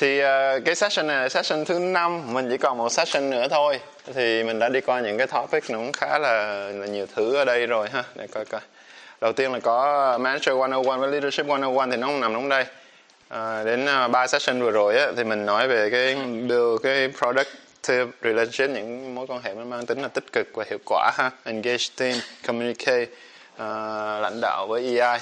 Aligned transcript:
thì 0.00 0.20
uh, 0.20 0.64
cái 0.64 0.74
session 0.74 1.06
này 1.06 1.16
là 1.16 1.28
session 1.28 1.64
thứ 1.64 1.78
năm 1.78 2.32
mình 2.32 2.50
chỉ 2.50 2.56
còn 2.56 2.78
một 2.78 2.92
session 2.92 3.30
nữa 3.30 3.46
thôi. 3.50 3.80
Thì 4.14 4.44
mình 4.44 4.58
đã 4.58 4.68
đi 4.68 4.80
qua 4.80 5.00
những 5.00 5.18
cái 5.18 5.26
topic 5.26 5.70
nó 5.70 5.78
cũng 5.78 5.92
khá 5.92 6.18
là, 6.18 6.54
là 6.74 6.86
nhiều 6.86 7.06
thứ 7.14 7.36
ở 7.36 7.44
đây 7.44 7.66
rồi 7.66 7.88
ha. 7.92 8.04
Để 8.14 8.26
coi 8.26 8.44
coi. 8.44 8.60
Đầu 9.20 9.32
tiên 9.32 9.52
là 9.52 9.58
có 9.60 10.18
manager 10.18 10.56
101 10.56 10.96
với 10.96 11.08
leadership 11.08 11.46
101 11.46 11.86
thì 11.90 11.96
nó 11.96 12.06
không 12.06 12.20
nằm 12.20 12.34
trong 12.34 12.48
đây. 12.48 12.64
À, 13.28 13.64
đến 13.64 13.86
à, 13.86 14.08
ba 14.08 14.22
uh, 14.22 14.30
session 14.30 14.62
vừa 14.62 14.70
rồi 14.70 14.96
á, 14.98 15.06
thì 15.16 15.24
mình 15.24 15.46
nói 15.46 15.68
về 15.68 15.90
cái 15.90 16.14
build 16.14 16.82
cái 16.82 17.10
productive 17.18 18.06
relationship 18.22 18.70
những 18.70 19.14
mối 19.14 19.26
quan 19.26 19.42
hệ 19.42 19.54
mang 19.54 19.86
tính 19.86 20.02
là 20.02 20.08
tích 20.08 20.32
cực 20.32 20.46
và 20.54 20.64
hiệu 20.70 20.78
quả 20.84 21.12
ha. 21.14 21.30
Engage 21.44 21.84
team 21.96 22.18
communicate 22.46 23.06
uh, 23.54 23.60
lãnh 24.22 24.40
đạo 24.40 24.66
với 24.66 24.98
EI 24.98 25.18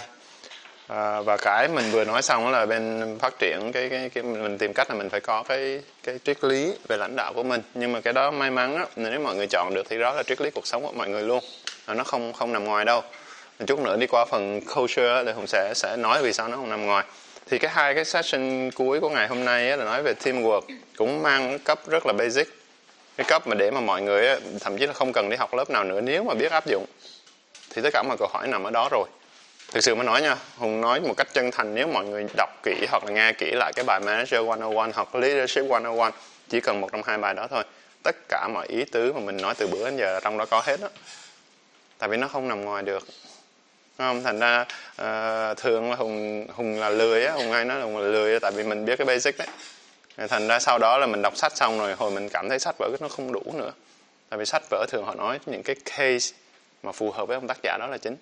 à, 0.88 1.20
và 1.20 1.36
cái 1.36 1.68
mình 1.68 1.90
vừa 1.90 2.04
nói 2.04 2.22
xong 2.22 2.50
là 2.52 2.66
bên 2.66 3.16
phát 3.18 3.38
triển 3.38 3.72
cái, 3.72 3.88
cái 3.88 4.10
cái 4.14 4.22
mình 4.22 4.58
tìm 4.58 4.72
cách 4.72 4.90
là 4.90 4.96
mình 4.96 5.10
phải 5.10 5.20
có 5.20 5.42
cái 5.42 5.82
cái 6.02 6.18
triết 6.24 6.44
lý 6.44 6.72
về 6.88 6.96
lãnh 6.96 7.16
đạo 7.16 7.32
của 7.32 7.42
mình. 7.42 7.60
Nhưng 7.74 7.92
mà 7.92 8.00
cái 8.00 8.12
đó 8.12 8.30
may 8.30 8.50
mắn 8.50 8.76
á 8.76 8.86
nếu 8.96 9.20
mọi 9.20 9.34
người 9.34 9.46
chọn 9.46 9.74
được 9.74 9.86
thì 9.90 9.98
đó 9.98 10.14
là 10.14 10.22
triết 10.22 10.40
lý 10.40 10.50
cuộc 10.50 10.66
sống 10.66 10.82
của 10.82 10.92
mọi 10.92 11.08
người 11.08 11.22
luôn. 11.22 11.44
Nó 11.86 12.04
không 12.04 12.32
không 12.32 12.52
nằm 12.52 12.64
ngoài 12.64 12.84
đâu. 12.84 13.02
Chút 13.66 13.80
nữa 13.80 13.96
đi 13.96 14.06
qua 14.06 14.24
phần 14.30 14.60
culture 14.74 15.22
thì 15.26 15.32
hùng 15.32 15.46
sẽ 15.46 15.72
sẽ 15.74 15.96
nói 15.96 16.22
vì 16.22 16.32
sao 16.32 16.48
nó 16.48 16.56
không 16.56 16.70
nằm 16.70 16.86
ngoài. 16.86 17.04
Thì 17.50 17.58
cái 17.58 17.70
hai 17.74 17.94
cái 17.94 18.04
session 18.04 18.70
cuối 18.70 19.00
của 19.00 19.08
ngày 19.08 19.28
hôm 19.28 19.44
nay 19.44 19.70
á, 19.70 19.76
là 19.76 19.84
nói 19.84 20.02
về 20.02 20.14
teamwork 20.24 20.60
cũng 20.96 21.22
mang 21.22 21.58
cấp 21.58 21.78
rất 21.86 22.06
là 22.06 22.12
basic. 22.12 22.48
Cái 23.16 23.24
cấp 23.28 23.46
mà 23.46 23.54
để 23.54 23.70
mà 23.70 23.80
mọi 23.80 24.02
người 24.02 24.28
á, 24.28 24.36
thậm 24.60 24.78
chí 24.78 24.86
là 24.86 24.92
không 24.92 25.12
cần 25.12 25.30
đi 25.30 25.36
học 25.36 25.54
lớp 25.54 25.70
nào 25.70 25.84
nữa 25.84 26.00
nếu 26.00 26.24
mà 26.24 26.34
biết 26.34 26.52
áp 26.52 26.66
dụng 26.66 26.84
thì 27.70 27.82
tất 27.82 27.90
cả 27.92 28.02
mọi 28.08 28.16
câu 28.16 28.28
hỏi 28.32 28.48
nằm 28.48 28.64
ở 28.64 28.70
đó 28.70 28.88
rồi 28.92 29.08
thực 29.72 29.80
sự 29.80 29.94
mà 29.94 30.04
nói 30.04 30.22
nha 30.22 30.36
hùng 30.56 30.80
nói 30.80 31.00
một 31.00 31.14
cách 31.16 31.28
chân 31.32 31.50
thành 31.50 31.74
nếu 31.74 31.86
mọi 31.86 32.04
người 32.04 32.26
đọc 32.36 32.50
kỹ 32.62 32.86
hoặc 32.90 33.04
là 33.04 33.12
nghe 33.12 33.32
kỹ 33.32 33.50
lại 33.54 33.72
cái 33.76 33.84
bài 33.84 34.00
manager 34.00 34.46
101 34.46 34.90
hoặc 34.94 35.14
leadership 35.14 35.64
101 35.64 36.14
chỉ 36.48 36.60
cần 36.60 36.80
một 36.80 36.88
trong 36.92 37.02
hai 37.02 37.18
bài 37.18 37.34
đó 37.34 37.46
thôi 37.50 37.64
tất 38.02 38.16
cả 38.28 38.48
mọi 38.54 38.66
ý 38.66 38.84
tứ 38.84 39.12
mà 39.12 39.20
mình 39.20 39.36
nói 39.36 39.54
từ 39.58 39.66
bữa 39.66 39.84
đến 39.84 39.96
giờ 39.96 40.20
trong 40.20 40.38
đó 40.38 40.46
có 40.46 40.62
hết 40.64 40.80
á. 40.80 40.88
Tại 41.98 42.08
vì 42.08 42.16
nó 42.16 42.28
không 42.28 42.48
nằm 42.48 42.64
ngoài 42.64 42.82
được 42.82 43.06
không? 43.98 44.22
Thành 44.22 44.38
ra 44.38 44.60
uh, 44.60 45.58
thường 45.58 45.90
là 45.90 45.96
hùng 45.96 46.46
hùng 46.54 46.80
là 46.80 46.90
lười 46.90 47.24
á 47.24 47.32
hùng 47.32 47.52
hay 47.52 47.64
nói 47.64 47.78
là 47.78 47.84
hùng 47.84 47.98
là 47.98 48.08
lười 48.08 48.40
tại 48.40 48.52
vì 48.52 48.64
mình 48.64 48.84
biết 48.84 48.96
cái 48.96 49.04
basic 49.04 49.38
đấy. 49.38 49.48
Thành 50.28 50.48
ra 50.48 50.58
sau 50.58 50.78
đó 50.78 50.98
là 50.98 51.06
mình 51.06 51.22
đọc 51.22 51.36
sách 51.36 51.56
xong 51.56 51.78
rồi 51.78 51.94
hồi 51.94 52.10
mình 52.10 52.28
cảm 52.28 52.48
thấy 52.48 52.58
sách 52.58 52.74
vở 52.78 52.90
nó 53.00 53.08
không 53.08 53.32
đủ 53.32 53.42
nữa. 53.54 53.72
Tại 54.28 54.38
vì 54.38 54.44
sách 54.44 54.62
vở 54.70 54.86
thường 54.88 55.04
họ 55.04 55.14
nói 55.14 55.38
những 55.46 55.62
cái 55.62 55.76
case 55.84 56.36
mà 56.82 56.92
phù 56.92 57.10
hợp 57.10 57.28
với 57.28 57.34
ông 57.34 57.46
tác 57.46 57.58
giả 57.62 57.76
đó 57.80 57.86
là 57.86 57.98
chính 57.98 58.16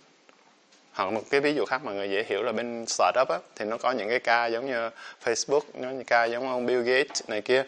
hoặc 0.97 1.11
một 1.11 1.23
cái 1.31 1.41
ví 1.41 1.55
dụ 1.55 1.65
khác 1.65 1.85
mà 1.85 1.93
người 1.93 2.11
dễ 2.11 2.25
hiểu 2.29 2.43
là 2.43 2.53
bên 2.53 2.87
startup 2.87 3.29
á, 3.29 3.39
thì 3.57 3.65
nó 3.65 3.77
có 3.77 3.93
những 3.93 4.09
cái 4.09 4.19
ca 4.19 4.47
giống 4.47 4.67
như 4.67 4.91
Facebook 5.25 5.61
nó 5.75 5.89
những 5.89 6.05
ca 6.05 6.25
giống 6.25 6.49
ông 6.49 6.67
Bill 6.67 6.83
Gates 6.83 7.23
này 7.29 7.41
kia. 7.41 7.65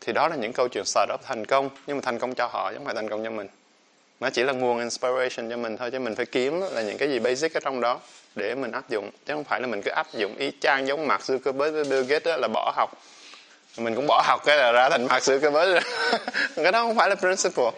Thì 0.00 0.12
đó 0.12 0.28
là 0.28 0.36
những 0.36 0.52
câu 0.52 0.68
chuyện 0.68 0.84
startup 0.84 1.20
thành 1.22 1.46
công 1.46 1.70
nhưng 1.86 1.96
mà 1.96 2.00
thành 2.04 2.18
công 2.18 2.34
cho 2.34 2.46
họ 2.46 2.70
chứ 2.70 2.76
không 2.76 2.84
phải 2.84 2.94
thành 2.94 3.08
công 3.08 3.24
cho 3.24 3.30
mình. 3.30 3.48
Nó 4.20 4.30
chỉ 4.30 4.42
là 4.42 4.52
nguồn 4.52 4.78
inspiration 4.78 5.50
cho 5.50 5.56
mình 5.56 5.76
thôi 5.76 5.90
chứ 5.90 5.98
mình 5.98 6.14
phải 6.14 6.26
kiếm 6.26 6.60
là 6.72 6.82
những 6.82 6.98
cái 6.98 7.08
gì 7.08 7.18
basic 7.18 7.54
ở 7.54 7.60
trong 7.60 7.80
đó 7.80 8.00
để 8.34 8.54
mình 8.54 8.72
áp 8.72 8.88
dụng. 8.88 9.10
Chứ 9.26 9.34
không 9.34 9.44
phải 9.44 9.60
là 9.60 9.66
mình 9.66 9.82
cứ 9.82 9.90
áp 9.90 10.06
dụng 10.14 10.36
ý 10.36 10.52
chang 10.60 10.86
giống 10.86 11.06
Mark 11.06 11.22
Zuckerberg 11.22 11.72
với 11.72 11.84
Bill 11.84 12.02
Gates 12.02 12.26
đó 12.26 12.36
là 12.36 12.48
bỏ 12.48 12.72
học. 12.76 12.90
Mình 13.78 13.94
cũng 13.94 14.06
bỏ 14.06 14.22
học 14.26 14.40
cái 14.44 14.56
là 14.56 14.72
ra 14.72 14.88
thành 14.88 15.06
Mark 15.06 15.22
Zuckerberg. 15.22 15.80
Cái 16.56 16.72
đó 16.72 16.82
không 16.82 16.96
phải 16.96 17.08
là 17.08 17.14
principle. 17.14 17.70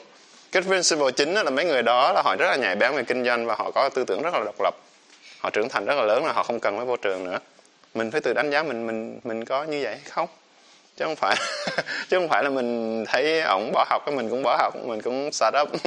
Cái 0.53 0.63
principle 0.63 1.11
chính 1.17 1.35
là 1.35 1.51
mấy 1.51 1.65
người 1.65 1.83
đó 1.83 2.13
là 2.13 2.23
họ 2.25 2.37
rất 2.39 2.47
là 2.47 2.57
nhạy 2.57 2.77
bén 2.77 2.93
về 2.95 3.03
kinh 3.03 3.25
doanh 3.25 3.47
và 3.47 3.55
họ 3.55 3.71
có 3.71 3.89
tư 3.89 4.05
tưởng 4.05 4.23
rất 4.23 4.35
là 4.35 4.41
độc 4.45 4.61
lập 4.61 4.75
họ 5.43 5.51
trưởng 5.51 5.69
thành 5.69 5.85
rất 5.85 5.95
là 5.95 6.03
lớn 6.03 6.25
là 6.25 6.33
họ 6.33 6.43
không 6.43 6.61
cần 6.61 6.77
phải 6.77 6.87
vô 6.87 6.97
trường 6.97 7.25
nữa. 7.25 7.39
Mình 7.95 8.11
phải 8.11 8.21
tự 8.21 8.33
đánh 8.33 8.51
giá 8.51 8.63
mình 8.63 8.87
mình 8.87 9.21
mình 9.25 9.45
có 9.45 9.65
như 9.65 9.81
vậy 9.83 9.93
hay 9.93 10.11
không? 10.11 10.29
Chứ 10.97 11.05
không 11.05 11.17
phải 11.17 11.37
chứ 12.09 12.19
không 12.19 12.29
phải 12.29 12.45
là 12.45 12.51
mình 12.51 13.05
thấy 13.09 13.41
ổng 13.41 13.71
bỏ 13.73 13.85
học 13.89 14.03
cái 14.07 14.15
mình 14.15 14.31
cũng 14.31 14.43
bỏ 14.43 14.57
học 14.57 14.75
mình 14.85 15.03
cũng 15.03 15.33
start 15.33 15.55
up 15.63 15.69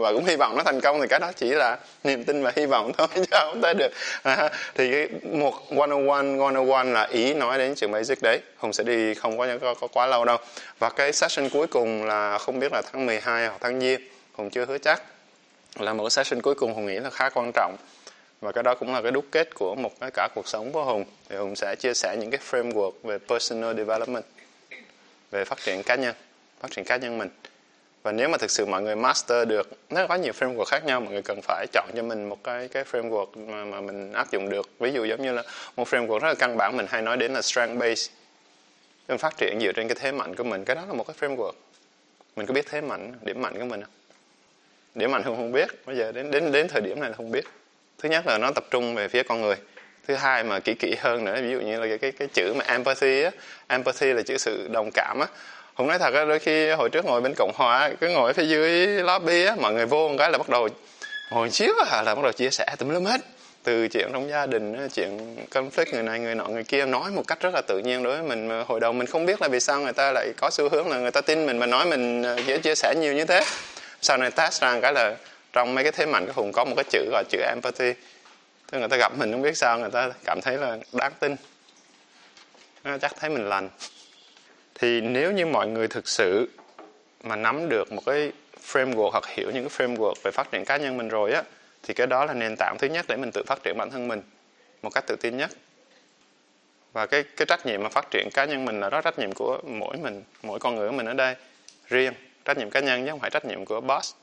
và 0.00 0.12
cũng 0.12 0.24
hy 0.24 0.36
vọng 0.36 0.56
nó 0.56 0.62
thành 0.62 0.80
công 0.80 1.00
thì 1.00 1.06
cái 1.08 1.20
đó 1.20 1.32
chỉ 1.36 1.50
là 1.50 1.78
niềm 2.04 2.24
tin 2.24 2.42
và 2.42 2.52
hy 2.56 2.66
vọng 2.66 2.92
thôi 2.98 3.06
chứ 3.14 3.24
không 3.30 3.60
tới 3.62 3.74
được. 3.74 3.92
À, 4.22 4.50
thì 4.74 4.92
cái 4.92 5.08
một 5.22 5.72
101 5.72 6.24
101 6.24 6.86
là 6.86 7.02
ý 7.04 7.34
nói 7.34 7.58
đến 7.58 7.74
trường 7.74 7.92
basic 7.92 8.22
đấy. 8.22 8.40
Hùng 8.56 8.72
sẽ 8.72 8.84
đi 8.84 9.14
không 9.14 9.38
có, 9.38 9.46
có, 9.60 9.74
có 9.74 9.86
quá 9.86 10.06
lâu 10.06 10.24
đâu. 10.24 10.36
Và 10.78 10.90
cái 10.90 11.12
session 11.12 11.48
cuối 11.48 11.66
cùng 11.66 12.04
là 12.04 12.38
không 12.38 12.60
biết 12.60 12.72
là 12.72 12.82
tháng 12.92 13.06
12 13.06 13.46
hoặc 13.46 13.58
tháng 13.60 13.80
giêng 13.80 14.00
hùng 14.32 14.50
chưa 14.50 14.64
hứa 14.64 14.78
chắc. 14.78 15.02
Là 15.78 15.92
một 15.92 16.04
cái 16.04 16.10
session 16.10 16.42
cuối 16.42 16.54
cùng 16.54 16.74
hùng 16.74 16.86
nghĩ 16.86 16.96
là 17.00 17.10
khá 17.10 17.30
quan 17.30 17.50
trọng 17.54 17.76
và 18.42 18.52
cái 18.52 18.62
đó 18.62 18.74
cũng 18.74 18.92
là 18.92 19.02
cái 19.02 19.10
đúc 19.10 19.24
kết 19.30 19.54
của 19.54 19.74
một 19.74 20.00
cái 20.00 20.10
cả 20.14 20.28
cuộc 20.34 20.48
sống 20.48 20.72
của 20.72 20.84
hùng. 20.84 21.04
Thì 21.28 21.36
hùng 21.36 21.56
sẽ 21.56 21.76
chia 21.76 21.94
sẻ 21.94 22.16
những 22.20 22.30
cái 22.30 22.40
framework 22.50 22.92
về 23.02 23.18
personal 23.18 23.76
development 23.76 24.24
về 25.30 25.44
phát 25.44 25.58
triển 25.58 25.82
cá 25.82 25.94
nhân 25.94 26.14
phát 26.60 26.70
triển 26.70 26.84
cá 26.84 26.96
nhân 26.96 27.18
mình. 27.18 27.28
Và 28.02 28.12
nếu 28.12 28.28
mà 28.28 28.38
thực 28.38 28.50
sự 28.50 28.66
mọi 28.66 28.82
người 28.82 28.96
master 28.96 29.48
được 29.48 29.70
nó 29.90 30.06
có 30.06 30.14
nhiều 30.14 30.32
framework 30.32 30.64
khác 30.64 30.84
nhau 30.84 31.00
mọi 31.00 31.12
người 31.12 31.22
cần 31.22 31.40
phải 31.42 31.66
chọn 31.72 31.90
cho 31.96 32.02
mình 32.02 32.28
một 32.28 32.44
cái 32.44 32.68
cái 32.68 32.84
framework 32.84 33.26
mà, 33.46 33.64
mà 33.64 33.80
mình 33.80 34.12
áp 34.12 34.32
dụng 34.32 34.48
được. 34.48 34.70
Ví 34.78 34.92
dụ 34.92 35.04
giống 35.04 35.22
như 35.22 35.32
là 35.32 35.42
một 35.76 35.88
framework 35.88 36.18
rất 36.18 36.28
là 36.28 36.34
căn 36.34 36.56
bản 36.56 36.76
mình 36.76 36.86
hay 36.88 37.02
nói 37.02 37.16
đến 37.16 37.32
là 37.32 37.42
strength 37.42 37.78
base 37.78 38.12
mình 39.08 39.18
phát 39.18 39.36
triển 39.36 39.58
dựa 39.60 39.72
trên 39.72 39.88
cái 39.88 39.96
thế 40.00 40.12
mạnh 40.12 40.34
của 40.34 40.44
mình. 40.44 40.64
Cái 40.64 40.76
đó 40.76 40.82
là 40.88 40.94
một 40.94 41.06
cái 41.06 41.16
framework. 41.20 41.52
Mình 42.36 42.46
có 42.46 42.54
biết 42.54 42.66
thế 42.70 42.80
mạnh 42.80 43.12
điểm 43.22 43.42
mạnh 43.42 43.58
của 43.58 43.64
mình 43.64 43.82
không? 43.82 43.92
Điểm 44.94 45.10
mạnh 45.10 45.22
không 45.22 45.36
không 45.36 45.52
biết. 45.52 45.68
Bây 45.86 45.96
giờ 45.96 46.12
đến 46.12 46.30
đến 46.30 46.52
đến 46.52 46.68
thời 46.68 46.80
điểm 46.80 47.00
này 47.00 47.10
là 47.10 47.16
không 47.16 47.30
biết 47.30 47.44
thứ 48.02 48.08
nhất 48.08 48.26
là 48.26 48.38
nó 48.38 48.50
tập 48.50 48.64
trung 48.70 48.94
về 48.94 49.08
phía 49.08 49.22
con 49.22 49.40
người. 49.40 49.56
Thứ 50.08 50.14
hai 50.14 50.44
mà 50.44 50.60
kỹ 50.60 50.74
kỹ 50.74 50.94
hơn 51.00 51.24
nữa 51.24 51.38
ví 51.42 51.50
dụ 51.50 51.60
như 51.60 51.80
là 51.80 51.86
cái 51.86 51.98
cái, 51.98 52.12
cái 52.12 52.28
chữ 52.34 52.54
mà 52.56 52.64
empathy 52.68 53.22
á 53.22 53.30
empathy 53.66 54.12
là 54.12 54.22
chữ 54.22 54.38
sự 54.38 54.68
đồng 54.68 54.90
cảm 54.94 55.20
á. 55.20 55.26
Không 55.76 55.86
nói 55.86 55.98
thật 55.98 56.14
á 56.14 56.24
đôi 56.24 56.38
khi 56.38 56.70
hồi 56.70 56.90
trước 56.90 57.04
ngồi 57.04 57.20
bên 57.20 57.34
cộng 57.36 57.52
hòa 57.54 57.90
cứ 58.00 58.08
ngồi 58.08 58.32
phía 58.32 58.44
dưới 58.44 58.86
lobby 58.86 59.44
á 59.44 59.56
mọi 59.60 59.72
người 59.72 59.86
vô 59.86 60.08
một 60.08 60.14
cái 60.18 60.30
là 60.30 60.38
bắt 60.38 60.48
đầu 60.48 60.68
ngồi 61.30 61.50
xíu 61.50 61.72
à 61.90 62.02
là 62.02 62.14
bắt 62.14 62.22
đầu 62.22 62.32
chia 62.32 62.50
sẻ 62.50 62.66
tùm 62.78 62.88
lum 62.88 63.04
hết. 63.04 63.20
Từ 63.64 63.88
chuyện 63.88 64.08
trong 64.12 64.28
gia 64.28 64.46
đình 64.46 64.88
chuyện 64.88 65.36
conflict 65.50 65.92
người 65.92 66.02
này 66.02 66.18
người 66.18 66.34
nọ 66.34 66.48
người 66.48 66.64
kia 66.64 66.86
nói 66.86 67.10
một 67.10 67.22
cách 67.26 67.40
rất 67.40 67.54
là 67.54 67.62
tự 67.68 67.78
nhiên 67.78 68.02
đối 68.02 68.12
với 68.12 68.22
mình. 68.22 68.64
Hồi 68.66 68.80
đầu 68.80 68.92
mình 68.92 69.06
không 69.06 69.26
biết 69.26 69.42
là 69.42 69.48
vì 69.48 69.60
sao 69.60 69.80
người 69.80 69.92
ta 69.92 70.12
lại 70.12 70.32
có 70.36 70.50
xu 70.50 70.68
hướng 70.68 70.90
là 70.90 70.98
người 70.98 71.10
ta 71.10 71.20
tin 71.20 71.46
mình 71.46 71.58
mà 71.58 71.66
nói 71.66 71.86
mình 71.86 72.22
ờ, 72.22 72.36
dễ 72.46 72.58
chia 72.58 72.74
sẻ 72.74 72.94
nhiều 73.00 73.12
như 73.12 73.24
thế. 73.24 73.44
Sau 74.00 74.16
này 74.16 74.30
test 74.30 74.62
ra 74.62 74.80
cái 74.80 74.92
là 74.92 75.14
trong 75.52 75.74
mấy 75.74 75.84
cái 75.84 75.92
thế 75.92 76.06
mạnh 76.06 76.26
của 76.26 76.32
hùng 76.32 76.52
có 76.52 76.64
một 76.64 76.74
cái 76.76 76.84
chữ 76.90 77.08
gọi 77.10 77.24
chữ 77.28 77.38
empathy. 77.38 77.92
Tức 78.70 78.78
người 78.78 78.88
ta 78.88 78.96
gặp 78.96 79.12
mình 79.18 79.32
không 79.32 79.42
biết 79.42 79.56
sao, 79.56 79.78
người 79.78 79.90
ta 79.90 80.10
cảm 80.24 80.40
thấy 80.42 80.58
là 80.58 80.78
đáng 80.92 81.12
tin. 81.20 81.36
Chắc 82.84 83.16
thấy 83.16 83.30
mình 83.30 83.48
lành. 83.48 83.68
Thì 84.74 85.00
nếu 85.00 85.32
như 85.32 85.46
mọi 85.46 85.66
người 85.66 85.88
thực 85.88 86.08
sự 86.08 86.48
mà 87.22 87.36
nắm 87.36 87.68
được 87.68 87.92
một 87.92 88.02
cái 88.06 88.32
framework 88.72 89.10
hoặc 89.10 89.26
hiểu 89.26 89.50
những 89.50 89.68
cái 89.68 89.88
framework 89.88 90.14
về 90.24 90.30
phát 90.30 90.50
triển 90.52 90.64
cá 90.64 90.76
nhân 90.76 90.96
mình 90.96 91.08
rồi 91.08 91.32
á, 91.32 91.42
thì 91.82 91.94
cái 91.94 92.06
đó 92.06 92.24
là 92.24 92.34
nền 92.34 92.56
tảng 92.58 92.76
thứ 92.78 92.88
nhất 92.88 93.04
để 93.08 93.16
mình 93.16 93.30
tự 93.32 93.42
phát 93.46 93.62
triển 93.62 93.76
bản 93.78 93.90
thân 93.90 94.08
mình 94.08 94.22
một 94.82 94.90
cách 94.90 95.04
tự 95.06 95.16
tin 95.20 95.36
nhất. 95.36 95.50
Và 96.92 97.06
cái 97.06 97.24
cái 97.36 97.46
trách 97.46 97.66
nhiệm 97.66 97.82
mà 97.82 97.88
phát 97.88 98.10
triển 98.10 98.28
cá 98.34 98.44
nhân 98.44 98.64
mình 98.64 98.80
là 98.80 98.90
đó, 98.90 99.00
trách 99.00 99.18
nhiệm 99.18 99.32
của 99.32 99.58
mỗi 99.64 99.96
mình, 99.96 100.22
mỗi 100.42 100.58
con 100.58 100.74
người 100.76 100.88
của 100.88 100.94
mình 100.94 101.06
ở 101.06 101.14
đây. 101.14 101.34
Riêng, 101.88 102.12
trách 102.44 102.58
nhiệm 102.58 102.70
cá 102.70 102.80
nhân 102.80 103.04
chứ 103.04 103.10
không 103.10 103.20
phải 103.20 103.30
trách 103.30 103.44
nhiệm 103.44 103.64
của 103.64 103.80
boss 103.80 104.14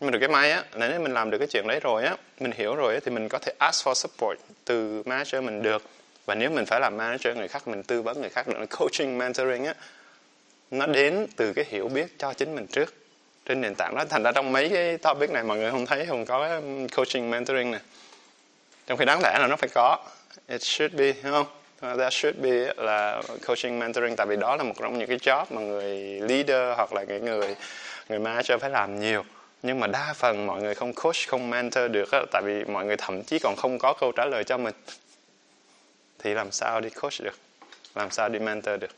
nhưng 0.00 0.06
mà 0.06 0.10
được 0.10 0.18
cái 0.18 0.28
may 0.28 0.50
á 0.50 0.64
là 0.72 0.88
nếu 0.88 1.00
mình 1.00 1.14
làm 1.14 1.30
được 1.30 1.38
cái 1.38 1.48
chuyện 1.48 1.66
đấy 1.66 1.80
rồi 1.80 2.04
á, 2.04 2.16
mình 2.40 2.52
hiểu 2.52 2.74
rồi 2.74 2.94
á, 2.94 3.00
thì 3.04 3.10
mình 3.10 3.28
có 3.28 3.38
thể 3.38 3.52
ask 3.58 3.86
for 3.86 3.94
support 3.94 4.38
từ 4.64 5.02
manager 5.06 5.42
mình 5.42 5.62
được. 5.62 5.82
Và 6.26 6.34
nếu 6.34 6.50
mình 6.50 6.66
phải 6.66 6.80
làm 6.80 6.96
manager, 6.96 7.36
người 7.36 7.48
khác 7.48 7.68
mình 7.68 7.82
tư 7.82 8.02
vấn, 8.02 8.20
người 8.20 8.30
khác 8.30 8.48
nữa, 8.48 8.64
coaching, 8.78 9.18
mentoring 9.18 9.64
á, 9.64 9.74
nó 10.70 10.86
đến 10.86 11.26
từ 11.36 11.52
cái 11.52 11.64
hiểu 11.68 11.88
biết 11.88 12.18
cho 12.18 12.32
chính 12.32 12.54
mình 12.54 12.66
trước. 12.66 12.94
Trên 13.44 13.60
nền 13.60 13.74
tảng 13.74 13.94
đó, 13.94 14.04
thành 14.10 14.22
ra 14.22 14.32
trong 14.32 14.52
mấy 14.52 14.68
cái 14.68 14.98
topic 14.98 15.30
này 15.30 15.42
mọi 15.42 15.58
người 15.58 15.70
không 15.70 15.86
thấy, 15.86 16.06
không 16.06 16.26
có 16.26 16.48
cái 16.48 16.62
coaching, 16.96 17.30
mentoring 17.30 17.70
này 17.70 17.80
trong 18.86 18.98
khi 18.98 19.04
đáng 19.04 19.20
lẽ 19.22 19.38
là 19.40 19.46
nó 19.46 19.56
phải 19.56 19.68
có. 19.74 19.96
It 20.48 20.62
should 20.62 20.94
be 20.94 21.12
đúng 21.22 21.32
không? 21.32 21.46
That 21.98 22.12
should 22.12 22.38
be 22.42 22.74
là 22.76 23.22
coaching, 23.46 23.78
mentoring, 23.78 24.16
tại 24.16 24.26
vì 24.26 24.36
đó 24.36 24.56
là 24.56 24.62
một 24.62 24.74
trong 24.80 24.98
những 24.98 25.08
cái 25.08 25.18
job 25.18 25.44
mà 25.50 25.60
người 25.60 25.96
leader 26.20 26.76
hoặc 26.76 26.92
là 26.92 27.04
cái 27.04 27.20
người 27.20 27.56
người 28.08 28.18
manager 28.18 28.60
phải 28.60 28.70
làm 28.70 29.00
nhiều 29.00 29.24
nhưng 29.62 29.80
mà 29.80 29.86
đa 29.86 30.12
phần 30.16 30.46
mọi 30.46 30.62
người 30.62 30.74
không 30.74 30.92
coach 30.92 31.28
không 31.28 31.50
mentor 31.50 31.90
được 31.90 32.12
á, 32.12 32.20
tại 32.32 32.42
vì 32.44 32.64
mọi 32.64 32.84
người 32.84 32.96
thậm 32.96 33.22
chí 33.22 33.38
còn 33.38 33.56
không 33.56 33.78
có 33.78 33.92
câu 33.92 34.12
trả 34.12 34.24
lời 34.24 34.44
cho 34.44 34.58
mình. 34.58 34.74
Thì 36.18 36.34
làm 36.34 36.50
sao 36.50 36.80
đi 36.80 36.90
coach 36.90 37.20
được? 37.20 37.38
Làm 37.94 38.10
sao 38.10 38.28
đi 38.28 38.38
mentor 38.38 38.80
được? 38.80 38.90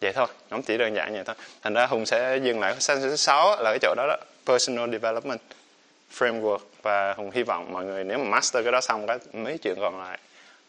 Vậy 0.00 0.12
thôi 0.12 0.26
nó 0.50 0.58
chỉ 0.66 0.78
đơn 0.78 0.94
giản 0.94 1.12
vậy 1.12 1.22
thôi. 1.26 1.34
Thành 1.62 1.74
ra 1.74 1.86
hùng 1.86 2.06
sẽ 2.06 2.36
dừng 2.36 2.60
lại 2.60 2.74
sang 2.78 3.00
thứ 3.00 3.16
sáu 3.16 3.62
là 3.62 3.70
cái 3.70 3.78
chỗ 3.82 3.94
đó 3.96 4.06
đó 4.08 4.16
personal 4.46 4.92
development 4.92 5.40
framework. 6.18 6.58
Và 6.82 7.14
hùng 7.14 7.30
hy 7.30 7.42
vọng 7.42 7.72
mọi 7.72 7.84
người 7.84 8.04
nếu 8.04 8.18
mà 8.18 8.24
master 8.24 8.64
cái 8.64 8.72
đó 8.72 8.80
xong 8.80 9.06
cái 9.06 9.18
mấy 9.32 9.58
chuyện 9.58 9.74
còn 9.80 9.98
lại 9.98 10.18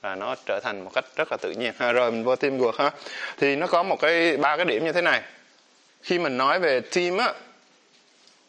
là 0.03 0.15
nó 0.15 0.35
trở 0.45 0.59
thành 0.63 0.83
một 0.83 0.91
cách 0.93 1.05
rất 1.15 1.31
là 1.31 1.37
tự 1.41 1.51
nhiên. 1.51 1.73
Ha 1.77 1.91
rồi 1.91 2.11
mình 2.11 2.23
vô 2.23 2.35
teamwork 2.35 2.77
ha. 2.77 2.91
Thì 3.37 3.55
nó 3.55 3.67
có 3.67 3.83
một 3.83 3.99
cái 4.01 4.37
ba 4.37 4.57
cái 4.57 4.65
điểm 4.65 4.85
như 4.85 4.91
thế 4.91 5.01
này. 5.01 5.21
Khi 6.01 6.19
mình 6.19 6.37
nói 6.37 6.59
về 6.59 6.79
team 6.79 7.17
á 7.17 7.33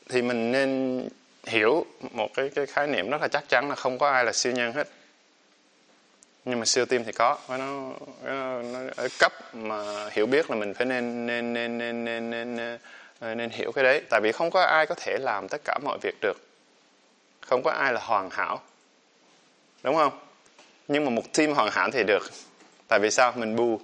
thì 0.09 0.23
mình 0.23 0.53
nên 0.53 1.09
hiểu 1.47 1.87
một 2.11 2.35
cái 2.35 2.51
cái 2.55 2.67
khái 2.67 2.87
niệm 2.87 3.11
rất 3.11 3.21
là 3.21 3.29
chắc 3.29 3.49
chắn 3.49 3.69
là 3.69 3.75
không 3.75 3.99
có 3.99 4.11
ai 4.11 4.25
là 4.25 4.33
siêu 4.33 4.53
nhân 4.53 4.73
hết. 4.73 4.89
Nhưng 6.45 6.59
mà 6.59 6.65
siêu 6.65 6.87
team 6.87 7.05
thì 7.05 7.13
có 7.13 7.39
nó, 7.49 7.57
nó, 8.25 8.63
nó 8.63 8.79
ở 8.97 9.09
cấp 9.19 9.33
mà 9.55 10.09
hiểu 10.11 10.27
biết 10.27 10.51
là 10.51 10.57
mình 10.57 10.75
phải 10.75 10.87
nên 10.87 11.27
nên 11.27 11.53
nên 11.53 11.79
nên 11.79 12.05
nên 12.05 12.31
nên, 12.31 12.57
nên, 12.57 12.79
nên 13.21 13.51
hiểu 13.51 13.73
cái 13.73 13.85
đấy. 13.85 14.03
Tại 14.11 14.21
vì 14.21 14.33
không 14.33 14.51
có 14.51 14.63
ai 14.63 14.87
có 14.87 14.95
thể 14.95 15.19
làm 15.21 15.49
tất 15.49 15.61
cả 15.65 15.79
mọi 15.85 15.99
việc 16.03 16.15
được. 16.21 16.37
Không 17.41 17.63
có 17.63 17.71
ai 17.71 17.93
là 17.93 18.01
hoàn 18.01 18.31
hảo. 18.31 18.63
Đúng 19.83 19.95
không? 19.97 20.19
Nhưng 20.89 21.05
mà 21.05 21.11
một 21.11 21.23
team 21.33 21.53
hoàn 21.53 21.71
hảo 21.71 21.91
thì 21.93 22.03
được. 22.07 22.23
Tại 22.89 22.99
vì 22.99 23.11
sao? 23.11 23.33
Mình 23.37 23.57
bù 23.57 23.81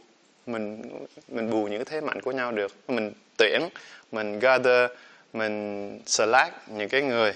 mình 0.46 0.82
mình 1.28 1.50
bù 1.50 1.66
những 1.66 1.84
cái 1.84 2.00
thế 2.00 2.06
mạnh 2.06 2.20
của 2.20 2.32
nhau 2.32 2.52
được. 2.52 2.72
Mình 2.88 3.12
tuyển 3.36 3.68
mình 4.12 4.38
gather 4.38 4.90
mình 5.32 5.98
select 6.06 6.54
những 6.66 6.88
cái 6.88 7.02
người 7.02 7.32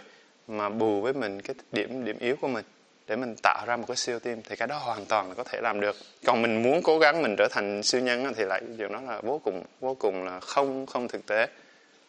mà 0.49 0.69
bù 0.69 1.01
với 1.01 1.13
mình 1.13 1.43
cái 1.43 1.55
điểm 1.73 2.05
điểm 2.05 2.19
yếu 2.19 2.37
của 2.37 2.49
mình 2.49 2.65
để 3.07 3.17
mình 3.17 3.35
tạo 3.43 3.65
ra 3.67 3.77
một 3.77 3.85
cái 3.89 3.97
siêu 3.97 4.19
team 4.19 4.43
thì 4.43 4.57
cái 4.57 4.69
đó 4.69 4.79
hoàn 4.79 5.05
toàn 5.05 5.29
là 5.29 5.35
có 5.35 5.45
thể 5.45 5.61
làm 5.61 5.81
được. 5.81 5.97
Còn 6.25 6.43
mình 6.43 6.63
muốn 6.63 6.83
cố 6.83 6.99
gắng 6.99 7.23
mình 7.23 7.35
trở 7.39 7.49
thành 7.51 7.83
siêu 7.83 8.01
nhân 8.01 8.33
thì 8.37 8.45
lại 8.45 8.61
điều 8.77 8.89
đó 8.89 9.01
là 9.01 9.21
vô 9.21 9.41
cùng 9.45 9.65
vô 9.81 9.95
cùng 9.95 10.25
là 10.25 10.41
không 10.41 10.87
không 10.87 11.09
thực 11.09 11.27
tế 11.27 11.47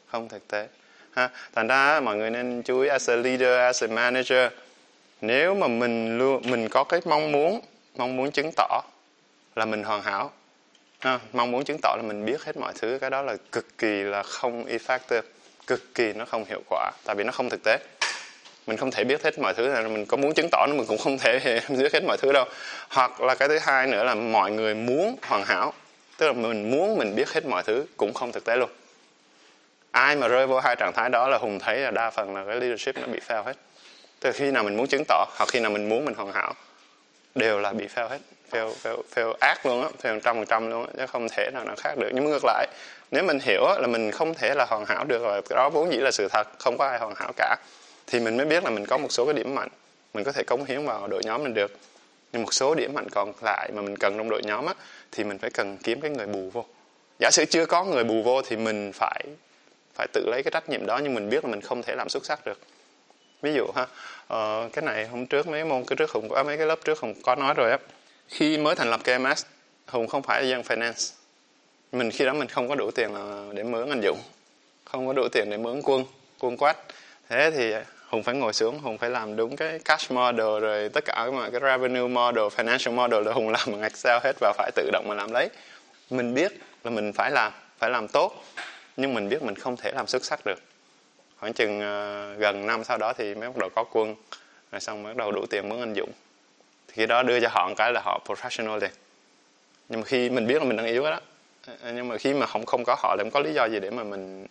không 0.07 0.29
thực 0.29 0.47
tế. 0.47 0.67
Ha 1.11 1.29
thành 1.55 1.67
ra 1.67 1.99
mọi 1.99 2.15
người 2.15 2.29
nên 2.29 2.61
chú 2.61 2.79
ý 2.79 2.89
as 2.89 3.09
a 3.09 3.15
leader 3.15 3.57
as 3.59 3.83
a 3.83 3.87
manager. 3.87 4.51
Nếu 5.21 5.55
mà 5.55 5.67
mình 5.67 6.17
luôn 6.17 6.41
mình 6.51 6.69
có 6.69 6.83
cái 6.83 7.01
mong 7.05 7.31
muốn 7.31 7.61
mong 7.95 8.15
muốn 8.15 8.31
chứng 8.31 8.51
tỏ 8.55 8.81
là 9.55 9.65
mình 9.65 9.83
hoàn 9.83 10.01
hảo 10.01 10.31
ha, 10.99 11.19
mong 11.33 11.51
muốn 11.51 11.63
chứng 11.63 11.77
tỏ 11.81 11.95
là 11.97 12.03
mình 12.07 12.25
biết 12.25 12.43
hết 12.43 12.57
mọi 12.57 12.73
thứ 12.79 12.97
cái 13.01 13.09
đó 13.09 13.21
là 13.21 13.37
cực 13.51 13.77
kỳ 13.77 14.03
là 14.03 14.23
không 14.23 14.65
effective 14.65 15.21
cực 15.67 15.95
kỳ 15.95 16.13
nó 16.13 16.25
không 16.25 16.45
hiệu 16.45 16.61
quả, 16.69 16.91
tại 17.05 17.15
vì 17.15 17.23
nó 17.23 17.31
không 17.31 17.49
thực 17.49 17.63
tế. 17.63 17.79
Mình 18.67 18.77
không 18.77 18.91
thể 18.91 19.03
biết 19.03 19.23
hết 19.23 19.39
mọi 19.39 19.53
thứ 19.53 19.67
là 19.67 19.81
mình 19.81 20.05
có 20.05 20.17
muốn 20.17 20.33
chứng 20.33 20.49
tỏ 20.51 20.65
nó, 20.69 20.75
mình 20.75 20.85
cũng 20.87 20.97
không 20.97 21.17
thể 21.17 21.61
biết 21.69 21.93
hết 21.93 22.03
mọi 22.03 22.17
thứ 22.17 22.31
đâu. 22.33 22.45
Hoặc 22.89 23.21
là 23.21 23.35
cái 23.35 23.47
thứ 23.47 23.57
hai 23.61 23.87
nữa 23.87 24.03
là 24.03 24.15
mọi 24.15 24.51
người 24.51 24.75
muốn 24.75 25.15
hoàn 25.21 25.45
hảo, 25.45 25.73
tức 26.17 26.27
là 26.27 26.33
mình 26.33 26.71
muốn 26.71 26.97
mình 26.97 27.15
biết 27.15 27.29
hết 27.33 27.45
mọi 27.45 27.63
thứ 27.63 27.85
cũng 27.97 28.13
không 28.13 28.31
thực 28.31 28.45
tế 28.45 28.55
luôn. 28.55 28.69
Ai 29.91 30.15
mà 30.15 30.27
rơi 30.27 30.47
vô 30.47 30.59
hai 30.59 30.75
trạng 30.75 30.93
thái 30.93 31.09
đó 31.09 31.27
là 31.27 31.37
hùng 31.37 31.59
thấy 31.59 31.77
là 31.77 31.91
đa 31.91 32.09
phần 32.09 32.35
là 32.35 32.45
cái 32.45 32.55
leadership 32.55 32.95
nó 33.01 33.07
bị 33.07 33.19
fail 33.27 33.43
hết. 33.43 33.57
Từ 34.19 34.31
khi 34.31 34.51
nào 34.51 34.63
mình 34.63 34.77
muốn 34.77 34.87
chứng 34.87 35.03
tỏ 35.07 35.25
hoặc 35.37 35.49
khi 35.49 35.59
nào 35.59 35.71
mình 35.71 35.89
muốn 35.89 36.05
mình 36.05 36.15
hoàn 36.15 36.31
hảo 36.31 36.53
đều 37.37 37.59
là 37.59 37.73
bị 37.73 37.87
fail 37.95 38.07
hết, 38.07 38.19
fail 38.51 38.73
fail 38.83 39.01
fail 39.15 39.33
ác 39.39 39.65
luôn 39.65 39.81
á, 39.81 39.89
fail 40.03 40.19
trăm 40.19 40.35
phần 40.35 40.45
trăm 40.45 40.69
luôn 40.69 40.85
á, 40.85 40.91
chứ 40.97 41.05
không 41.07 41.27
thể 41.29 41.51
nào 41.53 41.63
nào 41.65 41.75
khác 41.77 41.97
được. 41.97 42.09
Nhưng 42.13 42.23
mà 42.23 42.29
ngược 42.29 42.45
lại, 42.45 42.67
nếu 43.11 43.23
mình 43.23 43.39
hiểu 43.39 43.61
là 43.79 43.87
mình 43.87 44.11
không 44.11 44.33
thể 44.33 44.53
là 44.55 44.65
hoàn 44.69 44.85
hảo 44.85 45.05
được 45.05 45.23
rồi 45.23 45.41
đó 45.49 45.69
vốn 45.69 45.91
dĩ 45.91 45.97
là 45.97 46.11
sự 46.11 46.27
thật, 46.27 46.47
không 46.59 46.77
có 46.77 46.87
ai 46.87 46.99
hoàn 46.99 47.15
hảo 47.15 47.31
cả, 47.35 47.55
thì 48.07 48.19
mình 48.19 48.37
mới 48.37 48.45
biết 48.45 48.63
là 48.63 48.69
mình 48.69 48.85
có 48.85 48.97
một 48.97 49.11
số 49.11 49.25
cái 49.25 49.33
điểm 49.33 49.55
mạnh, 49.55 49.69
mình 50.13 50.23
có 50.23 50.31
thể 50.31 50.43
cống 50.43 50.65
hiến 50.65 50.85
vào 50.85 51.07
đội 51.07 51.21
nhóm 51.25 51.43
mình 51.43 51.53
được. 51.53 51.71
Nhưng 52.33 52.41
một 52.41 52.53
số 52.53 52.75
điểm 52.75 52.93
mạnh 52.93 53.07
còn 53.11 53.33
lại 53.41 53.69
mà 53.73 53.81
mình 53.81 53.97
cần 53.97 54.17
trong 54.17 54.29
đội 54.29 54.41
nhóm 54.43 54.65
á, 54.65 54.73
thì 55.11 55.23
mình 55.23 55.37
phải 55.37 55.49
cần 55.49 55.77
kiếm 55.83 56.01
cái 56.01 56.11
người 56.11 56.27
bù 56.27 56.49
vô. 56.53 56.65
Giả 57.19 57.29
sử 57.31 57.45
chưa 57.45 57.65
có 57.65 57.83
người 57.83 58.03
bù 58.03 58.21
vô 58.23 58.41
thì 58.41 58.55
mình 58.55 58.91
phải 58.93 59.23
phải 59.95 60.07
tự 60.13 60.25
lấy 60.25 60.43
cái 60.43 60.51
trách 60.51 60.69
nhiệm 60.69 60.85
đó, 60.85 60.99
nhưng 61.03 61.13
mình 61.13 61.29
biết 61.29 61.45
là 61.45 61.51
mình 61.51 61.61
không 61.61 61.83
thể 61.83 61.95
làm 61.95 62.09
xuất 62.09 62.25
sắc 62.25 62.45
được 62.45 62.59
ví 63.41 63.53
dụ 63.53 63.67
ha 63.75 63.81
uh, 63.83 64.73
cái 64.73 64.85
này 64.85 65.07
hôm 65.07 65.25
trước 65.25 65.47
mấy 65.47 65.65
môn 65.65 65.83
cái 65.85 65.95
trước 65.95 66.11
hùng 66.11 66.29
có 66.29 66.43
mấy 66.43 66.57
cái 66.57 66.65
lớp 66.65 66.79
trước 66.85 66.99
hùng 66.99 67.13
có 67.23 67.35
nói 67.35 67.53
rồi 67.53 67.71
á 67.71 67.77
khi 68.27 68.57
mới 68.57 68.75
thành 68.75 68.89
lập 68.89 68.99
KMS 69.03 69.45
hùng 69.87 70.07
không 70.07 70.23
phải 70.23 70.43
là 70.43 70.49
dân 70.49 70.61
finance. 70.61 71.13
Mình 71.91 72.11
khi 72.11 72.25
đó 72.25 72.33
mình 72.33 72.47
không 72.47 72.69
có 72.69 72.75
đủ 72.75 72.91
tiền 72.91 73.13
ờ, 73.13 73.45
để 73.53 73.63
mướn 73.63 73.89
anh 73.89 74.01
dũng 74.01 74.19
không 74.85 75.07
có 75.07 75.13
đủ 75.13 75.27
tiền 75.31 75.49
để 75.49 75.57
mướn 75.57 75.81
quân 75.83 76.05
quân 76.39 76.57
quát 76.57 76.77
thế 77.29 77.51
thì 77.51 77.73
hùng 78.07 78.23
phải 78.23 78.35
ngồi 78.35 78.53
xuống 78.53 78.79
hùng 78.79 78.97
phải 78.97 79.09
làm 79.09 79.35
đúng 79.35 79.55
cái 79.55 79.79
cash 79.85 80.11
model 80.11 80.59
rồi 80.59 80.89
tất 80.89 81.05
cả 81.05 81.31
mọi 81.31 81.51
cái 81.51 81.61
revenue 81.61 82.07
model 82.07 82.43
financial 82.43 82.91
model 82.91 83.23
là 83.25 83.33
hùng 83.33 83.49
làm 83.49 83.61
bằng 83.71 83.81
excel 83.81 84.17
hết 84.23 84.33
và 84.39 84.53
phải 84.57 84.71
tự 84.75 84.89
động 84.91 85.05
mà 85.07 85.15
làm 85.15 85.31
lấy. 85.31 85.49
Mình 86.09 86.33
biết 86.33 86.51
là 86.83 86.91
mình 86.91 87.13
phải 87.13 87.31
làm 87.31 87.51
phải 87.77 87.89
làm 87.89 88.07
tốt 88.07 88.43
nhưng 88.97 89.13
mình 89.13 89.29
biết 89.29 89.43
mình 89.43 89.55
không 89.55 89.77
thể 89.77 89.91
làm 89.91 90.07
xuất 90.07 90.25
sắc 90.25 90.45
được 90.45 90.59
khoảng 91.39 91.53
chừng 91.53 91.81
à, 91.81 92.33
gần 92.37 92.65
năm 92.65 92.83
sau 92.83 92.97
đó 92.97 93.13
thì 93.13 93.35
mới 93.35 93.49
bắt 93.49 93.57
đầu 93.57 93.69
có 93.75 93.83
quân. 93.91 94.15
Rồi 94.71 94.81
xong 94.81 95.03
mới 95.03 95.13
bắt 95.13 95.17
đầu 95.17 95.31
đủ 95.31 95.45
tiền 95.49 95.69
mướn 95.69 95.79
anh 95.79 95.95
dũng. 95.95 96.11
Thì 96.87 96.93
khi 96.93 97.05
đó 97.05 97.23
đưa 97.23 97.39
cho 97.39 97.47
họ 97.51 97.67
một 97.67 97.73
cái 97.77 97.91
là 97.93 98.01
họ 98.03 98.21
professional 98.25 98.79
liền. 98.79 98.91
Nhưng 99.89 99.99
mà 99.99 100.05
khi 100.05 100.29
mình 100.29 100.47
biết 100.47 100.61
là 100.61 100.63
mình 100.63 100.77
đang 100.77 100.85
yếu 100.85 101.03
đó. 101.03 101.19
À, 101.83 101.91
nhưng 101.95 102.07
mà 102.07 102.17
khi 102.17 102.33
mà 102.33 102.45
không 102.45 102.65
không 102.65 102.83
có 102.85 102.95
họ 102.99 103.15
thì 103.17 103.23
không 103.23 103.31
có 103.31 103.39
lý 103.39 103.53
do 103.53 103.65
gì 103.65 103.79
để 103.79 103.89
mà 103.89 104.03
mình 104.03 104.47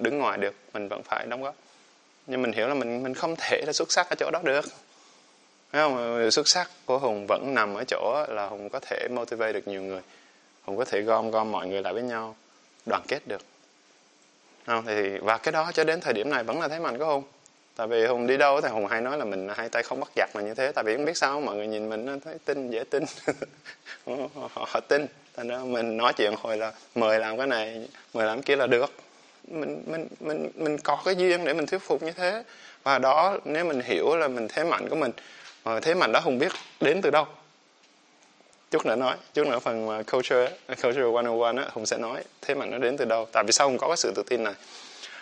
đứng 0.00 0.18
ngoài 0.18 0.38
được. 0.38 0.54
Mình 0.72 0.88
vẫn 0.88 1.02
phải 1.02 1.26
đóng 1.26 1.42
góp. 1.42 1.54
Nhưng 2.26 2.42
mình 2.42 2.52
hiểu 2.52 2.68
là 2.68 2.74
mình 2.74 3.02
mình 3.02 3.14
không 3.14 3.34
thể 3.38 3.62
là 3.66 3.72
xuất 3.72 3.92
sắc 3.92 4.10
ở 4.10 4.16
chỗ 4.18 4.30
đó 4.30 4.40
được. 4.44 4.64
Thấy 5.72 5.82
không? 5.82 6.30
xuất 6.30 6.48
sắc 6.48 6.70
của 6.84 6.98
hùng 6.98 7.26
vẫn 7.26 7.54
nằm 7.54 7.74
ở 7.74 7.84
chỗ 7.84 8.24
là 8.28 8.46
hùng 8.46 8.68
có 8.68 8.80
thể 8.80 9.08
motivate 9.10 9.52
được 9.52 9.68
nhiều 9.68 9.82
người. 9.82 10.00
Hùng 10.62 10.76
có 10.76 10.84
thể 10.84 11.00
gom 11.00 11.30
gom 11.30 11.52
mọi 11.52 11.66
người 11.66 11.82
lại 11.82 11.92
với 11.92 12.02
nhau, 12.02 12.36
đoàn 12.86 13.02
kết 13.08 13.20
được 13.26 13.40
không 14.68 14.84
thì 14.86 15.18
và 15.18 15.38
cái 15.38 15.52
đó 15.52 15.70
cho 15.74 15.84
đến 15.84 16.00
thời 16.00 16.12
điểm 16.12 16.30
này 16.30 16.44
vẫn 16.44 16.60
là 16.60 16.68
thế 16.68 16.78
mạnh 16.78 16.98
của 16.98 17.06
hùng 17.06 17.22
tại 17.78 17.86
vì 17.86 18.06
hùng 18.06 18.26
đi 18.26 18.36
đâu 18.36 18.60
thì 18.60 18.68
hùng 18.68 18.86
hay 18.86 19.00
nói 19.00 19.18
là 19.18 19.24
mình 19.24 19.48
hai 19.56 19.68
tay 19.68 19.82
không 19.82 20.00
bắt 20.00 20.08
giặc 20.16 20.30
mà 20.34 20.40
như 20.40 20.54
thế. 20.54 20.72
Tại 20.72 20.84
vì 20.84 20.96
không 20.96 21.04
biết 21.04 21.16
sao 21.16 21.40
mọi 21.40 21.56
người 21.56 21.66
nhìn 21.66 21.88
mình 21.88 22.20
thấy 22.20 22.34
tin 22.44 22.70
dễ 22.70 22.84
tin. 22.90 23.04
Họ, 24.34 24.66
họ 24.66 24.80
tin. 24.80 25.06
Thành 25.36 25.48
ra 25.48 25.58
mình 25.58 25.96
nói 25.96 26.12
chuyện 26.12 26.34
hồi 26.38 26.56
là 26.56 26.72
mời 26.94 27.20
làm 27.20 27.38
cái 27.38 27.46
này 27.46 27.88
mời 28.14 28.26
làm 28.26 28.36
cái 28.36 28.42
kia 28.42 28.56
là 28.56 28.66
được. 28.66 28.92
Mình 29.48 29.82
mình 29.86 30.06
mình 30.20 30.50
mình 30.54 30.78
có 30.78 31.02
cái 31.04 31.16
duyên 31.16 31.44
để 31.44 31.54
mình 31.54 31.66
thuyết 31.66 31.82
phục 31.82 32.02
như 32.02 32.12
thế. 32.12 32.42
Và 32.82 32.98
đó 32.98 33.38
nếu 33.44 33.64
mình 33.64 33.80
hiểu 33.80 34.16
là 34.16 34.28
mình 34.28 34.48
thế 34.48 34.64
mạnh 34.64 34.88
của 34.88 34.96
mình 34.96 35.10
mà 35.64 35.80
thế 35.80 35.94
mạnh 35.94 36.12
đó 36.12 36.20
hùng 36.20 36.38
biết 36.38 36.52
đến 36.80 37.00
từ 37.02 37.10
đâu? 37.10 37.26
Chút 38.70 38.86
nữa 38.86 38.96
nói, 38.96 39.16
chút 39.34 39.46
nữa 39.46 39.58
phần 39.58 39.88
à, 39.88 40.02
culture 40.12 40.50
à, 40.66 40.74
culture 40.82 41.02
101 41.02 41.56
á, 41.56 41.64
hùng 41.72 41.86
sẽ 41.86 41.98
nói 41.98 42.24
thế 42.42 42.54
mà 42.54 42.66
nó 42.66 42.78
đến 42.78 42.96
từ 42.96 43.04
đâu. 43.04 43.28
Tại 43.32 43.44
vì 43.46 43.52
sao 43.52 43.68
hùng 43.68 43.78
có 43.78 43.86
cái 43.88 43.96
sự 43.96 44.12
tự 44.16 44.22
tin 44.28 44.44
này? 44.44 44.54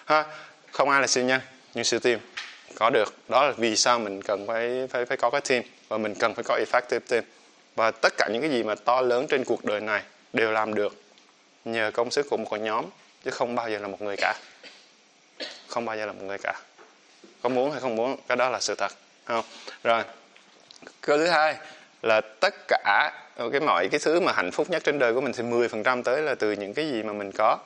Ha, 0.05 0.25
không 0.71 0.91
ai 0.91 1.01
là 1.01 1.07
siêu 1.07 1.25
nhân, 1.25 1.41
nhưng 1.75 1.85
siêu 1.85 2.01
team 2.01 2.19
có 2.75 2.91
được. 2.91 3.15
Đó 3.29 3.47
là 3.47 3.53
vì 3.57 3.77
sao 3.77 3.99
mình 3.99 4.23
cần 4.23 4.47
phải 4.47 4.87
phải 4.91 5.05
phải 5.05 5.17
có 5.17 5.31
cái 5.31 5.41
team 5.41 5.63
và 5.89 5.99
mình 5.99 6.15
cần 6.15 6.35
phải 6.35 6.45
có 6.45 6.59
effective 6.65 7.01
team. 7.09 7.25
Và 7.77 7.91
tất 7.91 8.13
cả 8.17 8.29
những 8.33 8.43
cái 8.43 8.51
gì 8.51 8.63
mà 8.63 8.75
to 8.75 9.01
lớn 9.01 9.27
trên 9.29 9.45
cuộc 9.45 9.65
đời 9.65 9.81
này 9.81 10.03
đều 10.33 10.53
làm 10.53 10.75
được 10.75 10.95
nhờ 11.65 11.91
công 11.95 12.11
sức 12.11 12.27
của 12.31 12.37
một 12.37 12.47
con 12.51 12.65
nhóm, 12.65 12.85
chứ 13.25 13.31
không 13.31 13.55
bao 13.55 13.71
giờ 13.71 13.79
là 13.79 13.89
một 13.89 14.03
người 14.03 14.17
cả. 14.19 14.35
Không 15.69 15.85
bao 15.85 15.97
giờ 15.97 16.07
là 16.07 16.13
một 16.13 16.23
người 16.23 16.39
cả. 16.43 16.61
Có 17.43 17.49
muốn 17.49 17.71
hay 17.71 17.81
không 17.81 17.97
muốn, 17.97 18.17
cái 18.29 18.37
đó 18.37 18.49
là 18.49 18.61
sự 18.61 18.75
thật 18.75 18.93
không? 19.25 19.45
Rồi, 19.85 20.03
Câu 21.01 21.19
thứ 21.19 21.27
hai 21.27 21.57
là 22.03 22.21
tất 22.21 22.55
cả 22.69 23.13
Ờ, 23.37 23.51
cái 23.51 23.61
mọi 23.61 23.89
cái 23.89 24.01
thứ 24.01 24.21
mà 24.21 24.33
hạnh 24.33 24.51
phúc 24.51 24.71
nhất 24.71 24.85
trên 24.85 24.99
đời 24.99 25.15
của 25.15 25.21
mình 25.21 25.33
thì 25.33 25.43
10% 25.43 26.03
tới 26.03 26.23
là 26.23 26.35
từ 26.35 26.53
những 26.53 26.75
cái 26.75 26.91
gì 26.91 27.03
mà 27.03 27.13
mình 27.13 27.33
có. 27.33 27.59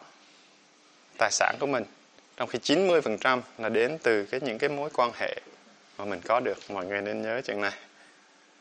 Tài 1.18 1.30
sản 1.30 1.56
của 1.60 1.66
mình. 1.66 1.84
Trong 2.36 2.48
khi 2.48 2.58
90% 2.58 3.40
là 3.58 3.68
đến 3.68 3.98
từ 4.02 4.24
cái 4.24 4.40
những 4.40 4.58
cái 4.58 4.70
mối 4.70 4.90
quan 4.94 5.10
hệ 5.14 5.40
mà 5.98 6.04
mình 6.04 6.20
có 6.24 6.40
được. 6.40 6.58
Mọi 6.68 6.86
người 6.86 7.02
nên 7.02 7.22
nhớ 7.22 7.40
chuyện 7.44 7.60
này. 7.60 7.72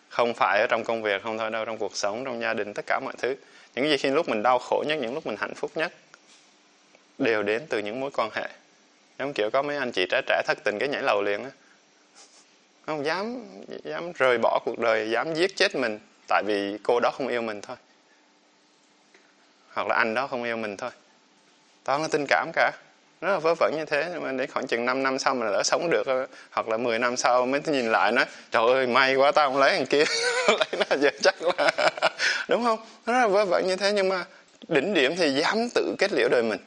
Không 0.09 0.33
phải 0.33 0.59
ở 0.59 0.67
trong 0.69 0.83
công 0.83 1.03
việc, 1.03 1.23
không 1.23 1.37
thôi 1.37 1.51
đâu, 1.51 1.65
trong 1.65 1.77
cuộc 1.77 1.95
sống, 1.95 2.25
trong 2.25 2.41
gia 2.41 2.53
đình, 2.53 2.73
tất 2.73 2.85
cả 2.87 2.99
mọi 3.03 3.13
thứ. 3.17 3.35
Những 3.75 3.89
gì 3.89 3.97
khi 3.97 4.09
lúc 4.09 4.29
mình 4.29 4.43
đau 4.43 4.59
khổ 4.59 4.83
nhất, 4.87 4.99
những 5.01 5.13
lúc 5.13 5.27
mình 5.27 5.35
hạnh 5.39 5.53
phúc 5.55 5.71
nhất, 5.75 5.93
đều 7.17 7.43
đến 7.43 7.65
từ 7.69 7.79
những 7.79 7.99
mối 7.99 8.11
quan 8.13 8.29
hệ. 8.33 8.49
Giống 9.19 9.33
kiểu 9.33 9.49
có 9.53 9.61
mấy 9.61 9.77
anh 9.77 9.91
chị 9.91 10.05
trẻ 10.09 10.21
trẻ 10.27 10.41
thất 10.47 10.57
tình 10.63 10.79
cái 10.79 10.89
nhảy 10.89 11.01
lầu 11.01 11.21
liền 11.21 11.43
á. 11.43 11.51
Không 12.85 13.05
dám 13.05 13.45
dám 13.83 14.11
rời 14.11 14.37
bỏ 14.37 14.59
cuộc 14.65 14.79
đời, 14.79 15.09
dám 15.11 15.33
giết 15.33 15.55
chết 15.55 15.75
mình 15.75 15.99
tại 16.29 16.43
vì 16.45 16.77
cô 16.83 16.99
đó 16.99 17.11
không 17.11 17.27
yêu 17.27 17.41
mình 17.41 17.61
thôi. 17.61 17.75
Hoặc 19.73 19.87
là 19.87 19.95
anh 19.95 20.13
đó 20.13 20.27
không 20.27 20.43
yêu 20.43 20.57
mình 20.57 20.77
thôi. 20.77 20.91
Tao 21.83 21.97
không 21.97 22.03
có 22.03 22.07
tình 22.11 22.25
cảm 22.29 22.51
cả. 22.53 22.71
Rất 23.21 23.29
là 23.29 23.39
vớ 23.39 23.55
vẩn 23.59 23.73
như 23.77 23.85
thế 23.85 24.09
nhưng 24.13 24.23
mà 24.23 24.31
đến 24.31 24.49
khoảng 24.51 24.67
chừng 24.67 24.85
5 24.85 25.03
năm 25.03 25.19
sau 25.19 25.35
mình 25.35 25.49
lỡ 25.49 25.63
sống 25.63 25.89
được 25.89 26.07
hoặc 26.51 26.67
là 26.67 26.77
10 26.77 26.99
năm 26.99 27.17
sau 27.17 27.45
mới 27.45 27.61
nhìn 27.65 27.91
lại 27.91 28.11
nói 28.11 28.25
trời 28.51 28.63
ơi 28.73 28.87
may 28.87 29.15
quá 29.15 29.31
tao 29.31 29.49
không 29.49 29.59
lấy 29.59 29.77
thằng 29.77 29.85
kia. 29.85 30.03
Lấy 30.47 30.85
nó 30.89 30.97
giờ 30.97 31.09
chắc 31.21 31.35
là 31.41 31.71
đúng 32.47 32.63
không? 32.63 32.79
Nó 33.05 33.13
rất 33.13 33.19
là 33.19 33.27
vớ 33.27 33.45
vẩn 33.45 33.67
như 33.67 33.75
thế 33.75 33.91
nhưng 33.93 34.09
mà 34.09 34.25
đỉnh 34.67 34.93
điểm 34.93 35.15
thì 35.15 35.29
dám 35.31 35.69
tự 35.75 35.95
kết 35.99 36.11
liễu 36.13 36.29
đời 36.29 36.43
mình. 36.43 36.59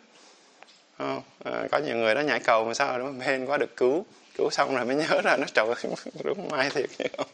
Không? 0.98 1.22
À, 1.44 1.52
có 1.70 1.78
nhiều 1.78 1.96
người 1.96 2.14
đó 2.14 2.20
nhảy 2.20 2.40
cầu 2.40 2.64
mà 2.64 2.74
sao 2.74 2.98
đó 2.98 3.06
hên 3.20 3.46
quá 3.46 3.56
được 3.56 3.76
cứu 3.76 4.06
cứu 4.36 4.50
xong 4.50 4.76
rồi 4.76 4.84
mới 4.84 4.96
nhớ 4.96 5.20
ra 5.24 5.36
nó 5.36 5.46
trời 5.54 5.66
ơi 5.66 5.94
đúng 6.24 6.48
may 6.48 6.70
thiệt 6.70 6.90
không? 7.16 7.26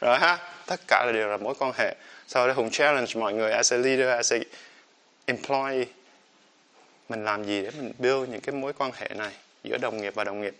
rồi 0.00 0.18
ha, 0.18 0.38
tất 0.66 0.80
cả 0.88 1.04
là 1.06 1.12
đều 1.12 1.28
là 1.28 1.36
mối 1.36 1.54
quan 1.58 1.72
hệ. 1.78 1.94
Sau 2.28 2.48
đó 2.48 2.52
hùng 2.52 2.70
challenge 2.70 3.12
mọi 3.14 3.32
người 3.32 3.52
as 3.52 3.72
a 3.72 3.76
leader, 3.76 4.08
as 4.08 4.32
a 4.32 4.36
employee, 5.26 5.84
mình 7.08 7.24
làm 7.24 7.44
gì 7.44 7.62
để 7.62 7.70
mình 7.78 7.92
build 7.98 8.28
những 8.28 8.40
cái 8.40 8.54
mối 8.54 8.72
quan 8.72 8.90
hệ 8.94 9.08
này 9.08 9.32
giữa 9.64 9.78
đồng 9.78 10.00
nghiệp 10.00 10.14
và 10.14 10.24
đồng 10.24 10.40
nghiệp. 10.40 10.54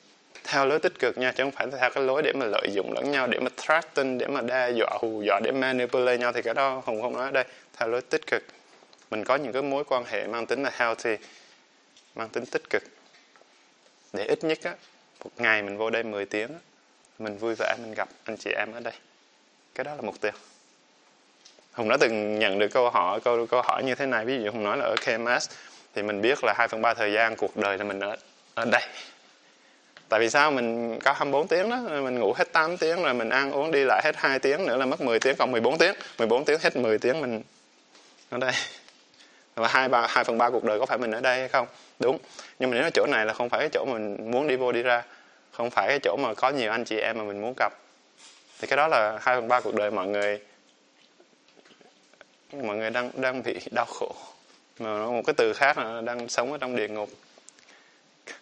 Theo 0.44 0.66
lối 0.66 0.78
tích 0.78 0.98
cực 0.98 1.18
nha, 1.18 1.32
chứ 1.32 1.42
không 1.42 1.50
phải 1.50 1.66
theo 1.80 1.90
cái 1.90 2.04
lối 2.04 2.22
để 2.22 2.32
mà 2.32 2.46
lợi 2.46 2.68
dụng 2.72 2.92
lẫn 2.92 3.10
nhau, 3.10 3.26
để 3.26 3.38
mà 3.40 3.50
threaten, 3.56 4.18
để 4.18 4.26
mà 4.26 4.40
đe 4.40 4.70
dọa, 4.70 4.90
hù 5.00 5.22
dọa, 5.22 5.40
để 5.44 5.52
manipulate 5.52 6.18
nhau 6.18 6.32
thì 6.32 6.42
cái 6.42 6.54
đó 6.54 6.82
hùng 6.86 7.02
không 7.02 7.12
nói 7.12 7.24
ở 7.24 7.30
đây. 7.30 7.44
Theo 7.78 7.88
lối 7.88 8.00
tích 8.00 8.26
cực, 8.26 8.42
mình 9.10 9.24
có 9.24 9.36
những 9.36 9.52
cái 9.52 9.62
mối 9.62 9.84
quan 9.84 10.04
hệ 10.04 10.26
mang 10.26 10.46
tính 10.46 10.62
là 10.62 10.70
healthy, 10.74 11.16
mang 12.14 12.28
tính 12.28 12.46
tích 12.46 12.70
cực. 12.70 12.82
Để 14.12 14.24
ít 14.24 14.44
nhất 14.44 14.58
á 14.62 14.74
một 15.24 15.30
ngày 15.36 15.62
mình 15.62 15.76
vô 15.76 15.90
đây 15.90 16.02
10 16.02 16.26
tiếng 16.26 16.48
mình 17.18 17.38
vui 17.38 17.54
vẻ 17.58 17.76
mình 17.82 17.94
gặp 17.94 18.08
anh 18.24 18.36
chị 18.36 18.50
em 18.50 18.72
ở 18.72 18.80
đây. 18.80 18.94
Cái 19.74 19.84
đó 19.84 19.94
là 19.94 20.02
mục 20.02 20.20
tiêu. 20.20 20.32
Hùng 21.72 21.88
đã 21.88 21.96
từng 22.00 22.38
nhận 22.38 22.58
được 22.58 22.68
câu 22.68 22.90
hỏi 22.90 23.20
câu 23.20 23.46
câu 23.46 23.62
hỏi 23.62 23.84
như 23.84 23.94
thế 23.94 24.06
này. 24.06 24.24
Ví 24.24 24.42
dụ 24.42 24.50
hùng 24.50 24.64
nói 24.64 24.76
là 24.76 24.84
ở 24.84 24.94
KMS 24.96 25.50
thì 25.94 26.02
mình 26.02 26.20
biết 26.20 26.38
là 26.44 26.54
2 26.56 26.68
phần 26.68 26.82
3 26.82 26.94
thời 26.94 27.12
gian 27.12 27.36
cuộc 27.36 27.56
đời 27.56 27.78
là 27.78 27.84
mình 27.84 28.00
ở, 28.00 28.16
ở 28.54 28.64
đây. 28.64 28.82
Tại 30.08 30.20
vì 30.20 30.30
sao? 30.30 30.50
Mình 30.50 30.98
có 31.04 31.12
24 31.12 31.48
tiếng 31.48 31.70
đó 31.70 31.76
mình 31.76 32.18
ngủ 32.18 32.32
hết 32.32 32.52
8 32.52 32.76
tiếng 32.76 33.02
rồi 33.02 33.14
mình 33.14 33.28
ăn 33.28 33.52
uống 33.52 33.70
đi 33.70 33.84
lại 33.84 34.02
hết 34.04 34.16
2 34.16 34.38
tiếng 34.38 34.66
nữa 34.66 34.76
là 34.76 34.86
mất 34.86 35.00
10 35.00 35.20
tiếng 35.20 35.36
còn 35.36 35.52
14 35.52 35.78
tiếng 35.78 35.94
14 36.18 36.44
tiếng 36.44 36.60
hết 36.60 36.76
10 36.76 36.98
tiếng 36.98 37.20
mình 37.20 37.42
ở 38.30 38.38
đây. 38.38 38.52
Và 39.54 39.68
hai 39.68 39.88
ba 39.88 40.06
hai 40.10 40.24
phần 40.24 40.38
ba 40.38 40.50
cuộc 40.50 40.64
đời 40.64 40.78
có 40.78 40.86
phải 40.86 40.98
mình 40.98 41.10
ở 41.10 41.20
đây 41.20 41.38
hay 41.38 41.48
không? 41.48 41.66
Đúng. 42.00 42.18
Nhưng 42.58 42.70
mà 42.70 42.76
nếu 42.80 42.90
chỗ 42.94 43.06
này 43.06 43.26
là 43.26 43.32
không 43.32 43.48
phải 43.48 43.60
cái 43.60 43.68
chỗ 43.72 43.84
mình 43.84 44.30
muốn 44.30 44.48
đi 44.48 44.56
vô 44.56 44.72
đi 44.72 44.82
ra, 44.82 45.02
không 45.50 45.70
phải 45.70 45.88
cái 45.88 45.98
chỗ 46.02 46.16
mà 46.16 46.34
có 46.34 46.50
nhiều 46.50 46.70
anh 46.70 46.84
chị 46.84 46.96
em 46.96 47.18
mà 47.18 47.24
mình 47.24 47.40
muốn 47.40 47.54
gặp, 47.56 47.72
thì 48.58 48.66
cái 48.66 48.76
đó 48.76 48.88
là 48.88 49.18
hai 49.22 49.36
phần 49.36 49.48
ba 49.48 49.60
cuộc 49.60 49.74
đời 49.74 49.90
mọi 49.90 50.06
người 50.06 50.40
mọi 52.52 52.76
người 52.76 52.90
đang 52.90 53.10
đang 53.14 53.42
bị 53.42 53.58
đau 53.70 53.84
khổ. 53.84 54.14
Mà 54.78 55.06
một 55.06 55.22
cái 55.26 55.34
từ 55.36 55.52
khác 55.52 55.78
là 55.78 56.00
đang 56.00 56.28
sống 56.28 56.52
ở 56.52 56.58
trong 56.58 56.76
địa 56.76 56.88
ngục. 56.88 57.10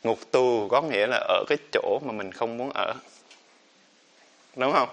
Ngục 0.02 0.18
tù 0.30 0.68
có 0.68 0.82
nghĩa 0.82 1.06
là 1.06 1.26
ở 1.28 1.44
cái 1.48 1.58
chỗ 1.72 2.00
mà 2.04 2.12
mình 2.12 2.32
không 2.32 2.56
muốn 2.56 2.70
ở. 2.74 2.94
Đúng 4.56 4.72
không? 4.72 4.88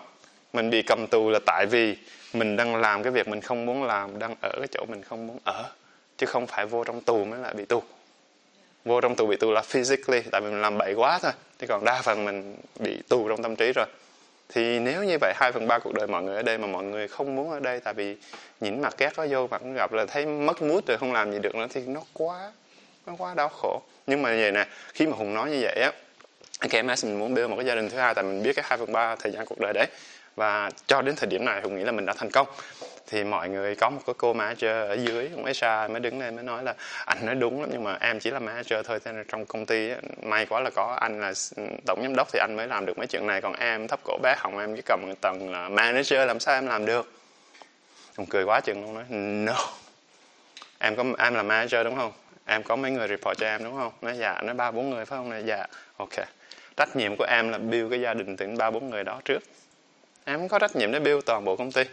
Mình 0.54 0.70
bị 0.70 0.82
cầm 0.82 1.08
tù 1.08 1.30
là 1.30 1.40
tại 1.46 1.66
vì 1.66 1.98
mình 2.34 2.56
đang 2.56 2.76
làm 2.76 3.04
cái 3.04 3.12
việc 3.12 3.28
mình 3.28 3.42
không 3.42 3.66
muốn 3.66 3.84
làm, 3.84 4.20
đang 4.20 4.36
ở 4.42 4.52
cái 4.58 4.68
chỗ 4.72 4.86
mình 4.90 5.04
không 5.04 5.28
muốn 5.28 5.38
ở, 5.44 5.64
chứ 6.18 6.26
không 6.26 6.48
phải 6.48 6.66
vô 6.66 6.84
trong 6.84 7.02
tù 7.02 7.26
mới 7.26 7.40
là 7.40 7.54
bị 7.54 7.66
tù 7.66 7.84
vô 8.86 9.02
trong 9.02 9.16
tù 9.16 9.28
bị 9.28 9.36
tù 9.36 9.52
là 9.52 9.62
physically, 9.62 10.22
tại 10.32 10.42
vì 10.42 10.50
mình 10.50 10.62
làm 10.62 10.78
bậy 10.78 10.94
quá 10.94 11.20
thôi. 11.22 11.32
Chứ 11.60 11.68
còn 11.68 11.86
đa 11.86 12.02
phần 12.02 12.26
mình 12.26 12.56
bị 12.80 13.02
tù 13.10 13.30
trong 13.30 13.44
tâm 13.44 13.56
trí 13.56 13.72
rồi. 13.76 13.86
Thì 14.50 14.80
nếu 14.80 15.04
như 15.04 15.18
vậy, 15.22 15.34
hai 15.36 15.52
phần 15.52 15.68
ba 15.68 15.80
cuộc 15.80 15.94
đời 15.94 16.08
mọi 16.08 16.24
người 16.24 16.36
ở 16.36 16.42
đây 16.42 16.58
mà 16.58 16.68
mọi 16.68 16.84
người 16.84 17.08
không 17.08 17.36
muốn 17.36 17.52
ở 17.52 17.60
đây, 17.60 17.80
tại 17.80 17.94
vì 17.94 18.16
nhìn 18.62 18.82
mặt 18.82 18.96
ghét 18.98 19.12
nó 19.18 19.26
vô 19.30 19.48
mặt 19.48 19.62
gặp 19.76 19.94
là 19.94 20.06
thấy 20.06 20.26
mất 20.26 20.62
mút 20.62 20.88
rồi 20.88 20.98
không 20.98 21.14
làm 21.14 21.32
gì 21.32 21.40
được 21.40 21.56
nữa, 21.56 21.68
thì 21.74 21.82
nó 21.82 22.02
quá 22.14 22.52
nó 23.06 23.14
quá 23.18 23.34
đau 23.34 23.50
khổ. 23.50 23.82
Nhưng 24.08 24.22
mà 24.22 24.30
vậy 24.30 24.52
nè, 24.52 24.66
khi 24.94 25.08
mà 25.08 25.16
hùng 25.18 25.34
nói 25.34 25.50
như 25.50 25.60
vậy 25.62 25.76
á, 25.82 25.92
cái 26.60 26.84
KMS 26.84 27.06
mình 27.06 27.20
muốn 27.20 27.34
build 27.34 27.50
một 27.50 27.56
cái 27.56 27.66
gia 27.66 27.76
đình 27.76 27.90
thứ 27.90 27.98
hai, 27.98 28.14
tại 28.14 28.24
mình 28.24 28.44
biết 28.44 28.56
cái 28.56 28.66
hai 28.68 28.78
phần 28.78 28.92
ba 28.92 29.16
thời 29.16 29.32
gian 29.32 29.46
cuộc 29.46 29.60
đời 29.60 29.74
đấy 29.74 29.88
và 30.36 30.70
cho 30.88 31.02
đến 31.02 31.16
thời 31.16 31.28
điểm 31.28 31.46
này 31.46 31.62
hùng 31.62 31.78
nghĩ 31.78 31.84
là 31.84 31.92
mình 31.92 32.06
đã 32.06 32.14
thành 32.14 32.32
công. 32.32 32.48
Thì 33.08 33.24
mọi 33.24 33.50
người 33.50 33.76
có 33.76 33.90
một 33.90 34.02
cái 34.06 34.14
cô 34.18 34.34
manager 34.34 34.70
ở 34.70 34.94
dưới 34.94 35.30
ông 35.36 35.46
Esra 35.46 35.88
mới 35.88 36.00
đứng 36.00 36.20
lên, 36.20 36.36
mới 36.36 36.44
nói 36.44 36.64
là 36.64 36.74
anh 37.06 37.26
nói 37.26 37.36
đúng 37.36 37.62
lắm, 37.62 37.70
nhưng 37.72 37.84
mà 37.84 37.98
em 38.00 38.20
chỉ 38.20 38.32
là 38.32 38.40
manager 38.40 38.86
thôi, 38.86 39.00
thế 39.06 39.12
nên 39.12 39.26
trong 39.28 39.46
công 39.46 39.66
ty 39.66 39.92
may 40.22 40.46
quá 40.46 40.60
là 40.60 40.70
có 40.70 40.98
anh 41.02 41.22
là 41.22 41.34
tổng 41.86 42.00
giám 42.04 42.16
đốc 42.16 42.28
thì 42.34 42.40
anh 42.40 42.56
mới 42.58 42.68
làm 42.68 42.86
được 42.86 42.98
mấy 42.98 43.08
chuyện 43.08 43.28
này. 43.28 43.42
Còn 43.42 43.54
em, 43.54 43.88
thấp 43.88 44.00
cổ 44.04 44.18
bé 44.24 44.36
họng 44.38 44.60
em 44.60 44.76
chỉ 44.76 44.82
cầm 44.86 45.00
một 45.08 45.14
tầng 45.22 45.52
là 45.52 45.70
manager, 45.70 46.28
làm 46.28 46.40
sao 46.40 46.56
em 46.56 46.68
làm 46.68 46.86
được? 46.86 47.12
Ông 48.16 48.26
cười 48.26 48.44
quá 48.44 48.62
chừng 48.64 48.82
luôn, 48.82 48.94
nói, 48.94 49.04
no. 49.10 49.68
Em 50.80 50.96
có, 50.96 51.04
em 51.18 51.34
là 51.34 51.44
manager 51.44 51.86
đúng 51.86 51.96
không? 51.96 52.12
Em 52.46 52.64
có 52.64 52.76
mấy 52.76 52.92
người 52.92 53.08
report 53.08 53.38
cho 53.38 53.46
em 53.46 53.64
đúng 53.64 53.76
không? 53.78 53.92
Nói 54.02 54.18
dạ. 54.18 54.42
Nói, 54.42 54.56
ba, 54.56 54.72
bốn 54.72 54.90
người 54.90 55.06
phải 55.06 55.18
không? 55.18 55.30
Này 55.30 55.44
dạ. 55.46 55.66
Ok. 55.98 56.14
Trách 56.78 56.96
nhiệm 56.96 57.16
của 57.16 57.26
em 57.30 57.50
là 57.50 57.58
build 57.58 57.92
cái 57.92 58.02
gia 58.02 58.14
đình 58.14 58.38
từ 58.38 58.48
ba, 58.58 58.72
bốn 58.72 58.90
người 58.90 59.04
đó 59.04 59.22
trước 59.26 59.40
em 60.26 60.40
không 60.40 60.48
có 60.48 60.60
trách 60.60 60.76
nhiệm 60.76 60.92
để 60.92 61.00
build 61.00 61.26
toàn 61.26 61.46
bộ 61.46 61.56
công 61.56 61.72
ty, 61.72 61.84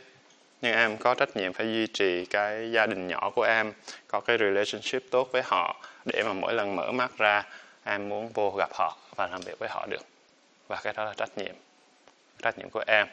nhưng 0.63 0.75
em 0.75 0.97
có 0.97 1.15
trách 1.15 1.37
nhiệm 1.37 1.53
phải 1.53 1.67
duy 1.67 1.87
trì 1.87 2.25
cái 2.25 2.73
gia 2.73 2.87
đình 2.87 3.09
nhỏ 3.09 3.31
của 3.35 3.43
em, 3.43 3.73
có 4.09 4.21
cái 4.21 4.39
relationship 4.39 5.11
tốt 5.11 5.29
với 5.33 5.43
họ 5.45 5.85
để 6.05 6.23
mà 6.23 6.33
mỗi 6.33 6.55
lần 6.55 6.77
mở 6.77 6.93
mắt 6.93 7.11
ra, 7.19 7.43
em 7.85 8.09
muốn 8.09 8.29
vô 8.35 8.55
gặp 8.59 8.71
họ 8.75 8.97
và 9.17 9.27
làm 9.27 9.41
việc 9.41 9.59
với 9.59 9.69
họ 9.69 9.87
được. 9.87 10.03
Và 10.69 10.81
cái 10.83 10.93
đó 10.97 11.05
là 11.05 11.15
trách 11.17 11.39
nhiệm 11.39 11.55
trách 12.43 12.59
nhiệm 12.59 12.71
của 12.71 12.85
em. 12.87 13.07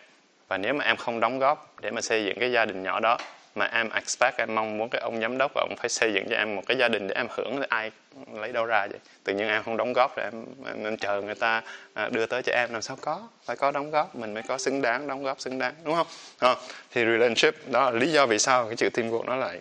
Và 0.48 0.58
nếu 0.58 0.74
mà 0.74 0.86
em 0.86 0.98
không 0.98 1.20
đóng 1.20 1.40
góp 1.40 1.76
để 1.82 1.92
mà 1.92 2.02
xây 2.02 2.26
dựng 2.26 2.40
cái 2.40 2.52
gia 2.52 2.66
đình 2.66 2.84
nhỏ 2.84 3.00
đó 3.00 3.18
mà 3.60 3.66
em 3.66 3.90
expect 3.90 4.38
em 4.38 4.56
mong 4.56 4.78
muốn 4.78 4.90
cái 4.90 5.02
ông 5.02 5.22
giám 5.22 5.38
đốc 5.38 5.52
và 5.56 5.62
ông 5.62 5.76
phải 5.78 5.90
xây 5.90 6.14
dựng 6.14 6.26
cho 6.30 6.36
em 6.36 6.56
một 6.56 6.62
cái 6.68 6.78
gia 6.78 6.88
đình 6.88 7.08
để 7.08 7.16
em 7.16 7.28
hưởng 7.30 7.58
thì 7.60 7.66
ai 7.70 7.92
lấy 8.34 8.52
đâu 8.52 8.66
ra 8.66 8.88
vậy. 8.88 9.00
Tự 9.24 9.34
nhiên 9.34 9.48
em 9.48 9.64
không 9.64 9.78
đóng 9.78 9.94
góp 9.94 10.18
rồi 10.18 10.24
em, 10.24 10.46
em, 10.66 10.84
em 10.84 10.98
chờ 10.98 11.22
người 11.22 11.36
ta 11.36 11.62
à, 11.94 12.10
đưa 12.10 12.26
tới 12.26 12.42
cho 12.42 12.52
em 12.56 12.70
làm 12.74 12.82
sao 12.82 12.98
có? 13.02 13.28
Phải 13.46 13.56
có 13.56 13.72
đóng 13.72 13.92
góp 13.92 14.16
mình 14.16 14.34
mới 14.34 14.44
có 14.44 14.58
xứng 14.58 14.82
đáng 14.82 15.08
đóng 15.08 15.24
góp 15.24 15.40
xứng 15.40 15.60
đáng 15.60 15.74
đúng 15.84 15.96
không? 15.96 16.08
À, 16.40 16.56
thì 16.92 17.06
relationship 17.06 17.56
đó 17.72 17.92
là 17.92 18.00
lý 18.00 18.12
do 18.12 18.26
vì 18.26 18.40
sao 18.40 18.66
cái 18.66 18.76
chữ 18.76 18.90
teamwork 18.94 19.26
nó 19.26 19.36
lại 19.36 19.60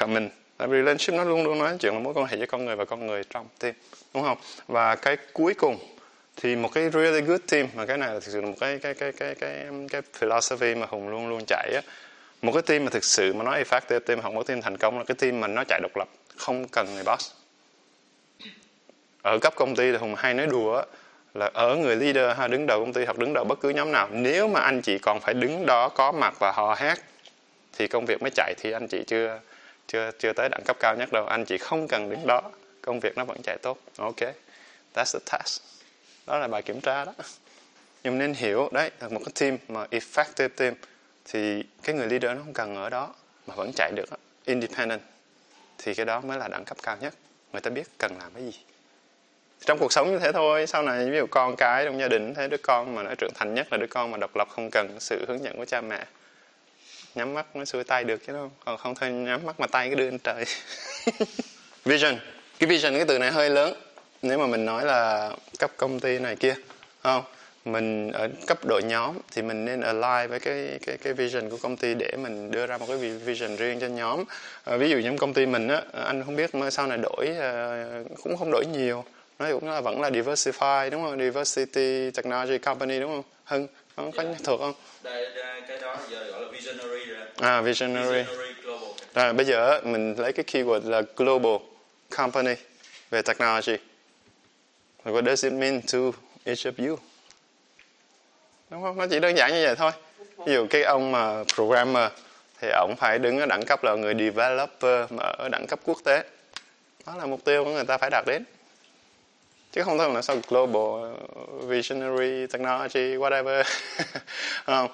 coming 0.00 0.28
tại 0.56 0.68
vì 0.68 0.78
relationship 0.78 1.14
nó 1.14 1.24
luôn 1.24 1.44
luôn 1.44 1.58
nói 1.58 1.76
chuyện 1.80 1.94
là 1.94 2.00
mối 2.00 2.14
quan 2.14 2.26
hệ 2.26 2.36
giữa 2.36 2.46
con 2.46 2.64
người 2.64 2.76
và 2.76 2.84
con 2.84 3.06
người 3.06 3.22
trong 3.30 3.46
team 3.58 3.74
đúng 4.14 4.22
không? 4.22 4.38
Và 4.68 4.96
cái 4.96 5.16
cuối 5.32 5.54
cùng 5.54 5.78
thì 6.36 6.56
một 6.56 6.68
cái 6.74 6.90
really 6.90 7.20
good 7.20 7.40
team 7.52 7.66
mà 7.74 7.86
cái 7.86 7.98
này 7.98 8.08
là 8.08 8.14
thực 8.14 8.32
sự 8.32 8.40
là 8.40 8.46
một 8.46 8.56
cái 8.60 8.78
cái 8.78 8.94
cái 8.94 9.12
cái 9.12 9.34
cái 9.34 9.66
cái 9.90 10.02
philosophy 10.12 10.74
mà 10.74 10.86
hùng 10.86 11.08
luôn 11.08 11.28
luôn 11.28 11.44
chạy 11.46 11.72
á 11.74 11.82
một 12.42 12.52
cái 12.52 12.62
team 12.62 12.84
mà 12.84 12.90
thực 12.90 13.04
sự 13.04 13.32
mà 13.32 13.44
nói 13.44 13.64
effective 13.64 14.00
team 14.00 14.20
hoặc 14.20 14.34
một 14.34 14.46
team 14.46 14.62
thành 14.62 14.76
công 14.76 14.98
là 14.98 15.04
cái 15.04 15.14
team 15.14 15.40
mà 15.40 15.46
nó 15.46 15.64
chạy 15.68 15.80
độc 15.82 15.96
lập, 15.96 16.08
không 16.36 16.68
cần 16.68 16.94
người 16.94 17.04
boss. 17.04 17.32
Ở 19.22 19.38
cấp 19.38 19.54
công 19.56 19.76
ty 19.76 19.92
thì 19.92 19.98
hùng 19.98 20.14
hay 20.14 20.34
nói 20.34 20.46
đùa 20.46 20.82
là 21.34 21.50
ở 21.54 21.76
người 21.76 21.96
leader 21.96 22.36
ha, 22.36 22.48
đứng 22.48 22.66
đầu 22.66 22.80
công 22.80 22.92
ty 22.92 23.04
hoặc 23.04 23.18
đứng 23.18 23.32
đầu 23.34 23.44
bất 23.44 23.60
cứ 23.60 23.68
nhóm 23.68 23.92
nào, 23.92 24.08
nếu 24.12 24.48
mà 24.48 24.60
anh 24.60 24.82
chị 24.82 24.98
còn 24.98 25.20
phải 25.20 25.34
đứng 25.34 25.66
đó 25.66 25.88
có 25.88 26.12
mặt 26.12 26.34
và 26.38 26.52
hò 26.52 26.74
hét, 26.74 26.98
thì 27.78 27.88
công 27.88 28.04
việc 28.06 28.22
mới 28.22 28.30
chạy. 28.30 28.54
Thì 28.58 28.72
anh 28.72 28.88
chị 28.88 29.04
chưa 29.06 29.40
chưa 29.86 30.10
chưa 30.18 30.32
tới 30.32 30.48
đẳng 30.48 30.62
cấp 30.64 30.76
cao 30.80 30.96
nhất 30.96 31.12
đâu, 31.12 31.26
anh 31.26 31.44
chị 31.44 31.58
không 31.58 31.88
cần 31.88 32.10
đứng 32.10 32.26
đó, 32.26 32.42
công 32.82 33.00
việc 33.00 33.16
nó 33.16 33.24
vẫn 33.24 33.42
chạy 33.42 33.58
tốt. 33.62 33.78
Ok, 33.96 34.20
that's 34.94 35.12
the 35.12 35.18
task. 35.26 35.62
Đó 36.26 36.38
là 36.38 36.48
bài 36.48 36.62
kiểm 36.62 36.80
tra 36.80 37.04
đó. 37.04 37.12
Nhưng 38.04 38.18
nên 38.18 38.34
hiểu, 38.34 38.68
đấy, 38.72 38.90
là 39.00 39.08
một 39.08 39.20
cái 39.24 39.32
team 39.40 39.58
mà 39.68 39.86
effective 39.90 40.48
team 40.48 40.74
thì 41.24 41.64
cái 41.82 41.96
người 41.96 42.06
leader 42.06 42.36
nó 42.36 42.42
không 42.44 42.54
cần 42.54 42.76
ở 42.76 42.90
đó 42.90 43.14
mà 43.46 43.54
vẫn 43.54 43.70
chạy 43.76 43.92
được 43.96 44.08
independent. 44.44 45.00
Thì 45.78 45.94
cái 45.94 46.06
đó 46.06 46.20
mới 46.20 46.38
là 46.38 46.48
đẳng 46.48 46.64
cấp 46.64 46.76
cao 46.82 46.96
nhất. 47.00 47.14
Người 47.52 47.60
ta 47.60 47.70
biết 47.70 47.88
cần 47.98 48.18
làm 48.18 48.32
cái 48.34 48.44
gì. 48.44 48.58
Trong 49.64 49.78
cuộc 49.78 49.92
sống 49.92 50.10
như 50.10 50.18
thế 50.18 50.32
thôi, 50.32 50.66
sau 50.66 50.82
này 50.82 51.10
ví 51.10 51.16
dụ 51.16 51.26
con 51.30 51.56
cái 51.56 51.84
trong 51.84 52.00
gia 52.00 52.08
đình, 52.08 52.34
thấy 52.34 52.48
đứa 52.48 52.56
con 52.56 52.94
mà 52.94 53.02
nó 53.02 53.14
trưởng 53.18 53.34
thành 53.34 53.54
nhất 53.54 53.66
là 53.70 53.78
đứa 53.78 53.86
con 53.86 54.10
mà 54.10 54.18
độc 54.18 54.36
lập 54.36 54.48
không 54.50 54.70
cần 54.70 55.00
sự 55.00 55.24
hướng 55.28 55.44
dẫn 55.44 55.56
của 55.56 55.64
cha 55.64 55.80
mẹ, 55.80 56.06
nhắm 57.14 57.34
mắt 57.34 57.56
nó 57.56 57.64
xuôi 57.64 57.84
tay 57.84 58.04
được 58.04 58.26
chứ 58.26 58.32
đâu 58.32 58.50
còn 58.64 58.78
không 58.78 58.94
thôi 58.94 59.10
nhắm 59.10 59.46
mắt 59.46 59.60
mà 59.60 59.66
tay 59.66 59.88
cái 59.88 59.96
đưa 59.96 60.10
lên 60.10 60.18
trời. 60.18 60.44
Vision. 61.84 62.18
Cái 62.58 62.68
vision, 62.68 62.94
cái 62.94 63.04
từ 63.08 63.18
này 63.18 63.30
hơi 63.30 63.50
lớn. 63.50 63.74
Nếu 64.22 64.38
mà 64.38 64.46
mình 64.46 64.64
nói 64.64 64.84
là 64.84 65.30
cấp 65.58 65.70
công 65.76 66.00
ty 66.00 66.18
này 66.18 66.36
kia 66.36 66.54
không? 67.02 67.24
Mình 67.64 68.12
ở 68.12 68.28
cấp 68.46 68.64
độ 68.64 68.80
nhóm 68.84 69.16
thì 69.32 69.42
mình 69.42 69.64
nên 69.64 69.80
align 69.80 70.30
với 70.30 70.40
cái 70.40 70.78
cái 70.86 70.96
cái 70.96 71.12
vision 71.12 71.50
của 71.50 71.56
công 71.56 71.76
ty 71.76 71.94
để 71.94 72.12
mình 72.18 72.50
đưa 72.50 72.66
ra 72.66 72.78
một 72.78 72.86
cái 72.88 72.96
vision 72.96 73.56
riêng 73.56 73.80
cho 73.80 73.86
nhóm. 73.86 74.24
À, 74.64 74.76
ví 74.76 74.90
dụ 74.90 74.96
như 74.98 75.16
công 75.18 75.34
ty 75.34 75.46
mình 75.46 75.68
á 75.68 75.82
anh 75.92 76.24
không 76.24 76.36
biết 76.36 76.50
sau 76.70 76.86
này 76.86 76.98
đổi 77.02 77.28
uh, 77.30 78.22
cũng 78.22 78.36
không 78.36 78.50
đổi 78.52 78.64
nhiều. 78.66 79.04
Nó 79.38 79.46
cũng 79.52 79.70
là 79.70 79.80
vẫn 79.80 80.00
là 80.00 80.10
diversify 80.10 80.90
đúng 80.90 81.02
không? 81.02 81.18
Diversity 81.18 82.10
technology 82.10 82.58
company 82.58 83.00
đúng 83.00 83.10
không? 83.10 83.22
Hưng 83.44 83.66
không 83.96 84.12
có 84.12 84.24
thuộc 84.44 84.60
không? 84.60 84.74
Đây, 85.02 85.30
đây, 85.34 85.60
cái 85.68 85.78
đó 85.80 85.96
giờ 86.10 86.30
gọi 86.30 86.40
là 86.40 86.48
visionary 86.52 87.04
rồi 87.04 87.18
à 87.36 87.60
visionary, 87.60 88.18
visionary 88.18 88.52
global. 88.64 88.88
À, 89.12 89.32
bây 89.32 89.46
giờ 89.46 89.80
mình 89.84 90.14
lấy 90.18 90.32
cái 90.32 90.44
keyword 90.52 90.90
là 90.90 91.02
global 91.16 91.56
company 92.16 92.54
về 93.10 93.22
technology. 93.22 93.76
What 95.04 95.24
does 95.24 95.44
it 95.44 95.52
mean 95.52 95.80
to 95.92 95.98
each 96.44 96.66
of 96.66 96.88
you 96.88 96.98
đúng 98.70 98.82
không? 98.82 98.98
Nó 98.98 99.06
chỉ 99.10 99.20
đơn 99.20 99.36
giản 99.36 99.52
như 99.52 99.62
vậy 99.66 99.76
thôi. 99.76 99.90
Ví 100.46 100.52
dụ 100.52 100.66
cái 100.70 100.82
ông 100.82 101.12
mà 101.12 101.44
programmer 101.54 102.10
thì 102.60 102.68
ông 102.70 102.94
phải 102.98 103.18
đứng 103.18 103.38
ở 103.38 103.46
đẳng 103.46 103.64
cấp 103.66 103.84
là 103.84 103.94
người 103.94 104.14
developer 104.14 105.12
mà 105.12 105.24
ở 105.24 105.48
đẳng 105.48 105.66
cấp 105.66 105.80
quốc 105.84 105.98
tế. 106.04 106.22
Đó 107.06 107.16
là 107.18 107.26
mục 107.26 107.44
tiêu 107.44 107.64
của 107.64 107.70
người 107.70 107.84
ta 107.84 107.98
phải 107.98 108.10
đạt 108.10 108.24
đến. 108.26 108.44
Chứ 109.72 109.82
không 109.82 109.98
thôi 109.98 110.10
là 110.14 110.22
sao 110.22 110.36
global 110.48 111.12
visionary 111.66 112.46
technology 112.46 113.16
whatever. 113.16 113.62
Không? 114.66 114.88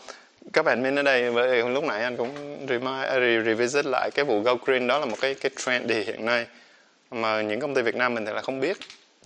Các 0.53 0.65
bạn 0.65 0.83
min 0.83 0.99
ở 0.99 1.03
đây 1.03 1.31
bởi 1.33 1.63
vì 1.63 1.69
lúc 1.69 1.85
nãy 1.85 2.03
anh 2.03 2.17
cũng 2.17 2.67
remind, 2.69 3.05
à, 3.05 3.19
revisit 3.45 3.87
lại 3.87 4.11
cái 4.15 4.25
vụ 4.25 4.41
go 4.41 4.55
green. 4.55 4.87
Đó 4.87 4.99
là 4.99 5.07
một 5.07 5.17
cái 5.21 5.35
cái 5.35 5.51
trend 5.57 5.93
hiện 5.93 6.25
nay 6.25 6.47
mà 7.11 7.43
những 7.43 7.61
công 7.61 7.75
ty 7.75 7.83
Việt 7.83 7.95
Nam 7.95 8.15
mình 8.15 8.27
thì 8.27 8.33
là 8.33 8.43
không 8.43 8.61
biết 8.61 8.77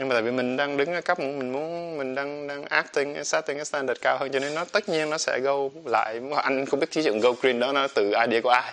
nhưng 0.00 0.09
mà 0.09 0.14
tại 0.14 0.23
vì 0.23 0.30
mình 0.30 0.57
đang 0.57 0.76
đứng 0.76 0.92
ở 0.92 1.00
cấp 1.00 1.19
mình 1.19 1.52
muốn 1.52 1.99
mình 1.99 2.14
đang 2.14 2.47
đang 2.47 2.64
acting 2.64 3.25
setting 3.25 3.57
cái 3.57 3.64
standard 3.64 4.00
cao 4.00 4.19
hơn 4.19 4.33
cho 4.33 4.38
nên 4.38 4.54
nó 4.54 4.64
tất 4.64 4.88
nhiên 4.88 5.11
nó 5.11 5.19
sẽ 5.19 5.40
go 5.40 5.54
lại. 5.85 6.21
Anh 6.37 6.66
không 6.66 6.80
biết 6.80 6.87
cái 6.95 7.04
chuyện 7.04 7.21
go 7.21 7.33
green 7.33 7.61
đó 7.61 7.73
nó 7.73 7.87
từ 7.95 8.07
idea 8.07 8.40
của 8.40 8.49
ai. 8.49 8.73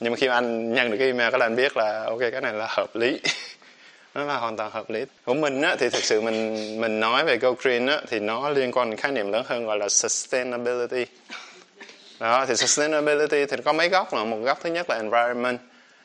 Nhưng 0.00 0.12
mà 0.12 0.16
khi 0.16 0.28
mà 0.28 0.34
anh 0.34 0.74
nhận 0.74 0.90
được 0.90 0.96
cái 0.98 1.06
email 1.06 1.30
các 1.32 1.40
anh 1.40 1.56
biết 1.56 1.76
là 1.76 2.04
ok 2.04 2.18
cái 2.32 2.40
này 2.40 2.52
là 2.52 2.66
hợp 2.68 2.96
lý. 2.96 3.20
Nó 4.14 4.24
là 4.24 4.36
hoàn 4.36 4.56
toàn 4.56 4.70
hợp 4.70 4.90
lý. 4.90 5.04
Của 5.24 5.34
mình 5.34 5.62
á, 5.62 5.76
thì 5.78 5.88
thực 5.88 6.04
sự 6.04 6.20
mình 6.20 6.80
mình 6.80 7.00
nói 7.00 7.24
về 7.24 7.36
go 7.36 7.52
green 7.52 7.86
á, 7.86 8.00
thì 8.10 8.20
nó 8.20 8.50
liên 8.50 8.72
quan 8.72 8.90
đến 8.90 8.96
khái 8.96 9.12
niệm 9.12 9.32
lớn 9.32 9.44
hơn 9.46 9.66
gọi 9.66 9.78
là 9.78 9.88
sustainability. 9.88 11.06
Đó 12.20 12.46
thì 12.46 12.56
sustainability 12.56 13.46
thì 13.46 13.56
có 13.64 13.72
mấy 13.72 13.88
góc 13.88 14.14
là 14.14 14.24
một 14.24 14.36
góc 14.36 14.58
thứ 14.62 14.70
nhất 14.70 14.86
là 14.90 14.96
environment. 14.96 15.58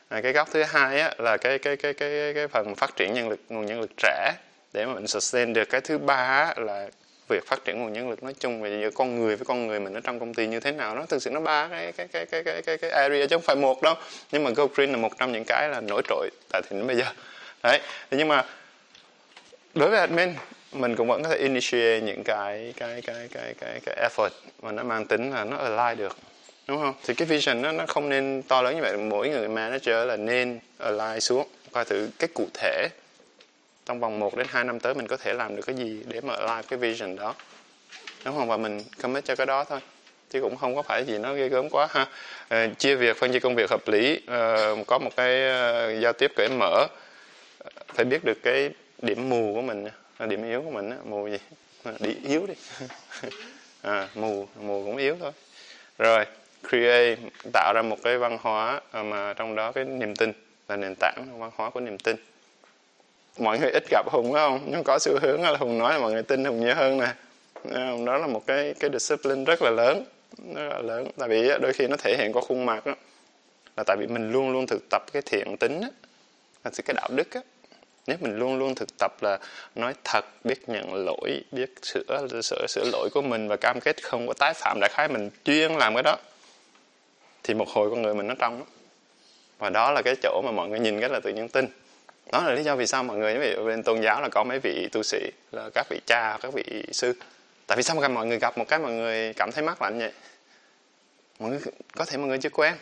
À, 0.10 0.22
cái 0.22 0.34
góc 0.34 0.48
thứ 0.52 0.64
hai 0.64 1.00
á, 1.00 1.14
là 1.18 1.38
cái 1.38 1.60
cái 1.60 1.76
cái 1.76 1.94
cái 1.94 2.34
cái 2.36 2.48
phần 2.48 2.76
phát 2.76 2.96
triển 2.96 3.14
nhân 3.14 3.30
lực 3.30 3.40
nguồn 3.50 3.66
nhân 3.66 3.82
lực 3.82 3.92
trẻ 3.98 4.34
để 4.74 4.86
mà 4.86 4.94
mình 4.94 5.08
sustain 5.08 5.54
được. 5.54 5.70
Cái 5.70 5.82
thứ 5.82 5.98
ba 5.98 6.54
là 6.58 6.88
việc 7.30 7.48
phát 7.48 7.66
triển 7.66 7.80
nguồn 7.80 7.94
nhân 7.94 8.10
lực 8.10 8.24
nói 8.24 8.34
chung 8.40 8.62
và 8.62 8.70
giữa 8.70 8.90
con 8.96 9.20
người 9.20 9.36
với 9.36 9.46
con 9.46 9.68
người 9.68 9.80
mình 9.80 9.94
ở 9.94 10.00
trong 10.04 10.20
công 10.20 10.34
ty 10.34 10.48
như 10.48 10.60
thế 10.60 10.72
nào 10.72 10.96
nó 10.96 11.06
thực 11.06 11.22
sự 11.22 11.30
nó 11.30 11.40
ba 11.40 11.68
cái 11.68 11.92
cái 11.92 12.08
cái 12.08 12.26
cái 12.26 12.44
cái 12.44 12.62
cái, 12.62 12.78
cái 12.78 12.92
area 12.92 13.28
chứ 13.28 13.36
không 13.36 13.42
phải 13.42 13.56
một 13.56 13.82
đâu. 13.82 13.96
Nhưng 14.32 14.44
mà 14.44 14.50
Go 14.50 14.66
Green 14.76 14.92
là 14.92 14.98
một 14.98 15.18
trong 15.20 15.32
những 15.32 15.44
cái 15.48 15.70
là 15.70 15.82
nổi 15.82 16.02
trội 16.10 16.30
tại 16.52 16.62
thì 16.70 16.78
đến 16.78 16.88
bây 16.88 16.96
giờ. 16.96 17.06
Đấy. 17.64 17.80
Nhưng 18.12 18.28
mà 18.28 18.46
đối 19.74 19.90
với 19.90 20.00
admin 20.00 20.34
mình 20.74 20.96
cũng 20.96 21.08
vẫn 21.08 21.24
có 21.24 21.30
thể 21.30 21.38
initiate 21.38 22.02
những 22.02 22.24
cái 22.24 22.74
cái 22.78 23.02
cái 23.02 23.28
cái 23.34 23.54
cái 23.60 23.80
cái 23.86 24.10
effort 24.10 24.30
mà 24.62 24.72
nó 24.72 24.84
mang 24.84 25.06
tính 25.06 25.32
là 25.32 25.44
nó 25.44 25.58
align 25.58 25.98
được. 25.98 26.18
Đúng 26.68 26.82
không? 26.82 26.94
Thì 27.06 27.14
cái 27.14 27.26
vision 27.26 27.62
nó 27.62 27.72
nó 27.72 27.86
không 27.88 28.10
nên 28.10 28.42
to 28.48 28.62
lớn 28.62 28.76
như 28.76 28.82
vậy. 28.82 28.98
Mỗi 28.98 29.30
người 29.30 29.48
manager 29.48 30.08
là 30.08 30.18
nên 30.18 30.60
align 30.78 31.20
xuống 31.20 31.48
coi 31.72 31.86
thử 31.86 32.10
cái 32.20 32.30
cụ 32.34 32.48
thể 32.54 32.88
trong 33.86 34.00
vòng 34.00 34.20
1 34.20 34.36
đến 34.36 34.48
2 34.50 34.64
năm 34.64 34.80
tới 34.80 34.94
mình 34.94 35.08
có 35.08 35.18
thể 35.18 35.34
làm 35.34 35.56
được 35.56 35.64
cái 35.66 35.76
gì 35.76 36.04
để 36.08 36.22
mà 36.22 36.40
live 36.40 36.62
cái 36.68 36.80
vision 36.80 37.16
đó? 37.16 37.36
Đúng 38.26 38.36
không 38.38 38.48
và 38.48 38.58
mình 38.58 38.84
commit 39.02 39.26
cho 39.26 39.36
cái 39.36 39.46
đó 39.46 39.64
thôi 39.64 39.80
chứ 40.30 40.42
cũng 40.42 40.58
không 40.58 40.76
có 40.76 40.82
phải 40.82 41.06
gì 41.06 41.18
nó 41.18 41.34
ghê 41.34 41.50
gớm 41.50 41.70
quá 41.70 41.88
ha. 41.92 42.08
À, 42.48 42.68
chia 42.78 42.96
việc 42.96 43.18
phân 43.18 43.34
chia 43.34 43.40
công 43.40 43.56
việc 43.56 43.70
hợp 43.70 43.88
lý 43.88 44.22
à, 44.28 44.70
có 44.88 45.00
một 45.00 45.12
cái 45.16 45.42
uh, 45.42 46.02
giao 46.04 46.14
tiếp 46.14 46.32
cởi 46.36 46.50
mở. 46.50 46.88
Phải 47.88 48.06
biết 48.06 48.24
được 48.24 48.38
cái 48.44 48.70
điểm 49.02 49.30
mù 49.30 49.52
của 49.56 49.62
mình 49.62 49.88
điểm 50.28 50.44
yếu 50.44 50.62
của 50.62 50.72
mình 50.72 50.90
á 50.90 50.98
mù 51.04 51.28
gì? 51.28 51.38
Đi 52.00 52.16
yếu 52.24 52.48
đi. 52.48 52.54
À, 53.82 54.08
mù 54.16 54.48
mù 54.56 54.84
cũng 54.86 54.98
yếu 54.98 55.18
thôi. 55.20 55.32
Rồi 55.98 56.26
create 56.70 57.16
tạo 57.54 57.74
ra 57.76 57.82
một 57.82 57.98
cái 58.04 58.18
văn 58.18 58.38
hóa 58.42 58.82
mà 58.94 59.34
trong 59.34 59.56
đó 59.56 59.72
cái 59.72 59.86
niềm 59.86 60.16
tin 60.16 60.32
là 60.70 60.76
nền 60.76 60.94
tảng 61.00 61.26
văn 61.38 61.52
hóa 61.56 61.70
của 61.70 61.80
niềm 61.80 61.98
tin 61.98 62.16
mọi 63.38 63.60
người 63.60 63.72
ít 63.72 63.84
gặp 63.90 64.06
hùng 64.10 64.34
phải 64.34 64.42
không? 64.42 64.60
Nhưng 64.66 64.84
có 64.84 65.00
xu 65.00 65.20
hướng 65.22 65.42
là 65.42 65.58
hùng 65.58 65.78
nói 65.78 65.94
là 65.94 66.00
mọi 66.00 66.12
người 66.12 66.24
tin 66.24 66.46
hùng 66.46 66.60
nhiều 66.66 66.76
hơn 66.76 66.98
nè. 67.00 67.14
Đó 68.06 68.18
là 68.18 68.28
một 68.28 68.48
cái 68.48 68.74
cái 68.80 68.90
discipline 68.94 69.44
rất 69.46 69.62
là 69.62 69.70
lớn 69.70 70.06
rất 70.56 70.70
là 70.70 70.82
lớn. 70.82 71.08
Tại 71.18 71.30
vì 71.30 71.50
đôi 71.62 71.74
khi 71.74 71.88
nó 71.88 71.96
thể 71.98 72.18
hiện 72.18 72.34
qua 72.34 72.42
khuôn 72.42 72.66
mặt 72.66 72.86
đó 72.86 72.96
là 73.78 73.84
tại 73.84 73.98
vì 73.98 74.08
mình 74.08 74.32
luôn 74.32 74.52
luôn 74.52 74.68
thực 74.68 74.90
tập 74.90 75.04
cái 75.14 75.22
thiện 75.22 75.58
tính 75.58 75.82
đó, 75.82 75.88
là 76.64 76.72
cái 76.86 76.94
đạo 76.94 77.10
đức 77.12 77.28
đó. 77.36 77.42
nếu 78.08 78.18
mình 78.22 78.38
luôn 78.38 78.60
luôn 78.60 78.76
thực 78.76 78.90
tập 79.00 79.12
là 79.22 79.40
nói 79.76 79.94
thật 80.04 80.26
biết 80.44 80.70
nhận 80.70 80.94
lỗi 81.06 81.44
biết 81.52 81.74
sửa 81.82 82.28
sửa 82.44 82.66
sửa 82.68 82.90
lỗi 82.92 83.10
của 83.14 83.22
mình 83.22 83.48
và 83.48 83.56
cam 83.56 83.80
kết 83.80 84.04
không 84.04 84.28
có 84.28 84.34
tái 84.34 84.54
phạm 84.54 84.78
đại 84.82 84.90
khái 84.94 85.08
mình 85.08 85.30
chuyên 85.46 85.72
làm 85.72 85.94
cái 85.94 86.04
đó 86.04 86.18
thì 87.44 87.54
một 87.54 87.70
hồi 87.70 87.90
con 87.90 88.02
người 88.02 88.14
mình 88.14 88.28
nó 88.28 88.36
trong 88.40 88.60
đó. 88.60 88.66
và 89.60 89.70
đó 89.70 89.92
là 89.92 90.02
cái 90.02 90.16
chỗ 90.22 90.42
mà 90.46 90.52
mọi 90.52 90.70
người 90.70 90.80
nhìn 90.80 91.00
cái 91.00 91.10
là 91.10 91.20
tự 91.20 91.34
nhiên 91.34 91.50
tin 91.50 91.68
đó 92.32 92.44
là 92.44 92.54
lý 92.54 92.64
do 92.64 92.76
vì 92.76 92.88
sao 92.88 93.04
mọi 93.04 93.18
người 93.18 93.38
ví 93.38 93.54
dụ 93.56 93.66
bên 93.66 93.84
tôn 93.84 94.02
giáo 94.02 94.22
là 94.22 94.30
có 94.30 94.44
mấy 94.44 94.60
vị 94.60 94.90
tu 94.92 95.04
sĩ, 95.04 95.32
là 95.52 95.70
các 95.74 95.88
vị 95.90 96.00
cha, 96.06 96.38
các 96.42 96.54
vị 96.54 96.64
sư. 96.92 97.14
Tại 97.68 97.78
vì 97.78 97.84
sao 97.84 97.96
mà 97.96 98.08
mọi 98.08 98.26
người 98.26 98.40
gặp 98.40 98.58
một 98.58 98.66
cái 98.68 98.80
mọi 98.80 98.92
người 98.92 99.34
cảm 99.34 99.52
thấy 99.52 99.64
mắc 99.64 99.82
lạnh 99.82 100.00
vậy? 100.00 100.12
Mọi 101.40 101.50
người 101.50 101.60
có 101.96 102.06
thể 102.06 102.18
mọi 102.18 102.28
người 102.28 102.38
chưa 102.38 102.50
quen 102.50 102.74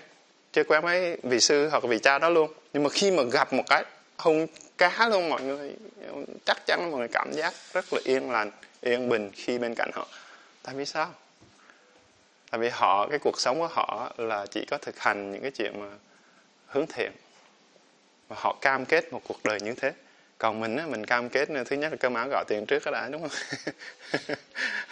chưa 0.54 0.64
quen 0.64 0.84
mấy 0.84 1.18
vị 1.24 1.40
sư 1.40 1.70
hoặc 1.70 1.84
vị 1.84 2.00
cha 2.00 2.20
đó 2.20 2.30
luôn. 2.30 2.54
Nhưng 2.74 2.84
mà 2.84 2.90
khi 2.90 3.12
mà 3.12 3.24
gặp 3.24 3.54
một 3.54 3.64
cái 3.70 3.84
hung 4.18 4.48
cá 4.78 5.08
luôn, 5.10 5.30
mọi 5.30 5.42
người 5.42 5.74
chắc 6.46 6.66
chắn 6.66 6.92
mọi 6.92 7.00
người 7.00 7.08
cảm 7.08 7.32
giác 7.34 7.54
rất 7.74 7.94
là 7.94 8.00
yên 8.04 8.32
lành, 8.32 8.52
yên 8.82 9.10
bình 9.10 9.32
khi 9.34 9.58
bên 9.58 9.76
cạnh 9.76 9.92
họ. 9.94 10.08
Tại 10.64 10.76
vì 10.76 10.86
sao? 10.86 11.14
Tại 12.52 12.60
vì 12.60 12.70
họ 12.70 13.08
cái 13.08 13.20
cuộc 13.20 13.40
sống 13.40 13.60
của 13.60 13.68
họ 13.68 14.12
là 14.18 14.46
chỉ 14.46 14.66
có 14.66 14.78
thực 14.78 15.00
hành 15.00 15.32
những 15.32 15.42
cái 15.42 15.52
chuyện 15.52 15.80
mà 15.80 15.88
hướng 16.68 16.88
thiện 16.88 17.12
và 18.32 18.38
họ 18.40 18.56
cam 18.62 18.86
kết 18.86 19.14
một 19.14 19.22
cuộc 19.28 19.44
đời 19.44 19.60
như 19.62 19.74
thế. 19.74 19.94
Còn 20.38 20.60
mình 20.60 20.78
á 20.78 20.86
mình 20.86 21.06
cam 21.06 21.30
kết 21.30 21.50
thứ 21.66 21.76
nhất 21.76 21.92
là 21.92 21.98
cơm 22.00 22.14
áo 22.14 22.28
gạo 22.32 22.44
tiền 22.48 22.66
trước 22.66 22.84
đã 22.92 23.10
đúng 23.12 23.22
không? 23.22 23.32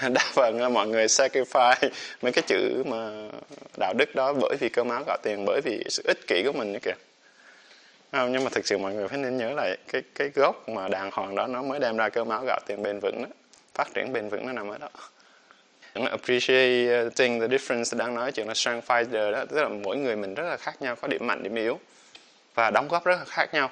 Đa 0.13 0.21
phần 0.33 0.61
là 0.61 0.69
mọi 0.69 0.87
người 0.87 1.05
sacrifice 1.05 1.89
mấy 2.21 2.31
cái 2.31 2.43
chữ 2.47 2.83
mà 2.85 3.29
đạo 3.79 3.93
đức 3.97 4.15
đó 4.15 4.33
bởi 4.33 4.55
vì 4.59 4.69
cơm 4.69 4.89
áo 4.89 5.03
gạo 5.07 5.17
tiền 5.23 5.45
bởi 5.45 5.61
vì 5.61 5.83
sự 5.89 6.03
ích 6.07 6.27
kỷ 6.27 6.43
của 6.45 6.51
mình 6.51 6.73
nữa 6.73 6.79
kìa. 6.81 6.93
Không, 8.11 8.31
nhưng 8.31 8.43
mà 8.43 8.49
thực 8.49 8.67
sự 8.67 8.77
mọi 8.77 8.93
người 8.93 9.07
phải 9.07 9.17
nên 9.17 9.37
nhớ 9.37 9.51
lại 9.55 9.77
cái 9.91 10.01
cái 10.15 10.29
gốc 10.35 10.69
mà 10.69 10.87
đàng 10.87 11.09
hoàng 11.13 11.35
đó 11.35 11.47
nó 11.47 11.61
mới 11.61 11.79
đem 11.79 11.97
ra 11.97 12.09
cơm 12.09 12.29
áo 12.29 12.43
gạo 12.47 12.59
tiền 12.67 12.83
bền 12.83 12.99
vững 12.99 13.21
đó 13.23 13.29
phát 13.73 13.87
triển 13.93 14.13
bền 14.13 14.29
vững 14.29 14.45
nó 14.45 14.53
nằm 14.53 14.67
ở 14.67 14.77
đó. 14.77 14.89
Appreciating 15.93 17.39
the 17.39 17.47
difference 17.47 17.97
đang 17.97 18.15
nói 18.15 18.31
chuyện 18.31 18.47
là 18.47 18.53
strength 18.53 18.87
finder 18.87 19.31
đó 19.31 19.45
tức 19.45 19.61
là 19.61 19.69
mỗi 19.69 19.97
người 19.97 20.15
mình 20.15 20.33
rất 20.33 20.43
là 20.43 20.57
khác 20.57 20.81
nhau 20.81 20.95
có 20.95 21.07
điểm 21.07 21.27
mạnh 21.27 21.43
điểm 21.43 21.55
yếu 21.55 21.79
và 22.59 22.71
đóng 22.71 22.87
góp 22.87 23.05
rất 23.05 23.19
là 23.19 23.25
khác 23.25 23.53
nhau. 23.53 23.69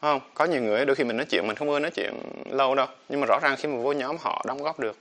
Không? 0.00 0.20
Có 0.34 0.44
nhiều 0.44 0.62
người, 0.62 0.84
đôi 0.84 0.96
khi 0.96 1.04
mình 1.04 1.16
nói 1.16 1.26
chuyện, 1.30 1.46
mình 1.46 1.56
không 1.56 1.70
ưa 1.70 1.78
nói 1.78 1.90
chuyện 1.90 2.14
lâu 2.50 2.74
đâu. 2.74 2.86
Nhưng 3.08 3.20
mà 3.20 3.26
rõ 3.26 3.38
ràng 3.42 3.56
khi 3.58 3.68
mà 3.68 3.76
vô 3.76 3.92
nhóm 3.92 4.16
họ 4.20 4.44
đóng 4.46 4.62
góp 4.62 4.80
được 4.80 4.96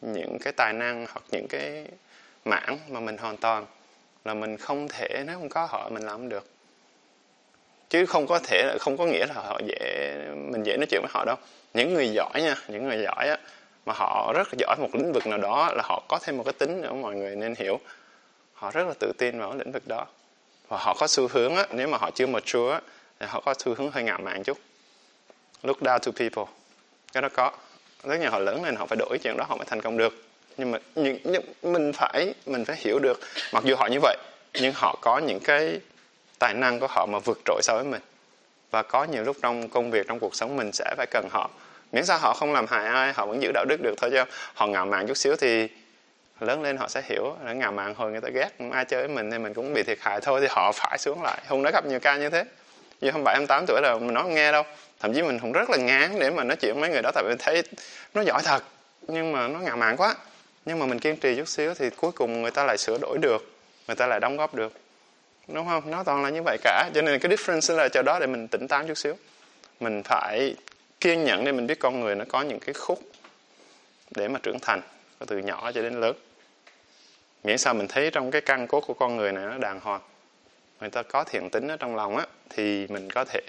những 0.00 0.38
cái 0.40 0.52
tài 0.56 0.72
năng 0.72 1.06
hoặc 1.12 1.22
những 1.30 1.46
cái 1.48 1.86
mảng 2.44 2.78
mà 2.88 3.00
mình 3.00 3.16
hoàn 3.16 3.36
toàn 3.36 3.66
là 4.24 4.34
mình 4.34 4.56
không 4.56 4.88
thể, 4.88 5.24
nếu 5.26 5.38
không 5.38 5.48
có 5.48 5.66
họ 5.70 5.88
mình 5.88 6.02
làm 6.02 6.28
được. 6.28 6.46
Chứ 7.90 8.06
không 8.06 8.26
có 8.26 8.38
thể, 8.38 8.76
không 8.80 8.96
có 8.96 9.06
nghĩa 9.06 9.26
là 9.26 9.34
họ 9.34 9.60
dễ, 9.66 10.14
mình 10.34 10.62
dễ 10.62 10.76
nói 10.76 10.86
chuyện 10.90 11.00
với 11.02 11.10
họ 11.14 11.24
đâu. 11.24 11.36
Những 11.74 11.94
người 11.94 12.08
giỏi 12.08 12.42
nha, 12.42 12.54
những 12.68 12.88
người 12.88 13.02
giỏi 13.04 13.28
á, 13.28 13.36
mà 13.86 13.92
họ 13.96 14.32
rất 14.36 14.48
là 14.52 14.54
giỏi 14.58 14.76
một 14.80 14.88
lĩnh 14.92 15.12
vực 15.12 15.26
nào 15.26 15.38
đó 15.38 15.72
là 15.76 15.82
họ 15.86 16.02
có 16.08 16.18
thêm 16.22 16.36
một 16.36 16.44
cái 16.44 16.52
tính 16.52 16.80
nữa, 16.82 16.92
mọi 16.92 17.14
người 17.14 17.36
nên 17.36 17.54
hiểu. 17.58 17.80
Họ 18.54 18.70
rất 18.70 18.86
là 18.86 18.94
tự 19.00 19.12
tin 19.18 19.38
vào 19.38 19.54
lĩnh 19.54 19.72
vực 19.72 19.82
đó 19.86 20.06
và 20.74 20.80
họ 20.80 20.94
có 20.94 21.06
xu 21.06 21.28
hướng 21.28 21.56
á 21.56 21.66
nếu 21.70 21.88
mà 21.88 21.98
họ 21.98 22.10
chưa 22.14 22.26
mature 22.26 22.70
á 22.72 22.80
thì 23.20 23.26
họ 23.28 23.40
có 23.40 23.54
xu 23.58 23.74
hướng 23.74 23.90
hơi 23.90 24.04
ngạo 24.04 24.18
mạn 24.18 24.42
chút. 24.42 24.58
Look 25.62 25.80
down 25.80 25.98
to 25.98 26.12
people. 26.18 26.52
Cái 27.12 27.22
đó 27.22 27.28
có. 27.34 27.50
Rất 28.04 28.20
nhiều 28.20 28.30
họ 28.30 28.38
lớn 28.38 28.64
lên 28.64 28.76
họ 28.76 28.86
phải 28.86 28.96
đổi 28.96 29.18
chuyện 29.22 29.36
đó 29.36 29.44
họ 29.48 29.56
mới 29.56 29.64
thành 29.66 29.80
công 29.80 29.96
được. 29.96 30.24
Nhưng 30.56 30.70
mà 30.70 30.78
những, 30.94 31.18
những 31.24 31.42
mình 31.62 31.92
phải 31.92 32.34
mình 32.46 32.64
phải 32.64 32.76
hiểu 32.76 32.98
được 32.98 33.20
mặc 33.52 33.64
dù 33.64 33.76
họ 33.76 33.86
như 33.86 33.98
vậy 34.02 34.16
nhưng 34.54 34.72
họ 34.74 34.98
có 35.00 35.18
những 35.18 35.40
cái 35.40 35.80
tài 36.38 36.54
năng 36.54 36.80
của 36.80 36.86
họ 36.86 37.06
mà 37.06 37.18
vượt 37.18 37.38
trội 37.44 37.60
so 37.62 37.74
với 37.74 37.84
mình. 37.84 38.02
Và 38.70 38.82
có 38.82 39.04
nhiều 39.04 39.22
lúc 39.22 39.36
trong 39.42 39.68
công 39.68 39.90
việc 39.90 40.06
trong 40.08 40.20
cuộc 40.20 40.34
sống 40.34 40.56
mình 40.56 40.72
sẽ 40.72 40.94
phải 40.96 41.06
cần 41.10 41.28
họ. 41.30 41.50
Miễn 41.92 42.06
sao 42.06 42.18
họ 42.18 42.34
không 42.34 42.52
làm 42.52 42.66
hại 42.66 42.86
ai 42.86 43.12
họ 43.12 43.26
vẫn 43.26 43.42
giữ 43.42 43.50
đạo 43.54 43.64
đức 43.68 43.80
được 43.82 43.94
thôi 43.96 44.10
chứ. 44.10 44.22
Họ 44.54 44.66
ngạo 44.66 44.86
mạn 44.86 45.06
chút 45.06 45.16
xíu 45.16 45.36
thì 45.36 45.68
lớn 46.44 46.62
lên 46.62 46.76
họ 46.76 46.88
sẽ 46.88 47.02
hiểu, 47.04 47.36
là 47.44 47.52
ngào 47.52 47.72
mạn 47.72 47.94
hồi 47.94 48.12
người 48.12 48.20
ta 48.20 48.28
ghét 48.28 48.48
ai 48.72 48.84
chơi 48.84 49.06
với 49.06 49.16
mình 49.16 49.30
thì 49.30 49.38
mình 49.38 49.54
cũng 49.54 49.74
bị 49.74 49.82
thiệt 49.82 49.98
hại 50.00 50.20
thôi 50.20 50.40
thì 50.40 50.46
họ 50.50 50.72
phải 50.74 50.98
xuống 50.98 51.22
lại. 51.22 51.42
Hùng 51.48 51.62
đã 51.62 51.70
gặp 51.70 51.86
nhiều 51.86 52.00
ca 52.00 52.16
như 52.16 52.30
thế. 52.30 52.44
Như 53.00 53.10
không 53.10 53.24
bảy 53.24 53.34
em 53.34 53.46
tám 53.46 53.64
tuổi 53.66 53.80
là 53.82 53.94
mình 53.94 54.14
nói 54.14 54.22
không 54.22 54.34
nghe 54.34 54.52
đâu. 54.52 54.62
Thậm 55.00 55.14
chí 55.14 55.22
mình 55.22 55.38
cũng 55.38 55.52
rất 55.52 55.70
là 55.70 55.76
ngán 55.76 56.18
để 56.18 56.30
mà 56.30 56.44
nói 56.44 56.56
chuyện 56.56 56.74
với 56.74 56.80
mấy 56.80 56.90
người 56.90 57.02
đó 57.02 57.10
tại 57.14 57.24
vì 57.28 57.34
thấy 57.38 57.62
nó 58.14 58.22
giỏi 58.22 58.42
thật, 58.44 58.62
nhưng 59.08 59.32
mà 59.32 59.48
nó 59.48 59.58
ngạo 59.58 59.76
mạn 59.76 59.96
quá. 59.96 60.14
Nhưng 60.64 60.78
mà 60.78 60.86
mình 60.86 60.98
kiên 60.98 61.16
trì 61.16 61.36
chút 61.36 61.48
xíu 61.48 61.74
thì 61.74 61.90
cuối 61.90 62.12
cùng 62.12 62.42
người 62.42 62.50
ta 62.50 62.64
lại 62.64 62.78
sửa 62.78 62.98
đổi 62.98 63.18
được, 63.18 63.52
người 63.86 63.96
ta 63.96 64.06
lại 64.06 64.20
đóng 64.20 64.36
góp 64.36 64.54
được. 64.54 64.72
Đúng 65.48 65.68
không? 65.68 65.90
Nó 65.90 66.04
toàn 66.04 66.22
là 66.22 66.30
như 66.30 66.42
vậy 66.44 66.58
cả. 66.62 66.90
Cho 66.94 67.02
nên 67.02 67.20
cái 67.20 67.32
difference 67.32 67.76
là 67.76 67.88
cho 67.88 68.02
đó 68.02 68.18
để 68.18 68.26
mình 68.26 68.48
tỉnh 68.48 68.68
táo 68.68 68.84
chút 68.88 68.94
xíu. 68.94 69.14
Mình 69.80 70.02
phải 70.02 70.54
kiên 71.00 71.24
nhẫn 71.24 71.44
để 71.44 71.52
mình 71.52 71.66
biết 71.66 71.78
con 71.78 72.00
người 72.00 72.14
nó 72.14 72.24
có 72.28 72.42
những 72.42 72.60
cái 72.60 72.74
khúc 72.74 73.02
để 74.10 74.28
mà 74.28 74.38
trưởng 74.42 74.58
thành, 74.62 74.82
từ 75.26 75.38
nhỏ 75.38 75.72
cho 75.72 75.82
đến 75.82 76.00
lớn 76.00 76.16
miễn 77.44 77.58
sao 77.58 77.74
mình 77.74 77.88
thấy 77.88 78.10
trong 78.10 78.30
cái 78.30 78.40
căn 78.40 78.66
cốt 78.66 78.80
của 78.80 78.94
con 78.94 79.16
người 79.16 79.32
này 79.32 79.44
nó 79.44 79.58
đàng 79.58 79.80
hoàng? 79.80 80.00
Người 80.80 80.90
ta 80.90 81.02
có 81.02 81.24
thiện 81.24 81.50
tính 81.50 81.68
ở 81.68 81.76
trong 81.76 81.96
lòng 81.96 82.16
á 82.16 82.26
thì 82.50 82.86
mình 82.86 83.10
có 83.10 83.24
thể 83.24 83.40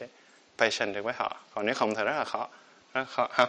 patient 0.57 0.95
được 0.95 1.01
với 1.01 1.13
họ. 1.17 1.37
Còn 1.53 1.65
nếu 1.65 1.75
không 1.75 1.95
thì 1.95 2.03
rất 2.03 2.17
là 2.17 2.23
khó. 2.23 2.47
Rất 2.93 3.05
khó 3.09 3.27
ha. 3.31 3.47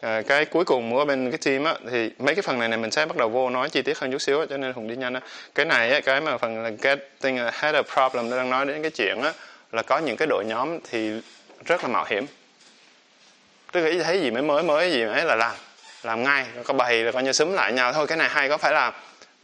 À, 0.00 0.22
cái 0.26 0.44
cuối 0.44 0.64
cùng 0.64 0.92
của 0.92 1.04
bên 1.04 1.30
cái 1.30 1.38
team 1.38 1.64
á 1.64 1.74
thì 1.90 2.10
mấy 2.18 2.34
cái 2.34 2.42
phần 2.42 2.58
này 2.58 2.68
này 2.68 2.78
mình 2.78 2.90
sẽ 2.90 3.06
bắt 3.06 3.16
đầu 3.16 3.28
vô 3.28 3.50
nói 3.50 3.70
chi 3.70 3.82
tiết 3.82 3.98
hơn 3.98 4.12
chút 4.12 4.18
xíu 4.18 4.40
á, 4.40 4.46
cho 4.50 4.56
nên 4.56 4.72
hùng 4.72 4.88
đi 4.88 4.96
nhanh 4.96 5.14
á. 5.14 5.20
Cái 5.54 5.66
này 5.66 5.90
á 5.90 6.00
cái 6.00 6.20
mà 6.20 6.38
phần 6.38 6.62
là 6.62 6.70
getting 6.82 7.36
ahead 7.36 7.76
uh, 7.76 7.86
of 7.86 8.08
problem 8.08 8.30
đang 8.30 8.50
nói 8.50 8.66
đến 8.66 8.82
cái 8.82 8.90
chuyện 8.90 9.20
á 9.22 9.32
là 9.72 9.82
có 9.82 9.98
những 9.98 10.16
cái 10.16 10.28
đội 10.30 10.44
nhóm 10.44 10.78
thì 10.90 11.20
rất 11.64 11.82
là 11.82 11.88
mạo 11.88 12.04
hiểm. 12.08 12.26
Tức 13.72 13.80
là 13.80 14.04
thấy 14.04 14.20
gì 14.20 14.30
mới 14.30 14.42
mới 14.42 14.62
mới 14.62 14.92
gì 14.92 15.02
ấy 15.02 15.24
là 15.24 15.34
làm. 15.34 15.56
Làm 16.02 16.22
ngay 16.22 16.46
có 16.64 16.74
bày 16.74 17.02
là 17.02 17.12
coi 17.12 17.22
như 17.22 17.32
súng 17.32 17.54
lại 17.54 17.72
nhau. 17.72 17.92
Thôi 17.92 18.06
cái 18.06 18.18
này 18.18 18.28
hay 18.28 18.48
có 18.48 18.56
phải 18.56 18.72
làm 18.72 18.94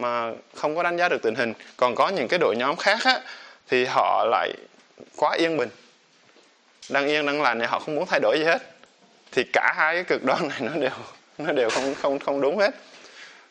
mà 0.03 0.31
không 0.55 0.77
có 0.77 0.83
đánh 0.83 0.97
giá 0.97 1.09
được 1.09 1.23
tình 1.23 1.35
hình. 1.35 1.55
Còn 1.77 1.95
có 1.95 2.09
những 2.09 2.29
cái 2.29 2.39
đội 2.39 2.57
nhóm 2.57 2.77
khác 2.77 2.99
á 3.05 3.21
thì 3.69 3.85
họ 3.85 4.25
lại 4.31 4.53
quá 5.17 5.37
yên 5.39 5.57
bình. 5.57 5.69
Đang 6.89 7.07
yên 7.07 7.27
đang 7.27 7.43
lành 7.43 7.61
thì 7.61 7.67
họ 7.67 7.79
không 7.79 7.95
muốn 7.95 8.07
thay 8.07 8.21
đổi 8.21 8.39
gì 8.39 8.45
hết. 8.45 8.59
Thì 9.33 9.45
cả 9.53 9.73
hai 9.77 9.95
cái 9.95 10.05
cực 10.05 10.25
đoan 10.25 10.49
này 10.49 10.59
nó 10.61 10.73
đều 10.77 10.91
nó 11.39 11.53
đều 11.53 11.71
không 11.71 11.95
không 11.95 12.19
không 12.19 12.41
đúng 12.41 12.59
hết. 12.59 12.75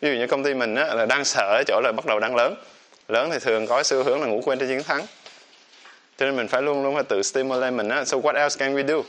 Ví 0.02 0.10
dụ 0.10 0.16
như 0.16 0.28
công 0.28 0.44
ty 0.44 0.54
mình 0.54 0.76
á, 0.76 0.94
là 0.94 1.06
đang 1.06 1.26
sợ 1.26 1.58
ở 1.58 1.64
chỗ 1.68 1.82
là 1.84 1.92
bắt 1.92 2.06
đầu 2.06 2.20
đang 2.20 2.36
lớn. 2.36 2.56
Lớn 3.08 3.30
thì 3.32 3.40
thường 3.40 3.68
có 3.68 3.84
xu 3.84 4.04
hướng 4.04 4.22
là 4.22 4.28
ngủ 4.28 4.42
quên 4.46 4.60
trên 4.60 4.68
chiến 4.70 4.84
thắng. 4.84 5.06
Cho 6.18 6.26
nên 6.26 6.36
mình 6.36 6.48
phải 6.48 6.62
luôn 6.62 6.84
luôn 6.84 6.96
phải 6.96 7.04
tự 7.04 7.22
stimulate 7.24 7.72
mình 7.72 7.90
á. 7.90 8.06
So 8.06 8.18
what 8.18 8.36
else 8.36 8.58
can 8.60 8.76
we 8.76 8.88
do? 8.88 9.04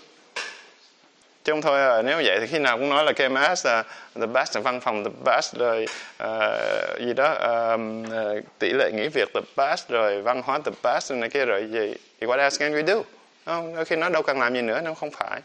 Chứ 1.44 1.52
không 1.52 1.62
thôi 1.62 1.80
à, 1.80 2.02
nếu 2.02 2.16
vậy 2.24 2.38
thì 2.40 2.46
khi 2.46 2.58
nào 2.58 2.78
cũng 2.78 2.88
nói 2.88 3.04
là 3.04 3.12
KMS 3.12 3.66
là 3.66 3.84
the 4.14 4.26
best 4.26 4.58
văn 4.58 4.80
phòng 4.80 5.04
the 5.04 5.10
best 5.24 5.54
rồi 5.54 5.86
uh, 6.22 7.00
gì 7.00 7.12
đó 7.14 7.32
um, 7.32 8.02
uh, 8.02 8.44
tỷ 8.58 8.72
lệ 8.72 8.90
nghỉ 8.94 9.08
việc 9.08 9.28
the 9.34 9.40
best 9.56 9.88
rồi 9.88 10.22
văn 10.22 10.42
hóa 10.44 10.58
the 10.64 10.72
best 10.82 11.12
này 11.12 11.30
kia 11.30 11.44
rồi 11.44 11.66
gì 11.70 11.94
thì 12.20 12.26
what 12.26 12.38
else 12.38 12.58
can 12.58 12.74
we 12.74 12.86
do? 12.86 13.02
Không 13.46 13.76
đôi 13.76 13.84
khi 13.84 13.96
nó 13.96 14.08
đâu 14.08 14.22
cần 14.22 14.40
làm 14.40 14.54
gì 14.54 14.62
nữa 14.62 14.80
nó 14.84 14.94
không 14.94 15.10
phải. 15.10 15.40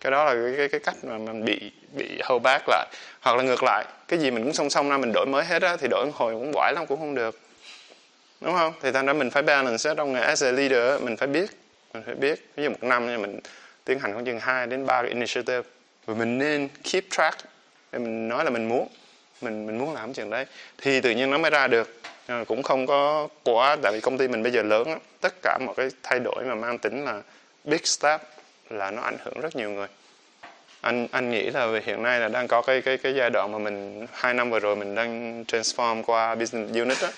Cái 0.00 0.10
đó 0.10 0.24
là 0.24 0.34
cái 0.34 0.54
cái, 0.56 0.68
cái 0.68 0.80
cách 0.80 0.94
mà 1.02 1.18
mình 1.18 1.44
bị 1.44 1.72
bị 1.92 2.20
hầu 2.24 2.38
bác 2.38 2.68
lại 2.68 2.86
hoặc 3.20 3.36
là 3.36 3.42
ngược 3.42 3.62
lại 3.62 3.84
cái 4.08 4.18
gì 4.18 4.30
mình 4.30 4.44
cũng 4.44 4.52
song 4.52 4.70
song 4.70 4.90
ra 4.90 4.96
mình 4.96 5.12
đổi 5.14 5.26
mới 5.26 5.44
hết 5.44 5.62
á 5.62 5.76
thì 5.76 5.88
đổi 5.90 6.10
hồi 6.14 6.32
cũng 6.32 6.52
quải 6.52 6.72
lắm 6.72 6.86
cũng 6.86 7.00
không 7.00 7.14
được. 7.14 7.40
Đúng 8.40 8.54
không? 8.54 8.72
Thì 8.82 8.92
thành 8.92 9.06
ra 9.06 9.12
mình 9.12 9.30
phải 9.30 9.42
balance 9.42 9.94
trong 9.96 10.12
nghề 10.12 10.20
as 10.20 10.44
a 10.44 10.50
leader 10.50 11.02
mình 11.02 11.16
phải 11.16 11.28
biết 11.28 11.50
mình 11.94 12.02
phải 12.06 12.14
biết 12.14 12.50
ví 12.56 12.64
dụ 12.64 12.70
một 12.70 12.82
năm 12.82 13.06
thì 13.06 13.16
mình 13.16 13.40
tiến 13.86 13.98
hành 13.98 14.12
khoảng 14.12 14.24
chừng 14.24 14.40
2 14.40 14.66
đến 14.66 14.86
3 14.86 15.02
cái 15.02 15.10
initiative. 15.10 15.62
Và 16.06 16.14
mình 16.14 16.38
nên 16.38 16.68
keep 16.92 17.04
track 17.10 17.38
để 17.92 17.98
mình 17.98 18.28
nói 18.28 18.44
là 18.44 18.50
mình 18.50 18.68
muốn 18.68 18.88
mình 19.40 19.66
mình 19.66 19.78
muốn 19.78 19.94
làm 19.94 20.12
chuyện 20.12 20.30
đấy. 20.30 20.46
Thì 20.78 21.00
tự 21.00 21.10
nhiên 21.10 21.30
nó 21.30 21.38
mới 21.38 21.50
ra 21.50 21.66
được. 21.66 22.00
À, 22.26 22.44
cũng 22.48 22.62
không 22.62 22.86
có 22.86 23.28
quá 23.44 23.76
tại 23.82 23.92
vì 23.92 24.00
công 24.00 24.18
ty 24.18 24.28
mình 24.28 24.42
bây 24.42 24.52
giờ 24.52 24.62
lớn 24.62 24.88
á, 24.88 24.96
tất 25.20 25.34
cả 25.42 25.58
mọi 25.66 25.74
cái 25.74 25.88
thay 26.02 26.20
đổi 26.20 26.44
mà 26.44 26.54
mang 26.54 26.78
tính 26.78 27.04
là 27.04 27.22
big 27.64 27.84
step 27.84 28.20
là 28.70 28.90
nó 28.90 29.02
ảnh 29.02 29.16
hưởng 29.24 29.40
rất 29.40 29.56
nhiều 29.56 29.70
người. 29.70 29.86
Anh 30.80 31.08
anh 31.10 31.30
nghĩ 31.30 31.50
là 31.50 31.80
hiện 31.84 32.02
nay 32.02 32.20
là 32.20 32.28
đang 32.28 32.48
có 32.48 32.62
cái 32.62 32.82
cái 32.82 32.98
cái 32.98 33.14
giai 33.14 33.30
đoạn 33.30 33.52
mà 33.52 33.58
mình 33.58 34.06
hai 34.12 34.34
năm 34.34 34.50
vừa 34.50 34.58
rồi 34.58 34.76
mình 34.76 34.94
đang 34.94 35.44
transform 35.48 36.02
qua 36.02 36.34
business 36.34 36.74
unit 36.74 36.98
đó 37.02 37.08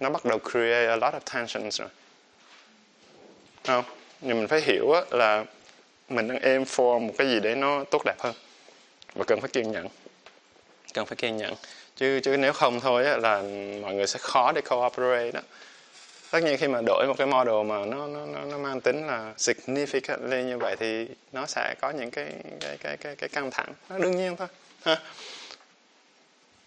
nó 0.00 0.10
bắt 0.10 0.24
đầu 0.24 0.38
create 0.38 0.86
a 0.86 0.96
lot 0.96 1.14
of 1.14 1.20
tensions 1.34 1.80
rồi. 1.80 1.88
Không? 3.66 3.84
Nhưng 4.20 4.38
mình 4.38 4.48
phải 4.48 4.60
hiểu 4.60 4.92
á, 4.92 5.00
là 5.10 5.44
mình 6.08 6.28
đang 6.28 6.38
aim 6.38 6.62
for 6.62 6.98
một 6.98 7.12
cái 7.18 7.28
gì 7.28 7.40
đấy 7.40 7.54
nó 7.54 7.84
tốt 7.84 8.02
đẹp 8.04 8.16
hơn. 8.18 8.34
Và 9.14 9.24
cần 9.24 9.40
phải 9.40 9.50
kiên 9.50 9.72
nhẫn. 9.72 9.86
Cần 10.94 11.06
phải 11.06 11.16
kiên 11.16 11.36
nhẫn. 11.36 11.54
Chứ 11.96 12.20
chứ 12.22 12.36
nếu 12.36 12.52
không 12.52 12.80
thôi 12.80 13.06
á, 13.06 13.16
là 13.16 13.42
mọi 13.82 13.94
người 13.94 14.06
sẽ 14.06 14.18
khó 14.18 14.52
để 14.52 14.60
cooperate 14.60 15.30
đó 15.30 15.40
tất 16.30 16.42
nhiên 16.42 16.56
khi 16.56 16.68
mà 16.68 16.80
đổi 16.86 17.06
một 17.06 17.14
cái 17.18 17.26
model 17.26 17.62
mà 17.66 17.84
nó 17.84 18.06
nó 18.06 18.26
nó, 18.26 18.44
nó 18.44 18.58
mang 18.58 18.80
tính 18.80 19.06
là 19.06 19.32
significant 19.38 20.28
lên 20.28 20.48
như 20.48 20.58
vậy 20.58 20.76
thì 20.76 21.06
nó 21.32 21.46
sẽ 21.46 21.74
có 21.80 21.90
những 21.90 22.10
cái 22.10 22.26
cái 22.60 22.76
cái 22.76 22.96
cái, 22.96 23.16
cái 23.16 23.28
căng 23.28 23.50
thẳng. 23.50 23.72
Nó 23.90 23.98
đương 23.98 24.16
nhiên 24.16 24.36
thôi. 24.36 24.48
Ha. 24.82 25.00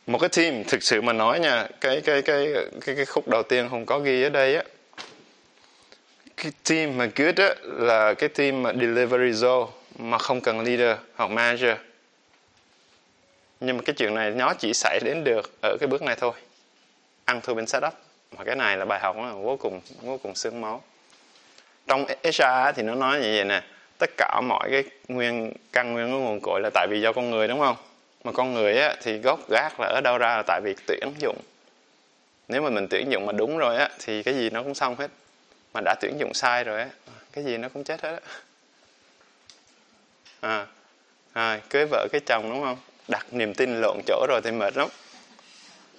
Một 0.07 0.17
cái 0.21 0.29
team 0.29 0.63
thực 0.63 0.83
sự 0.83 1.01
mà 1.01 1.13
nói 1.13 1.39
nha 1.39 1.67
cái 1.81 2.01
cái 2.01 2.21
cái 2.21 2.47
cái 2.85 2.95
cái 2.95 3.05
khúc 3.05 3.27
đầu 3.27 3.43
tiên 3.43 3.67
không 3.69 3.85
có 3.85 3.99
ghi 3.99 4.23
ở 4.23 4.29
đây 4.29 4.55
á 4.55 4.63
cái 6.41 6.51
team 6.69 6.97
mà 6.97 7.07
good 7.15 7.39
á 7.39 7.55
là 7.63 8.13
cái 8.13 8.29
team 8.29 8.63
mà 8.63 8.73
deliver 8.73 9.19
result 9.31 9.69
mà 9.97 10.17
không 10.17 10.41
cần 10.41 10.61
leader 10.61 10.97
hoặc 11.15 11.31
manager. 11.31 11.77
Nhưng 13.59 13.77
mà 13.77 13.83
cái 13.85 13.93
chuyện 13.97 14.13
này 14.13 14.31
nó 14.31 14.53
chỉ 14.53 14.73
xảy 14.73 14.99
đến 15.03 15.23
được 15.23 15.51
ở 15.61 15.77
cái 15.79 15.87
bước 15.87 16.01
này 16.01 16.15
thôi. 16.15 16.31
Ăn 17.25 17.41
thua 17.41 17.53
bên 17.53 17.67
setup 17.67 17.93
mà 18.37 18.43
cái 18.43 18.55
này 18.55 18.77
là 18.77 18.85
bài 18.85 18.99
học 18.99 19.15
đó, 19.15 19.33
vô 19.35 19.57
cùng 19.57 19.81
vô 20.01 20.17
cùng 20.17 20.35
xương 20.35 20.61
máu. 20.61 20.83
Trong 21.87 22.05
HR 22.23 22.75
thì 22.75 22.83
nó 22.83 22.95
nói 22.95 23.19
như 23.19 23.33
vậy 23.35 23.45
nè 23.45 23.61
tất 23.97 24.09
cả 24.17 24.41
mọi 24.41 24.69
cái 24.71 24.83
nguyên 25.07 25.53
căn 25.71 25.93
nguyên 25.93 26.11
của 26.11 26.19
nguồn 26.19 26.39
cội 26.43 26.61
là 26.61 26.69
tại 26.73 26.87
vì 26.89 27.01
do 27.01 27.13
con 27.13 27.29
người 27.29 27.47
đúng 27.47 27.59
không? 27.59 27.75
Mà 28.23 28.31
con 28.31 28.53
người 28.53 28.77
á, 28.77 28.95
thì 29.03 29.17
gốc 29.17 29.39
gác 29.49 29.79
là 29.79 29.87
ở 29.87 30.01
đâu 30.03 30.17
ra 30.17 30.35
là 30.37 30.43
tại 30.47 30.61
vì 30.63 30.75
tuyển 30.87 31.13
dụng. 31.19 31.37
Nếu 32.47 32.61
mà 32.61 32.69
mình 32.69 32.87
tuyển 32.87 33.11
dụng 33.11 33.25
mà 33.25 33.31
đúng 33.31 33.57
rồi 33.57 33.77
á 33.77 33.89
thì 33.99 34.23
cái 34.23 34.33
gì 34.33 34.49
nó 34.49 34.63
cũng 34.63 34.75
xong 34.75 34.95
hết 34.95 35.11
mà 35.73 35.81
đã 35.85 35.95
tuyển 36.01 36.19
dụng 36.19 36.33
sai 36.33 36.63
rồi 36.63 36.79
á. 36.79 36.89
Cái 37.33 37.43
gì 37.43 37.57
nó 37.57 37.69
cũng 37.69 37.83
chết 37.83 38.01
hết 38.01 38.11
á. 38.11 38.19
À, 40.41 40.65
à 41.33 41.59
cưới 41.69 41.85
vợ 41.85 42.07
cái 42.11 42.21
chồng 42.25 42.49
đúng 42.49 42.63
không? 42.63 42.77
Đặt 43.07 43.25
niềm 43.31 43.53
tin 43.53 43.81
lộn 43.81 43.97
chỗ 44.07 44.25
rồi 44.29 44.41
thì 44.43 44.51
mệt 44.51 44.77
lắm. 44.77 44.87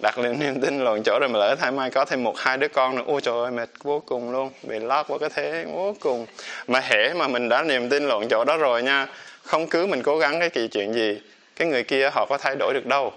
Đặt 0.01 0.17
niềm 0.17 0.39
niềm 0.39 0.61
tin 0.61 0.79
lộn 0.79 1.01
chỗ 1.05 1.19
rồi 1.19 1.29
mà 1.29 1.39
lỡ 1.39 1.55
thay 1.59 1.71
mai 1.71 1.91
có 1.91 2.05
thêm 2.05 2.23
một 2.23 2.37
hai 2.37 2.57
đứa 2.57 2.67
con 2.67 2.95
nữa 2.95 3.03
ôi 3.05 3.21
trời 3.21 3.43
ơi 3.43 3.51
mệt 3.51 3.69
vô 3.83 3.99
cùng 4.05 4.31
luôn. 4.31 4.51
Bị 4.63 4.79
lót 4.79 5.07
vào 5.07 5.19
cái 5.19 5.29
thế 5.29 5.65
vô 5.73 5.95
cùng. 5.99 6.25
Mà 6.67 6.79
hễ 6.79 7.13
mà 7.13 7.27
mình 7.27 7.49
đã 7.49 7.63
niềm 7.63 7.89
tin 7.89 8.03
lộn 8.03 8.27
chỗ 8.29 8.43
đó 8.43 8.57
rồi 8.57 8.83
nha 8.83 9.07
không 9.43 9.67
cứ 9.67 9.85
mình 9.85 10.03
cố 10.03 10.17
gắng 10.17 10.39
cái 10.39 10.49
kỳ 10.49 10.67
chuyện 10.67 10.93
gì 10.93 11.21
cái 11.55 11.67
người 11.67 11.83
kia 11.83 12.09
họ 12.13 12.25
có 12.29 12.37
thay 12.37 12.55
đổi 12.55 12.73
được 12.73 12.85
đâu. 12.85 13.13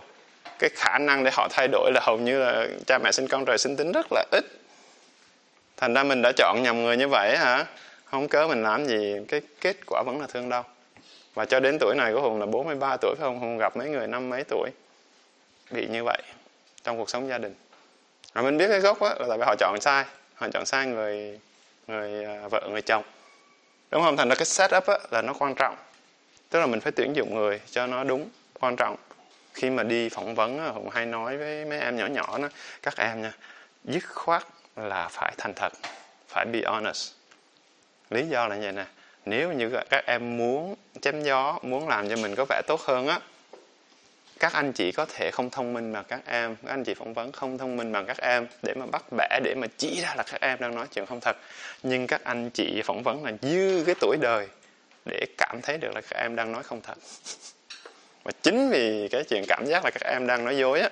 Cái 0.59 0.71
khả 0.75 0.99
năng 0.99 1.25
để 1.25 1.31
họ 1.35 1.49
thay 1.51 1.69
đổi 1.69 1.93
là 1.95 2.01
hầu 2.05 2.19
như 2.19 2.39
là 2.39 2.67
cha 2.87 2.99
mẹ 2.99 3.13
sinh 3.13 3.29
con 3.29 3.45
trời 3.45 3.59
sinh 3.59 3.77
tính 3.77 3.93
rất 3.93 4.07
là 4.11 4.25
ít 4.31 4.45
thành 5.77 5.95
ra 5.95 6.03
mình 6.03 6.23
đã 6.23 6.33
chọn 6.37 6.63
nhầm 6.63 6.83
người 6.83 6.97
như 6.97 7.09
vậy 7.09 7.37
hả? 7.37 7.67
Không 8.05 8.29
cớ 8.29 8.47
mình 8.47 8.63
làm 8.63 8.87
gì, 8.87 9.17
cái 9.29 9.41
kết 9.61 9.77
quả 9.87 10.03
vẫn 10.07 10.21
là 10.21 10.27
thương 10.27 10.49
đau 10.49 10.65
và 11.35 11.45
cho 11.45 11.61
đến 11.61 11.77
tuổi 11.81 11.95
này 11.95 12.13
của 12.13 12.21
hùng 12.21 12.41
là 12.41 12.47
43 12.47 12.97
tuổi 12.97 13.15
phải 13.19 13.27
không? 13.27 13.41
Hùng 13.41 13.59
gặp 13.59 13.77
mấy 13.77 13.89
người 13.89 14.07
năm 14.07 14.29
mấy 14.29 14.45
tuổi 14.49 14.71
bị 15.71 15.87
như 15.87 16.05
vậy 16.05 16.23
trong 16.85 16.99
cuộc 16.99 17.11
sống 17.11 17.29
gia 17.29 17.39
đình. 17.39 17.55
Và 18.33 18.43
mình 18.43 18.59
biết 18.59 18.69
cái 18.69 18.81
gốc 18.81 19.01
á, 19.01 19.09
là 19.09 19.27
tại 19.29 19.39
vì 19.39 19.45
họ 19.47 19.55
chọn 19.59 19.81
sai. 19.81 20.05
Họ 20.35 20.49
chọn 20.53 20.67
sai 20.67 20.87
người 20.87 21.41
người 21.87 22.25
à, 22.25 22.49
vợ, 22.51 22.69
người 22.71 22.83
chồng. 22.83 23.03
Đúng 23.91 24.03
không? 24.03 24.17
Thành 24.17 24.29
ra 24.29 24.35
cái 24.35 24.45
setup 24.45 24.87
á, 24.87 24.99
là 25.11 25.23
nó 25.23 25.33
quan 25.39 25.55
trọng. 25.55 25.77
Tức 26.51 26.61
là 26.61 26.67
mình 26.67 26.81
phải 26.81 26.93
tuyển 26.93 27.17
dụng 27.17 27.35
người 27.35 27.61
cho 27.71 27.87
nó 27.87 28.05
đúng, 28.05 28.29
quan 28.61 28.77
trọng. 28.77 28.97
Khi 29.55 29.71
mà 29.71 29.83
đi 29.83 30.09
phỏng 30.09 30.35
vấn 30.35 30.73
hùng 30.75 30.91
hay 30.91 31.07
nói 31.07 31.37
với 31.37 31.65
mấy 31.65 31.81
em 31.81 31.97
nhỏ 31.97 32.07
nhỏ 32.07 32.39
nó 32.39 32.49
các 32.83 32.97
em 32.97 33.23
nha, 33.23 33.33
dứt 33.85 34.05
khoát 34.15 34.43
là 34.77 35.09
phải 35.09 35.35
thành 35.39 35.55
thật, 35.55 35.73
phải 36.29 36.47
be 36.47 36.61
honest. 36.67 37.13
Lý 38.11 38.27
do 38.29 38.49
là 38.49 38.57
như 38.57 38.63
vậy 38.63 38.73
nè, 38.73 38.85
nếu 39.25 39.53
như 39.53 39.71
các 39.91 40.05
em 40.07 40.37
muốn 40.37 40.75
chém 41.03 41.23
gió, 41.23 41.59
muốn 41.63 41.89
làm 41.89 42.09
cho 42.09 42.17
mình 42.17 42.35
có 42.35 42.45
vẻ 42.49 42.63
tốt 42.67 42.81
hơn 42.81 43.07
á, 43.07 43.21
các 44.39 44.53
anh 44.53 44.73
chị 44.73 44.93
có 44.93 45.07
thể 45.09 45.31
không 45.31 45.51
thông 45.51 45.73
minh 45.73 45.93
bằng 45.93 46.05
các 46.09 46.21
em, 46.27 46.57
các 46.57 46.71
anh 46.71 46.85
chị 46.85 46.95
phỏng 46.95 47.15
vấn 47.15 47.33
không 47.33 47.59
thông 47.59 47.77
minh 47.77 47.93
bằng 47.93 48.07
các 48.07 48.19
em 48.19 48.47
để 48.63 48.75
mà 48.75 48.87
bắt 48.87 49.05
bẻ, 49.17 49.41
để 49.45 49.55
mà 49.55 49.67
chỉ 49.77 50.01
ra 50.01 50.15
là 50.17 50.23
các 50.23 50.41
em 50.41 50.59
đang 50.61 50.75
nói 50.75 50.87
chuyện 50.93 51.07
không 51.07 51.21
thật. 51.21 51.37
Nhưng 51.83 52.07
các 52.07 52.25
anh 52.25 52.51
chị 52.51 52.83
phỏng 52.85 53.03
vấn 53.03 53.25
là 53.25 53.33
dư 53.43 53.83
cái 53.87 53.95
tuổi 54.01 54.17
đời 54.21 54.49
để 55.05 55.27
cảm 55.39 55.61
thấy 55.63 55.79
được 55.79 55.95
là 55.95 56.01
các 56.01 56.17
em 56.21 56.37
đang 56.37 56.53
nói 56.53 56.63
không 56.63 56.81
thật. 56.81 56.99
Và 58.25 58.33
chính 58.43 58.71
vì 58.71 59.09
cái 59.11 59.25
chuyện 59.25 59.45
cảm 59.49 59.67
giác 59.67 59.85
là 59.85 59.91
các 59.91 60.11
em 60.11 60.27
đang 60.27 60.45
nói 60.45 60.57
dối 60.57 60.81
á 60.81 60.91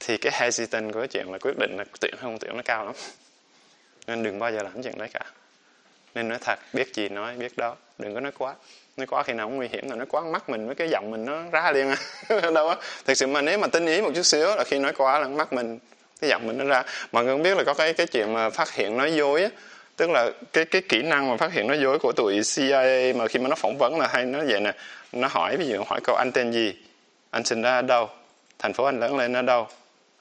thì 0.00 0.16
cái 0.16 0.32
hesitant 0.36 0.92
của 0.92 1.00
cái 1.00 1.08
chuyện 1.08 1.32
là 1.32 1.38
quyết 1.38 1.58
định 1.58 1.76
là 1.76 1.84
tuyển 2.00 2.14
không 2.20 2.38
tuyển 2.38 2.56
nó 2.56 2.62
cao 2.64 2.84
lắm. 2.84 2.94
Nên 4.06 4.22
đừng 4.22 4.38
bao 4.38 4.52
giờ 4.52 4.62
làm 4.62 4.82
chuyện 4.82 4.98
đấy 4.98 5.08
cả. 5.12 5.20
Nên 6.14 6.28
nói 6.28 6.38
thật, 6.40 6.58
biết 6.72 6.94
gì 6.94 7.08
nói, 7.08 7.34
biết 7.36 7.56
đó. 7.56 7.76
Đừng 7.98 8.14
có 8.14 8.20
nói 8.20 8.32
quá. 8.38 8.54
Nói 8.96 9.06
quá 9.06 9.22
khi 9.22 9.32
nào 9.32 9.46
cũng 9.46 9.56
nguy 9.56 9.68
hiểm, 9.68 9.90
là 9.90 9.96
nói 9.96 10.06
quá 10.06 10.20
mắt 10.20 10.48
mình 10.48 10.66
với 10.66 10.74
cái 10.74 10.88
giọng 10.88 11.10
mình 11.10 11.24
nó 11.24 11.42
ra 11.52 11.72
liền 11.72 11.88
à. 11.88 11.96
Đâu 12.54 12.68
á. 12.68 12.76
Thực 13.04 13.14
sự 13.14 13.26
mà 13.26 13.40
nếu 13.40 13.58
mà 13.58 13.66
tinh 13.66 13.86
ý 13.86 14.02
một 14.02 14.10
chút 14.14 14.22
xíu 14.22 14.46
là 14.46 14.64
khi 14.66 14.78
nói 14.78 14.92
quá 14.92 15.18
là 15.18 15.28
mắt 15.28 15.52
mình, 15.52 15.78
cái 16.20 16.30
giọng 16.30 16.46
mình 16.46 16.58
nó 16.58 16.64
ra. 16.64 16.82
Mọi 17.12 17.24
người 17.24 17.34
cũng 17.34 17.42
biết 17.42 17.56
là 17.56 17.64
có 17.64 17.74
cái 17.74 17.92
cái 17.92 18.06
chuyện 18.06 18.32
mà 18.32 18.50
phát 18.50 18.72
hiện 18.72 18.96
nói 18.96 19.14
dối 19.14 19.42
á. 19.42 19.48
Tức 19.96 20.10
là 20.10 20.30
cái 20.52 20.64
cái 20.64 20.82
kỹ 20.88 21.02
năng 21.02 21.30
mà 21.30 21.36
phát 21.36 21.52
hiện 21.52 21.66
nói 21.66 21.78
dối 21.80 21.98
của 21.98 22.12
tụi 22.12 22.40
CIA 22.42 23.12
mà 23.12 23.28
khi 23.28 23.38
mà 23.38 23.48
nó 23.48 23.56
phỏng 23.56 23.78
vấn 23.78 23.98
là 23.98 24.08
hay 24.12 24.24
nó 24.24 24.38
vậy 24.48 24.60
nè. 24.60 24.72
Nó 25.12 25.28
hỏi, 25.28 25.56
ví 25.56 25.66
dụ 25.66 25.82
hỏi 25.86 26.00
câu 26.04 26.16
anh 26.16 26.32
tên 26.32 26.52
gì? 26.52 26.74
Anh 27.30 27.44
sinh 27.44 27.62
ra 27.62 27.74
ở 27.76 27.82
đâu? 27.82 28.08
Thành 28.58 28.72
phố 28.72 28.84
anh 28.84 29.00
lớn 29.00 29.16
lên 29.16 29.32
ở 29.32 29.42
đâu? 29.42 29.68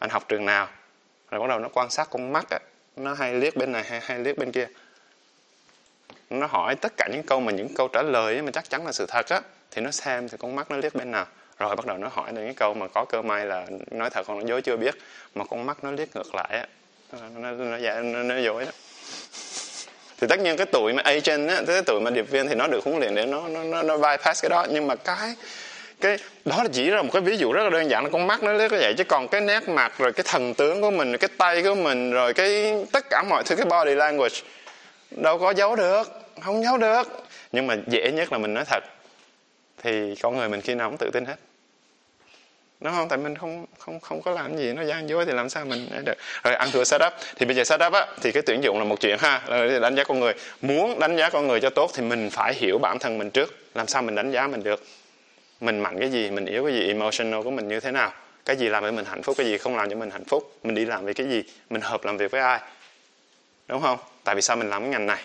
Anh 0.05 0.09
học 0.09 0.25
trường 0.27 0.45
nào? 0.45 0.67
Rồi 1.31 1.41
bắt 1.41 1.49
đầu 1.49 1.59
nó 1.59 1.69
quan 1.73 1.89
sát 1.89 2.07
con 2.09 2.33
mắt 2.33 2.45
á 2.49 2.59
nó 2.95 3.13
hay 3.13 3.33
liếc 3.33 3.55
bên 3.55 3.71
này 3.71 3.83
hay 3.83 3.99
hay 4.03 4.19
liếc 4.19 4.37
bên 4.37 4.51
kia. 4.51 4.67
Nó 6.29 6.47
hỏi 6.47 6.75
tất 6.75 6.93
cả 6.97 7.07
những 7.11 7.23
câu 7.23 7.39
mà 7.39 7.51
những 7.51 7.73
câu 7.75 7.87
trả 7.87 8.01
lời 8.01 8.41
mà 8.41 8.51
chắc 8.51 8.69
chắn 8.69 8.85
là 8.85 8.91
sự 8.91 9.05
thật 9.05 9.29
á 9.29 9.41
thì 9.71 9.81
nó 9.81 9.91
xem 9.91 10.29
thì 10.29 10.37
con 10.37 10.55
mắt 10.55 10.71
nó 10.71 10.77
liếc 10.77 10.95
bên 10.95 11.11
nào. 11.11 11.25
Rồi 11.59 11.75
bắt 11.75 11.85
đầu 11.85 11.97
nó 11.97 12.07
hỏi 12.07 12.33
những 12.33 12.53
câu 12.53 12.73
mà 12.73 12.87
có 12.87 13.05
cơ 13.05 13.21
may 13.21 13.45
là 13.45 13.67
nói 13.91 14.09
thật 14.09 14.27
con 14.27 14.37
nói 14.37 14.45
dối 14.47 14.61
chưa 14.61 14.77
biết 14.77 14.95
mà 15.35 15.45
con 15.45 15.65
mắt 15.65 15.83
nó 15.83 15.91
liếc 15.91 16.15
ngược 16.15 16.35
lại 16.35 16.49
á 16.49 16.67
nó 17.11 17.19
nó 17.35 17.51
nó, 17.51 17.65
nó, 17.65 17.77
dạ, 17.77 18.01
nó, 18.01 18.23
nó 18.23 18.37
dối 18.37 18.65
đó 18.65 18.71
thì 20.17 20.27
tất 20.29 20.39
nhiên 20.39 20.57
cái 20.57 20.65
tuổi 20.71 20.93
mà 20.93 21.01
agent 21.05 21.49
á 21.49 21.61
cái 21.67 21.81
tuổi 21.85 22.01
mà 22.01 22.11
điệp 22.11 22.29
viên 22.31 22.47
thì 22.47 22.55
nó 22.55 22.67
được 22.67 22.83
huấn 22.83 22.99
luyện 22.99 23.15
để 23.15 23.25
nó 23.25 23.47
nó 23.47 23.63
nó, 23.63 23.83
nó 23.83 23.97
bypass 23.97 24.41
cái 24.41 24.49
đó 24.49 24.65
nhưng 24.69 24.87
mà 24.87 24.95
cái 24.95 25.35
cái, 26.01 26.17
đó 26.45 26.63
là 26.63 26.69
chỉ 26.73 26.85
là 26.85 27.01
một 27.01 27.09
cái 27.13 27.21
ví 27.21 27.37
dụ 27.37 27.51
rất 27.51 27.63
là 27.63 27.69
đơn 27.69 27.89
giản 27.89 28.03
là 28.03 28.09
con 28.09 28.27
mắt 28.27 28.43
nó 28.43 28.53
liếc 28.53 28.71
như 28.71 28.77
vậy. 28.81 28.93
Chứ 28.97 29.03
còn 29.03 29.27
cái 29.27 29.41
nét 29.41 29.69
mặt, 29.69 29.93
rồi 29.97 30.13
cái 30.13 30.23
thần 30.27 30.53
tướng 30.53 30.81
của 30.81 30.91
mình, 30.91 31.17
cái 31.17 31.29
tay 31.37 31.63
của 31.63 31.75
mình, 31.75 32.11
rồi 32.11 32.33
cái 32.33 32.75
tất 32.91 33.05
cả 33.09 33.23
mọi 33.29 33.43
thứ, 33.43 33.55
cái 33.55 33.65
body 33.65 33.95
language, 33.95 34.35
đâu 35.11 35.37
có 35.37 35.53
giấu 35.53 35.75
được, 35.75 36.21
không 36.41 36.63
giấu 36.63 36.77
được. 36.77 37.23
Nhưng 37.51 37.67
mà 37.67 37.75
dễ 37.87 38.11
nhất 38.11 38.31
là 38.31 38.37
mình 38.37 38.53
nói 38.53 38.63
thật, 38.67 38.83
thì 39.83 40.15
con 40.21 40.37
người 40.37 40.49
mình 40.49 40.61
khi 40.61 40.75
nào 40.75 40.89
cũng 40.89 40.97
tự 40.97 41.09
tin 41.13 41.25
hết. 41.25 41.35
Đúng 42.79 42.93
không? 42.93 43.09
Tại 43.09 43.17
mình 43.17 43.37
không 43.37 43.65
không 43.79 43.99
không 43.99 44.21
có 44.21 44.31
làm 44.31 44.57
gì, 44.57 44.73
nó 44.73 44.83
gian 44.83 45.09
dối 45.09 45.25
thì 45.25 45.31
làm 45.31 45.49
sao 45.49 45.65
mình 45.65 45.89
được. 46.05 46.13
Rồi 46.43 46.55
ăn 46.55 46.71
thừa 46.71 46.83
setup, 46.83 47.13
thì 47.35 47.45
bây 47.45 47.55
giờ 47.55 47.63
setup 47.63 47.93
á, 47.93 48.07
thì 48.21 48.31
cái 48.31 48.43
tuyển 48.45 48.63
dụng 48.63 48.79
là 48.79 48.83
một 48.83 48.99
chuyện 48.99 49.17
ha. 49.19 49.41
Rồi 49.47 49.79
đánh 49.79 49.95
giá 49.95 50.03
con 50.03 50.19
người. 50.19 50.33
Muốn 50.61 50.99
đánh 50.99 51.17
giá 51.17 51.29
con 51.29 51.47
người 51.47 51.59
cho 51.61 51.69
tốt 51.69 51.91
thì 51.93 52.03
mình 52.03 52.29
phải 52.29 52.53
hiểu 52.53 52.77
bản 52.77 52.99
thân 52.99 53.17
mình 53.17 53.29
trước. 53.29 53.55
Làm 53.75 53.87
sao 53.87 54.01
mình 54.01 54.15
đánh 54.15 54.31
giá 54.31 54.47
mình 54.47 54.63
được? 54.63 54.83
Mình 55.61 55.79
mạnh 55.79 55.99
cái 55.99 56.11
gì, 56.11 56.29
mình 56.31 56.45
yếu 56.45 56.63
cái 56.65 56.73
gì, 56.73 56.87
emotional 56.87 57.43
của 57.43 57.51
mình 57.51 57.67
như 57.67 57.79
thế 57.79 57.91
nào, 57.91 58.13
cái 58.45 58.55
gì 58.55 58.69
làm 58.69 58.83
cho 58.83 58.91
mình 58.91 59.05
hạnh 59.05 59.23
phúc, 59.23 59.35
cái 59.37 59.45
gì 59.45 59.57
không 59.57 59.75
làm 59.75 59.89
cho 59.89 59.95
mình 59.95 60.09
hạnh 60.09 60.25
phúc, 60.25 60.57
mình 60.63 60.75
đi 60.75 60.85
làm 60.85 61.05
vì 61.05 61.13
cái 61.13 61.27
gì, 61.27 61.43
mình 61.69 61.81
hợp 61.81 62.05
làm 62.05 62.17
việc 62.17 62.31
với 62.31 62.41
ai, 62.41 62.59
đúng 63.67 63.81
không? 63.81 63.99
Tại 64.23 64.35
vì 64.35 64.41
sao 64.41 64.57
mình 64.57 64.69
làm 64.69 64.81
cái 64.81 64.89
ngành 64.89 65.05
này? 65.05 65.23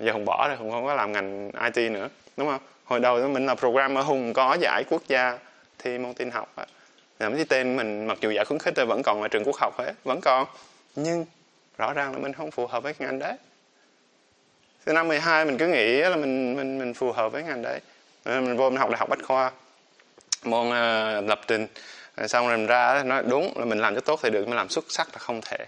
Giờ 0.00 0.12
hùng 0.12 0.24
bỏ 0.24 0.48
rồi, 0.48 0.56
hùng 0.56 0.70
không 0.70 0.86
có 0.86 0.94
làm 0.94 1.12
ngành 1.12 1.50
it 1.74 1.92
nữa, 1.92 2.08
đúng 2.36 2.48
không? 2.48 2.60
Hồi 2.84 3.00
đầu 3.00 3.28
mình 3.28 3.46
là 3.46 3.54
programmer, 3.54 4.04
hùng 4.04 4.32
có 4.32 4.56
giải 4.60 4.84
quốc 4.90 5.02
gia 5.08 5.38
thi 5.78 5.98
môn 5.98 6.14
tin 6.14 6.30
học 6.30 6.52
á. 6.56 6.66
Làm 7.18 7.36
cái 7.36 7.44
tên 7.48 7.76
mình, 7.76 8.06
mặc 8.06 8.18
dù 8.20 8.30
giải 8.30 8.44
khuyến 8.44 8.58
khích 8.58 8.74
vẫn 8.88 9.02
còn 9.02 9.22
ở 9.22 9.28
trường 9.28 9.44
quốc 9.44 9.56
học 9.56 9.78
hết, 9.78 9.92
vẫn 10.04 10.20
còn. 10.20 10.46
Nhưng 10.96 11.24
rõ 11.78 11.92
ràng 11.92 12.12
là 12.12 12.18
mình 12.18 12.32
không 12.32 12.50
phù 12.50 12.66
hợp 12.66 12.82
với 12.82 12.94
cái 12.94 13.08
ngành 13.08 13.18
đấy. 13.18 13.36
Từ 14.84 14.92
năm 14.92 15.08
12 15.08 15.44
mình 15.44 15.58
cứ 15.58 15.66
nghĩ 15.66 16.00
là 16.00 16.16
mình 16.16 16.56
mình 16.56 16.78
mình 16.78 16.94
phù 16.94 17.12
hợp 17.12 17.32
với 17.32 17.42
ngành 17.42 17.62
đấy. 17.62 17.80
Ờ, 18.24 18.40
mình 18.40 18.56
vô 18.56 18.70
mình 18.70 18.78
học 18.78 18.90
đại 18.90 18.98
học 18.98 19.08
bách 19.08 19.22
khoa. 19.24 19.50
Môn 20.44 20.68
uh, 20.68 20.72
ờ, 20.72 21.20
lập 21.20 21.40
trình. 21.46 21.66
Rồi 22.16 22.28
xong 22.28 22.48
rồi 22.48 22.56
mình 22.56 22.66
ra 22.66 23.02
nói 23.02 23.22
đúng 23.28 23.52
là 23.58 23.64
mình 23.64 23.78
làm 23.78 23.94
cho 23.94 24.00
tốt 24.00 24.20
thì 24.22 24.30
được 24.30 24.48
mình 24.48 24.56
làm 24.56 24.68
xuất 24.68 24.84
sắc 24.88 25.08
là 25.12 25.18
không 25.18 25.40
thể. 25.40 25.66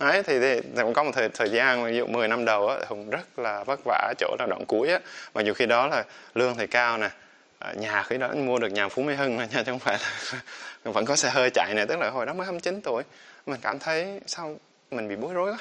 Đấy 0.00 0.22
thì, 0.22 0.40
thì, 0.40 0.60
thì 0.60 0.82
cũng 0.82 0.94
có 0.94 1.02
một 1.02 1.10
thời 1.14 1.28
thời 1.28 1.50
gian 1.50 1.84
ví 1.84 1.96
dụ 1.96 2.06
10 2.06 2.28
năm 2.28 2.44
đầu 2.44 2.68
á 2.68 2.76
hùng 2.88 3.10
rất 3.10 3.38
là 3.38 3.64
vất 3.64 3.80
vả 3.84 4.14
chỗ 4.18 4.36
là 4.38 4.46
đoạn 4.46 4.64
cuối 4.66 4.88
á. 4.88 5.00
Mà 5.34 5.42
dù 5.42 5.52
khi 5.52 5.66
đó 5.66 5.86
là 5.86 6.04
lương 6.34 6.56
thì 6.56 6.66
cao 6.66 6.98
nè 6.98 7.10
ờ, 7.58 7.74
nhà 7.74 8.02
khi 8.02 8.18
đó 8.18 8.28
mua 8.34 8.58
được 8.58 8.68
nhà 8.68 8.88
phú 8.88 9.02
mỹ 9.02 9.14
hưng 9.14 9.36
nha 9.36 9.46
chứ 9.52 9.62
không 9.66 9.78
phải 9.78 9.98
là 10.02 10.40
vẫn 10.92 11.04
có 11.04 11.16
xe 11.16 11.30
hơi 11.30 11.50
chạy 11.50 11.74
này 11.74 11.86
tức 11.86 11.96
là 11.98 12.10
hồi 12.10 12.26
đó 12.26 12.32
mới 12.32 12.46
29 12.46 12.80
tuổi 12.80 13.02
mình 13.46 13.60
cảm 13.62 13.78
thấy 13.78 14.20
sao 14.26 14.56
mình 14.90 15.08
bị 15.08 15.16
bối 15.16 15.34
rối 15.34 15.52
quá. 15.52 15.58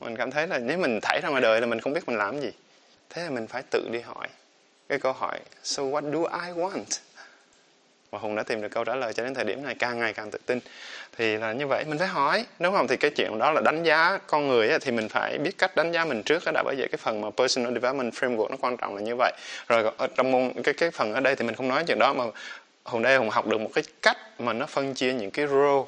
Mình 0.00 0.16
cảm 0.16 0.30
thấy 0.30 0.46
là 0.46 0.58
nếu 0.58 0.78
mình 0.78 0.98
thảy 1.02 1.20
ra 1.22 1.28
ngoài 1.28 1.42
đời 1.42 1.60
là 1.60 1.66
mình 1.66 1.80
không 1.80 1.92
biết 1.92 2.08
mình 2.08 2.16
làm 2.16 2.40
gì. 2.40 2.50
Thế 3.10 3.22
là 3.22 3.30
mình 3.30 3.46
phải 3.46 3.62
tự 3.70 3.88
đi 3.92 4.00
hỏi 4.00 4.28
cái 4.88 4.98
câu 4.98 5.12
hỏi 5.12 5.38
so 5.62 5.82
what 5.82 6.12
do 6.12 6.38
I 6.46 6.52
want? 6.52 7.00
Và 8.10 8.18
hùng 8.18 8.36
đã 8.36 8.42
tìm 8.42 8.62
được 8.62 8.68
câu 8.68 8.84
trả 8.84 8.94
lời 8.94 9.12
cho 9.12 9.24
đến 9.24 9.34
thời 9.34 9.44
điểm 9.44 9.62
này 9.62 9.74
càng 9.74 9.98
ngày 9.98 10.12
càng 10.12 10.30
tự 10.30 10.38
tin. 10.46 10.60
Thì 11.16 11.36
là 11.36 11.52
như 11.52 11.66
vậy 11.66 11.84
mình 11.84 11.98
phải 11.98 12.08
hỏi. 12.08 12.46
Đúng 12.58 12.74
không 12.74 12.88
thì 12.88 12.96
cái 12.96 13.10
chuyện 13.10 13.38
đó 13.38 13.50
là 13.50 13.60
đánh 13.60 13.82
giá 13.82 14.18
con 14.26 14.48
người 14.48 14.68
ấy, 14.68 14.78
thì 14.78 14.90
mình 14.90 15.08
phải 15.08 15.38
biết 15.38 15.58
cách 15.58 15.76
đánh 15.76 15.92
giá 15.92 16.04
mình 16.04 16.22
trước 16.22 16.42
đó 16.44 16.52
đã 16.54 16.62
bởi 16.62 16.74
vậy 16.78 16.88
cái 16.92 16.98
phần 16.98 17.20
mà 17.20 17.30
personal 17.36 17.74
development 17.74 18.12
framework 18.12 18.50
nó 18.50 18.56
quan 18.60 18.76
trọng 18.76 18.94
là 18.94 19.02
như 19.02 19.16
vậy. 19.16 19.32
Rồi 19.68 19.92
ở 19.96 20.06
trong 20.06 20.32
môn 20.32 20.52
cái 20.64 20.74
cái 20.74 20.90
phần 20.90 21.14
ở 21.14 21.20
đây 21.20 21.36
thì 21.36 21.44
mình 21.44 21.54
không 21.54 21.68
nói 21.68 21.84
chuyện 21.86 21.98
đó 21.98 22.12
mà 22.12 22.24
hùng 22.84 23.02
đây 23.02 23.16
hùng 23.16 23.30
học 23.30 23.46
được 23.46 23.60
một 23.60 23.70
cái 23.74 23.84
cách 24.02 24.40
mà 24.40 24.52
nó 24.52 24.66
phân 24.66 24.94
chia 24.94 25.12
những 25.12 25.30
cái 25.30 25.46
role 25.46 25.84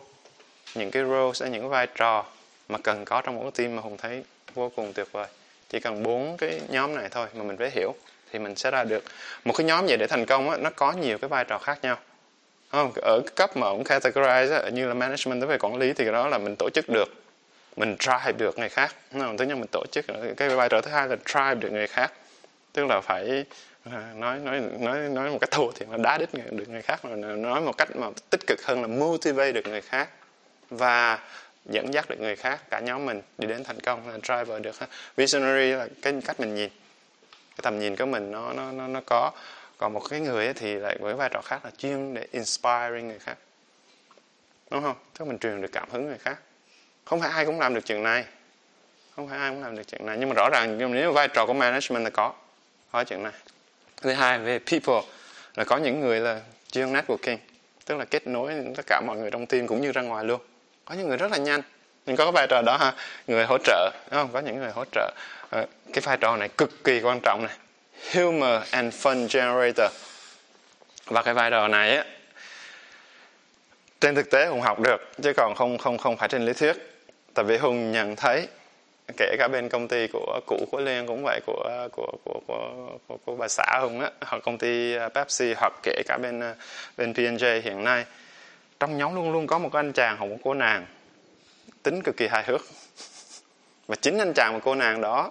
những 0.75 0.91
cái 0.91 1.03
role 1.03 1.33
sẽ 1.35 1.51
những 1.51 1.61
cái 1.63 1.69
vai 1.69 1.87
trò 1.95 2.25
mà 2.69 2.79
cần 2.79 3.05
có 3.05 3.21
trong 3.21 3.37
một 3.37 3.51
team 3.55 3.77
mà 3.77 3.83
hùng 3.83 3.97
thấy 3.97 4.25
vô 4.55 4.73
cùng 4.77 4.93
tuyệt 4.93 5.13
vời. 5.13 5.27
Chỉ 5.69 5.81
cần 5.81 6.03
bốn 6.03 6.37
cái 6.37 6.61
nhóm 6.69 6.95
này 6.95 7.09
thôi 7.11 7.27
mà 7.35 7.45
mình 7.45 7.57
phải 7.57 7.71
hiểu 7.71 7.95
thì 8.33 8.38
mình 8.38 8.57
sẽ 8.57 8.71
ra 8.71 8.85
được. 8.85 9.05
Một 9.45 9.53
cái 9.57 9.64
nhóm 9.64 9.87
vậy 9.87 9.97
để 9.97 10.07
thành 10.07 10.27
công 10.27 10.51
á, 10.51 10.57
nó 10.57 10.71
có 10.71 10.93
nhiều 10.93 11.19
cái 11.19 11.29
vai 11.29 11.45
trò 11.45 11.59
khác 11.59 11.79
nhau. 11.83 11.99
Không? 12.71 12.93
Ở 13.03 13.21
cấp 13.35 13.57
mà 13.57 13.67
ông 13.67 13.85
categorize 13.85 14.62
á, 14.62 14.69
như 14.69 14.88
là 14.88 14.95
management 14.95 15.49
về 15.49 15.59
quản 15.59 15.77
lý 15.77 15.93
thì 15.93 16.05
cái 16.05 16.12
đó 16.12 16.29
là 16.29 16.38
mình 16.38 16.57
tổ 16.59 16.71
chức 16.75 16.85
được. 16.88 17.09
Mình 17.77 17.97
drive 18.01 18.33
được 18.38 18.59
người 18.59 18.69
khác. 18.69 18.95
Không? 19.12 19.37
thứ 19.37 19.45
nhất 19.45 19.59
mình 19.59 19.69
tổ 19.73 19.85
chức 19.93 20.07
cái 20.37 20.49
vai 20.49 20.69
trò 20.69 20.81
thứ 20.81 20.91
hai 20.91 21.09
là 21.09 21.17
drive 21.27 21.55
được 21.55 21.73
người 21.73 21.87
khác. 21.87 22.12
Tức 22.73 22.87
là 22.87 23.01
phải 23.01 23.45
à, 23.85 24.12
nói 24.17 24.38
nói 24.38 24.61
nói 24.81 24.99
nói 24.99 25.31
một 25.31 25.38
cách 25.41 25.51
thô 25.51 25.73
thì 25.75 25.87
là 25.91 25.97
đá 25.97 26.19
đít 26.19 26.29
được 26.51 26.69
người 26.69 26.83
khác 26.83 27.05
mà 27.05 27.17
nói 27.17 27.61
một 27.61 27.77
cách 27.79 27.97
mà 27.97 28.07
tích 28.31 28.41
cực 28.47 28.59
hơn 28.64 28.83
là 28.83 28.87
motivate 28.88 29.53
được 29.53 29.67
người 29.67 29.81
khác 29.81 30.09
và 30.71 31.19
dẫn 31.64 31.95
dắt 31.95 32.11
được 32.11 32.21
người 32.21 32.37
khác 32.37 32.71
cả 32.71 32.81
nhóm 32.81 33.07
mình 33.07 33.23
đi 33.38 33.49
đến 33.49 33.64
thành 33.64 33.81
công 33.81 34.09
là 34.09 34.19
driver 34.23 34.62
được 34.62 34.75
visionary 35.17 35.71
là 35.71 35.88
cái 36.03 36.14
cách 36.27 36.41
mình 36.41 36.55
nhìn 36.55 36.71
cái 37.59 37.62
tầm 37.62 37.81
nhìn 37.81 37.97
của 37.97 38.07
mình 38.07 38.31
nó 38.33 38.53
nó 38.53 38.73
nó 38.73 38.87
nó 38.87 39.01
có. 39.07 39.31
Còn 39.79 39.92
một 39.92 40.03
cái 40.11 40.21
người 40.21 40.53
thì 40.55 40.75
lại 40.75 40.97
với 41.01 41.14
vai 41.14 41.29
trò 41.33 41.40
khác 41.44 41.64
là 41.64 41.71
chuyên 41.79 42.14
để 42.14 42.27
inspiring 42.33 43.09
người 43.09 43.18
khác. 43.18 43.37
Đúng 44.71 44.83
không? 44.83 44.97
Tức 45.18 45.25
mình 45.25 45.38
truyền 45.38 45.62
được 45.62 45.73
cảm 45.73 45.88
hứng 45.90 46.07
người 46.07 46.18
khác. 46.18 46.38
Không 47.05 47.21
phải 47.21 47.31
ai 47.31 47.47
cũng 47.47 47.61
làm 47.61 47.75
được 47.75 47.81
chuyện 47.87 48.03
này. 48.03 48.25
Không 49.16 49.29
phải 49.29 49.38
ai 49.38 49.51
cũng 49.51 49.62
làm 49.62 49.77
được 49.77 49.83
chuyện 49.87 50.07
này. 50.07 50.16
Nhưng 50.21 50.29
mà 50.29 50.35
rõ 50.35 50.49
ràng 50.53 50.92
nếu 50.92 51.12
vai 51.12 51.29
trò 51.29 51.47
của 51.47 51.53
management 51.53 52.05
là 52.05 52.11
có 52.11 52.33
có 52.92 53.05
chuyện 53.05 53.23
này. 53.23 53.33
Thứ 54.03 54.12
hai 54.12 54.38
về 54.38 54.59
people, 54.59 55.01
là 55.55 55.64
có 55.64 55.77
những 55.77 56.01
người 56.01 56.21
là 56.21 56.40
chuyên 56.71 56.92
networking, 56.92 57.37
tức 57.85 57.97
là 57.97 58.05
kết 58.05 58.27
nối 58.27 58.53
tất 58.77 58.87
cả 58.87 59.01
mọi 59.07 59.16
người 59.16 59.31
trong 59.31 59.47
team 59.47 59.66
cũng 59.66 59.81
như 59.81 59.92
ra 59.92 60.03
ngoài 60.03 60.25
luôn. 60.25 60.40
Có 60.85 60.94
những 60.94 61.09
người 61.09 61.16
rất 61.16 61.31
là 61.31 61.38
nhanh. 61.38 61.62
Nhưng 62.07 62.16
có 62.16 62.25
cái 62.25 62.33
vai 62.33 62.47
trò 62.51 62.62
đó 62.62 62.77
ha. 62.77 62.94
Người 63.27 63.44
hỗ 63.44 63.59
trợ, 63.59 63.90
đúng 64.11 64.21
không? 64.21 64.31
Có 64.33 64.38
những 64.40 64.59
người 64.59 64.71
hỗ 64.71 64.85
trợ 64.92 65.11
à, 65.51 65.67
cái 65.93 66.01
vai 66.01 66.17
trò 66.17 66.37
này 66.37 66.49
cực 66.49 66.85
kỳ 66.85 67.01
quan 67.01 67.21
trọng 67.23 67.47
này. 67.47 67.57
Humor 68.15 68.63
and 68.71 68.95
fun 68.95 69.29
generator. 69.29 69.93
Và 71.07 71.23
cái 71.23 71.35
vai 71.35 71.51
trò 71.51 71.69
này 71.69 71.97
á 71.97 72.05
trên 74.01 74.15
thực 74.15 74.31
tế 74.31 74.47
hùng 74.47 74.61
học 74.61 74.81
được 74.81 74.97
chứ 75.23 75.33
còn 75.37 75.55
không 75.55 75.79
không 75.79 75.99
không 75.99 76.17
phải 76.17 76.29
trên 76.29 76.47
lý 76.47 76.53
thuyết. 76.53 76.77
Tại 77.35 77.45
vì 77.45 77.57
hùng 77.57 77.93
nhận 77.93 78.17
thấy 78.17 78.49
kể 79.17 79.37
cả 79.39 79.49
bên 79.49 79.69
công 79.69 79.89
ty 79.89 80.07
của 80.07 80.41
cũ 80.47 80.69
của 80.71 80.81
liên 80.81 81.07
cũng 81.07 81.23
vậy 81.25 81.41
của 81.47 81.89
của 81.93 82.13
của 82.25 82.41
của, 82.47 82.99
của, 83.09 83.17
của 83.25 83.37
bà 83.37 83.49
xã 83.49 83.79
hùng 83.81 84.01
á 84.01 84.11
hoặc 84.27 84.43
công 84.45 84.59
ty 84.59 84.97
à, 84.97 85.09
pepsi 85.09 85.55
hoặc 85.57 85.73
kể 85.83 86.03
cả 86.07 86.19
bên 86.23 86.41
à, 86.41 86.55
bên 86.97 87.13
pnj 87.13 87.61
hiện 87.63 87.85
nay. 87.85 88.05
Trong 88.81 88.99
nhóm 88.99 89.15
luôn 89.15 89.33
luôn 89.33 89.47
có 89.47 89.59
một 89.59 89.73
anh 89.73 89.93
chàng 89.93 90.17
hoặc 90.17 90.27
một 90.27 90.39
cô 90.45 90.55
nàng 90.55 90.87
tính 91.83 92.03
cực 92.03 92.17
kỳ 92.17 92.27
hài 92.29 92.45
hước 92.45 92.61
và 93.88 93.96
chính 93.96 94.18
anh 94.18 94.33
chàng 94.35 94.55
và 94.55 94.61
cô 94.64 94.74
nàng 94.74 95.01
đó 95.01 95.31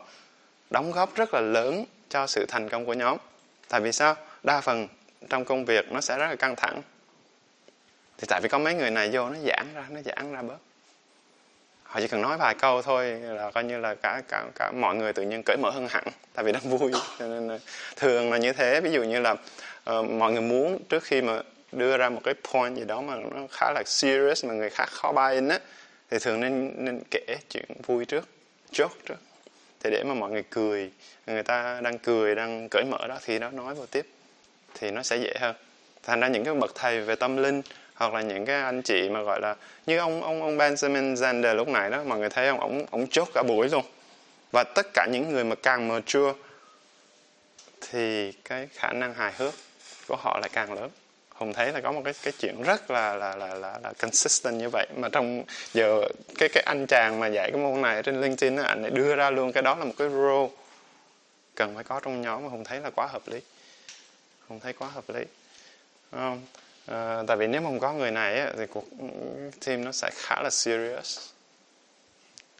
đóng 0.70 0.92
góp 0.92 1.16
rất 1.16 1.34
là 1.34 1.42
lớn 1.42 1.86
cho 2.10 2.28
sự 2.28 2.46
thành 2.50 2.70
công 2.70 2.86
của 2.86 2.94
nhóm. 2.94 3.18
Tại 3.70 3.82
vì 3.82 3.92
sao? 3.92 4.16
Đa 4.44 4.62
phần 4.62 4.88
trong 5.30 5.46
công 5.46 5.66
việc 5.66 5.92
nó 5.92 6.02
sẽ 6.02 6.18
rất 6.18 6.28
là 6.28 6.36
căng 6.36 6.56
thẳng. 6.56 6.82
Thì 8.18 8.26
tại 8.30 8.42
vì 8.44 8.50
có 8.50 8.58
mấy 8.58 8.74
người 8.74 8.92
này 8.92 9.10
vô 9.14 9.30
nó 9.30 9.36
giãn 9.46 9.68
ra 9.74 9.86
nó 9.90 10.00
giãn 10.06 10.34
ra 10.34 10.42
bớt. 10.42 10.58
Họ 11.84 12.00
chỉ 12.00 12.08
cần 12.08 12.22
nói 12.22 12.38
vài 12.38 12.56
câu 12.56 12.82
thôi 12.82 13.10
là 13.10 13.52
coi 13.52 13.64
như 13.64 13.78
là 13.78 13.96
cả 13.96 14.22
cả 14.28 14.46
cả 14.56 14.72
mọi 14.72 14.96
người 14.96 15.14
tự 15.14 15.24
nhiên 15.24 15.44
cởi 15.46 15.58
mở 15.58 15.70
hơn 15.70 15.88
hẳn 15.90 16.04
tại 16.34 16.46
vì 16.46 16.52
đang 16.52 16.64
vui. 16.64 16.92
Cho 17.20 17.28
nên 17.28 17.60
thường 17.96 18.32
là 18.32 18.38
như 18.38 18.54
thế. 18.54 18.82
Ví 18.82 18.92
dụ 18.92 19.04
như 19.04 19.20
là 19.20 19.32
uh, 19.32 20.10
mọi 20.10 20.32
người 20.32 20.42
muốn 20.42 20.84
trước 20.90 21.04
khi 21.04 21.22
mà 21.22 21.42
đưa 21.72 21.98
ra 21.98 22.10
một 22.10 22.22
cái 22.24 22.34
point 22.54 22.76
gì 22.76 22.84
đó 22.86 23.02
mà 23.02 23.16
nó 23.16 23.42
khá 23.52 23.72
là 23.72 23.84
serious 23.86 24.46
mà 24.46 24.54
người 24.54 24.70
khác 24.70 24.90
khó 24.92 25.12
buy 25.12 25.36
in 25.36 25.48
á 25.48 25.60
thì 26.10 26.18
thường 26.20 26.40
nên 26.40 26.74
nên 26.86 27.02
kể 27.12 27.38
chuyện 27.50 27.66
vui 27.86 28.06
trước 28.06 28.28
joke 28.72 28.90
đó. 29.10 29.16
Thì 29.80 29.90
để 29.90 30.04
mà 30.04 30.14
mọi 30.14 30.32
người 30.32 30.44
cười, 30.50 30.92
người 31.28 31.44
ta 31.44 31.82
đang 31.84 32.00
cười, 32.00 32.36
đang 32.36 32.68
cởi 32.70 32.84
mở 32.84 33.08
đó, 33.08 33.20
thì 33.26 33.40
nó 33.40 33.50
nói 33.50 33.76
vào 33.76 33.86
tiếp, 33.86 34.08
thì 34.74 34.92
nó 34.92 35.04
sẽ 35.04 35.18
dễ 35.18 35.34
hơn. 35.40 35.56
Thành 36.04 36.20
ra 36.20 36.28
những 36.28 36.44
cái 36.44 36.54
bậc 36.54 36.76
thầy 36.76 37.02
về 37.02 37.16
tâm 37.16 37.38
linh, 37.38 37.62
hoặc 37.94 38.14
là 38.14 38.22
những 38.22 38.46
cái 38.46 38.62
anh 38.62 38.82
chị 38.82 39.10
mà 39.10 39.22
gọi 39.22 39.42
là 39.42 39.56
như 39.86 39.98
ông 39.98 40.24
ông 40.24 40.42
ông 40.42 40.58
Benjamin 40.58 41.14
Zander 41.14 41.56
lúc 41.56 41.68
này 41.68 41.90
đó, 41.90 42.04
mọi 42.04 42.20
người 42.20 42.30
thấy 42.30 42.48
ông 42.48 42.60
ông 42.60 42.86
ông 42.92 43.08
chốt 43.08 43.28
cả 43.34 43.44
buổi 43.48 43.70
luôn. 43.70 43.86
Và 44.52 44.64
tất 44.76 44.86
cả 44.94 45.08
những 45.12 45.30
người 45.32 45.44
mà 45.44 45.56
càng 45.56 45.88
mature, 45.88 46.34
thì 47.82 48.32
cái 48.32 48.68
khả 48.74 48.94
năng 48.94 49.14
hài 49.14 49.34
hước 49.38 49.54
của 50.08 50.16
họ 50.16 50.40
lại 50.40 50.50
càng 50.54 50.74
lớn 50.74 50.90
hùng 51.38 51.54
thấy 51.54 51.72
là 51.72 51.82
có 51.82 51.92
một 51.92 52.02
cái 52.06 52.14
cái 52.24 52.34
chuyện 52.40 52.64
rất 52.64 52.92
là 52.92 53.16
là 53.16 53.36
là 53.36 53.54
là, 53.54 53.80
là 53.84 53.94
consistent 54.00 54.56
như 54.56 54.70
vậy. 54.70 54.88
Mà 54.96 55.10
trong 55.10 55.44
giờ 55.74 56.02
cái 56.38 56.50
cái 56.50 56.64
anh 56.64 56.86
chàng 56.88 57.20
mà 57.20 57.28
dạy 57.28 57.52
cái 57.52 57.62
môn 57.62 57.82
này 57.82 58.04
trên 58.04 58.22
LinkedIn 58.22 58.56
á, 58.56 58.64
anh 58.64 58.82
lại 58.82 58.92
đưa 58.92 59.16
ra 59.16 59.30
luôn 59.30 59.52
cái 59.52 59.64
đó 59.64 59.76
là 59.76 59.86
một 59.86 59.94
cái 59.98 60.10
role 60.10 60.50
cần 61.56 61.76
phải 61.76 61.84
có 61.84 62.00
trong 62.00 62.22
nhóm 62.22 62.44
mà 62.44 62.50
hùng 62.50 62.64
thấy 62.64 62.80
là 62.80 62.90
quá 62.90 63.08
hợp 63.08 63.22
lý. 63.28 63.40
Hùng 64.48 64.60
thấy 64.60 64.74
quá 64.74 64.88
hợp 64.88 65.04
lý. 65.10 65.22
Không? 66.12 66.42
À, 66.86 67.24
tại 67.28 67.38
vì 67.38 67.48
nếu 67.48 67.62
mà 67.62 67.70
không 67.70 67.80
có 67.80 67.94
người 67.94 68.12
này 68.12 68.40
á, 68.40 68.52
thì 68.58 68.66
cuộc 68.66 68.86
team 69.66 69.86
nó 69.86 69.92
sẽ 69.92 70.10
khá 70.16 70.42
là 70.44 70.50
serious. 70.50 71.20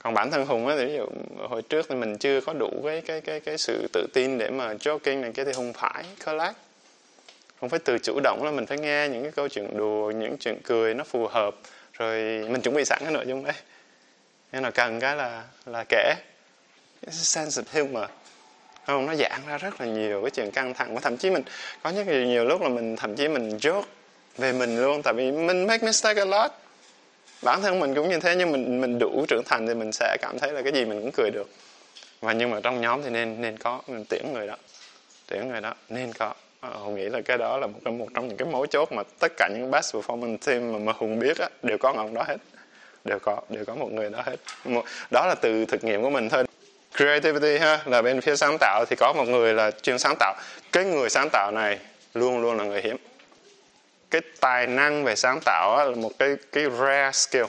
Còn 0.04 0.14
bản 0.14 0.32
thân 0.32 0.46
hùng 0.46 0.68
á 0.68 0.76
thì 0.78 0.86
ví 0.86 0.94
dụ 0.94 1.06
hồi 1.50 1.62
trước 1.62 1.86
thì 1.90 1.96
mình 1.96 2.18
chưa 2.18 2.42
có 2.42 2.54
đủ 2.54 2.82
cái 2.86 3.02
cái 3.02 3.22
cái 3.22 3.40
cái 3.40 3.58
sự 3.58 3.88
tự 3.94 4.08
tin 4.14 4.38
để 4.38 4.50
mà 4.50 4.74
joking 4.74 5.22
này 5.22 5.32
kia 5.32 5.44
thì 5.44 5.52
hùng 5.52 5.74
phải 5.74 6.06
collect 6.26 6.56
không 7.60 7.70
phải 7.70 7.80
từ 7.80 7.98
chủ 7.98 8.20
động 8.24 8.44
là 8.44 8.52
mình 8.52 8.66
phải 8.66 8.78
nghe 8.78 9.10
những 9.10 9.24
cái 9.24 9.32
câu 9.32 9.48
chuyện 9.48 9.78
đùa 9.78 10.12
những 10.12 10.38
chuyện 10.40 10.60
cười 10.64 10.94
nó 10.94 11.04
phù 11.04 11.28
hợp 11.28 11.56
rồi 11.94 12.20
mình 12.50 12.62
chuẩn 12.62 12.76
bị 12.76 12.86
sẵn 12.86 13.00
cái 13.04 13.12
nội 13.12 13.26
dung 13.28 13.44
đấy. 13.44 13.54
Nên 14.52 14.64
là 14.64 14.72
cần 14.72 15.00
cái 15.00 15.16
là 15.16 15.44
là 15.66 15.84
kể. 15.90 16.14
Sense 17.12 17.62
of 17.62 17.66
humor. 17.74 18.10
Không? 18.86 19.06
Nó 19.06 19.16
giãn 19.16 19.42
ra 19.48 19.58
rất 19.58 19.82
là 19.82 19.88
nhiều 19.88 20.22
cái 20.22 20.32
chuyện 20.32 20.52
căng 20.52 20.74
thẳng. 20.74 20.96
Và 20.96 21.02
thậm 21.02 21.18
chí 21.18 21.30
mình 21.30 21.44
có 21.84 21.90
những 21.90 22.08
nhiều, 22.08 22.26
nhiều 22.26 22.46
lúc 22.46 22.62
là 22.62 22.70
mình 22.70 22.96
thậm 22.96 23.16
chí 23.16 23.28
mình 23.28 23.58
joke 23.58 23.84
về 24.38 24.54
mình 24.54 24.82
luôn 24.82 25.02
tại 25.04 25.14
vì 25.14 25.32
mình 25.32 25.68
make 25.68 25.86
mistake 25.86 26.22
a 26.22 26.26
lot. 26.26 26.52
Bản 27.42 27.62
thân 27.62 27.80
mình 27.80 27.96
cũng 27.96 28.10
như 28.10 28.20
thế 28.20 28.36
nhưng 28.36 28.52
mình 28.52 28.82
mình 28.82 29.00
đủ 29.00 29.26
trưởng 29.28 29.44
thành 29.46 29.68
thì 29.68 29.74
mình 29.74 29.92
sẽ 29.92 30.18
cảm 30.22 30.40
thấy 30.40 30.52
là 30.52 30.62
cái 30.62 30.74
gì 30.74 30.86
mình 30.86 31.02
cũng 31.02 31.12
cười 31.14 31.32
được. 31.32 31.50
Và 32.22 32.34
nhưng 32.34 32.50
mà 32.50 32.60
trong 32.64 32.82
nhóm 32.82 33.04
thì 33.04 33.10
nên 33.10 33.42
nên 33.42 33.58
có 33.58 33.82
mình 33.88 34.06
tuyển 34.10 34.34
người 34.34 34.48
đó. 34.48 34.56
Tuyển 35.28 35.50
người 35.50 35.62
đó 35.62 35.74
nên 35.90 36.14
có. 36.14 36.34
Ờ, 36.60 36.70
Hùng 36.70 36.96
nghĩ 36.96 37.10
là 37.10 37.22
cái 37.22 37.38
đó 37.38 37.58
là 37.58 37.68
một 37.68 37.80
trong 37.86 37.98
một 37.98 38.08
trong 38.14 38.28
những 38.28 38.38
cái 38.38 38.48
mấu 38.52 38.66
chốt 38.66 38.92
mà 38.92 39.04
tất 39.20 39.32
cả 39.38 39.50
những 39.54 39.72
best 39.72 39.96
performance 39.96 40.38
team 40.38 40.74
mà, 40.74 40.80
mà 40.80 40.94
Hùng 40.96 41.20
biết 41.20 41.38
á, 41.38 41.50
đều 41.64 41.78
có 41.78 41.94
ông 41.98 42.14
đó 42.14 42.24
hết. 42.28 42.38
Đều 43.06 43.20
có 43.20 43.42
đều 43.50 43.66
có 43.66 43.76
một 43.76 43.92
người 43.92 44.10
đó 44.10 44.22
hết. 44.26 44.36
Một, 44.66 44.84
đó 45.12 45.26
là 45.28 45.36
từ 45.42 45.66
thực 45.66 45.84
nghiệm 45.84 46.02
của 46.02 46.10
mình 46.10 46.30
thôi. 46.30 46.44
Creativity 46.96 47.58
ha 47.58 47.80
là 47.86 48.02
bên 48.02 48.22
phía 48.22 48.36
sáng 48.36 48.58
tạo 48.60 48.86
thì 48.90 48.96
có 48.96 49.14
một 49.14 49.28
người 49.28 49.54
là 49.54 49.72
chuyên 49.72 50.00
sáng 50.00 50.16
tạo. 50.20 50.36
Cái 50.72 50.86
người 50.86 51.10
sáng 51.10 51.30
tạo 51.30 51.52
này 51.52 51.80
luôn 52.14 52.42
luôn 52.42 52.58
là 52.58 52.64
người 52.64 52.82
hiếm. 52.82 52.98
Cái 54.12 54.22
tài 54.40 54.68
năng 54.68 55.04
về 55.04 55.16
sáng 55.16 55.40
tạo 55.46 55.76
á, 55.76 55.84
là 55.84 55.96
một 55.96 56.12
cái 56.20 56.36
cái 56.52 56.64
rare 56.80 57.12
skill. 57.14 57.46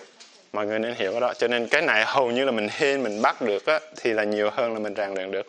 Mọi 0.53 0.67
người 0.67 0.79
nên 0.79 0.95
hiểu 0.95 1.21
đó. 1.21 1.35
Cho 1.35 1.49
nên 1.49 1.67
cái 1.67 1.83
này 1.83 2.05
hầu 2.07 2.31
như 2.31 2.45
là 2.45 2.51
mình 2.51 2.69
hên 2.71 3.03
mình 3.03 3.23
bắt 3.23 3.43
được 3.43 3.67
á, 3.67 3.81
thì 3.97 4.13
là 4.13 4.25
nhiều 4.25 4.51
hơn 4.53 4.73
là 4.73 4.79
mình 4.79 4.95
rèn 4.97 5.15
luyện 5.15 5.31
được 5.31 5.47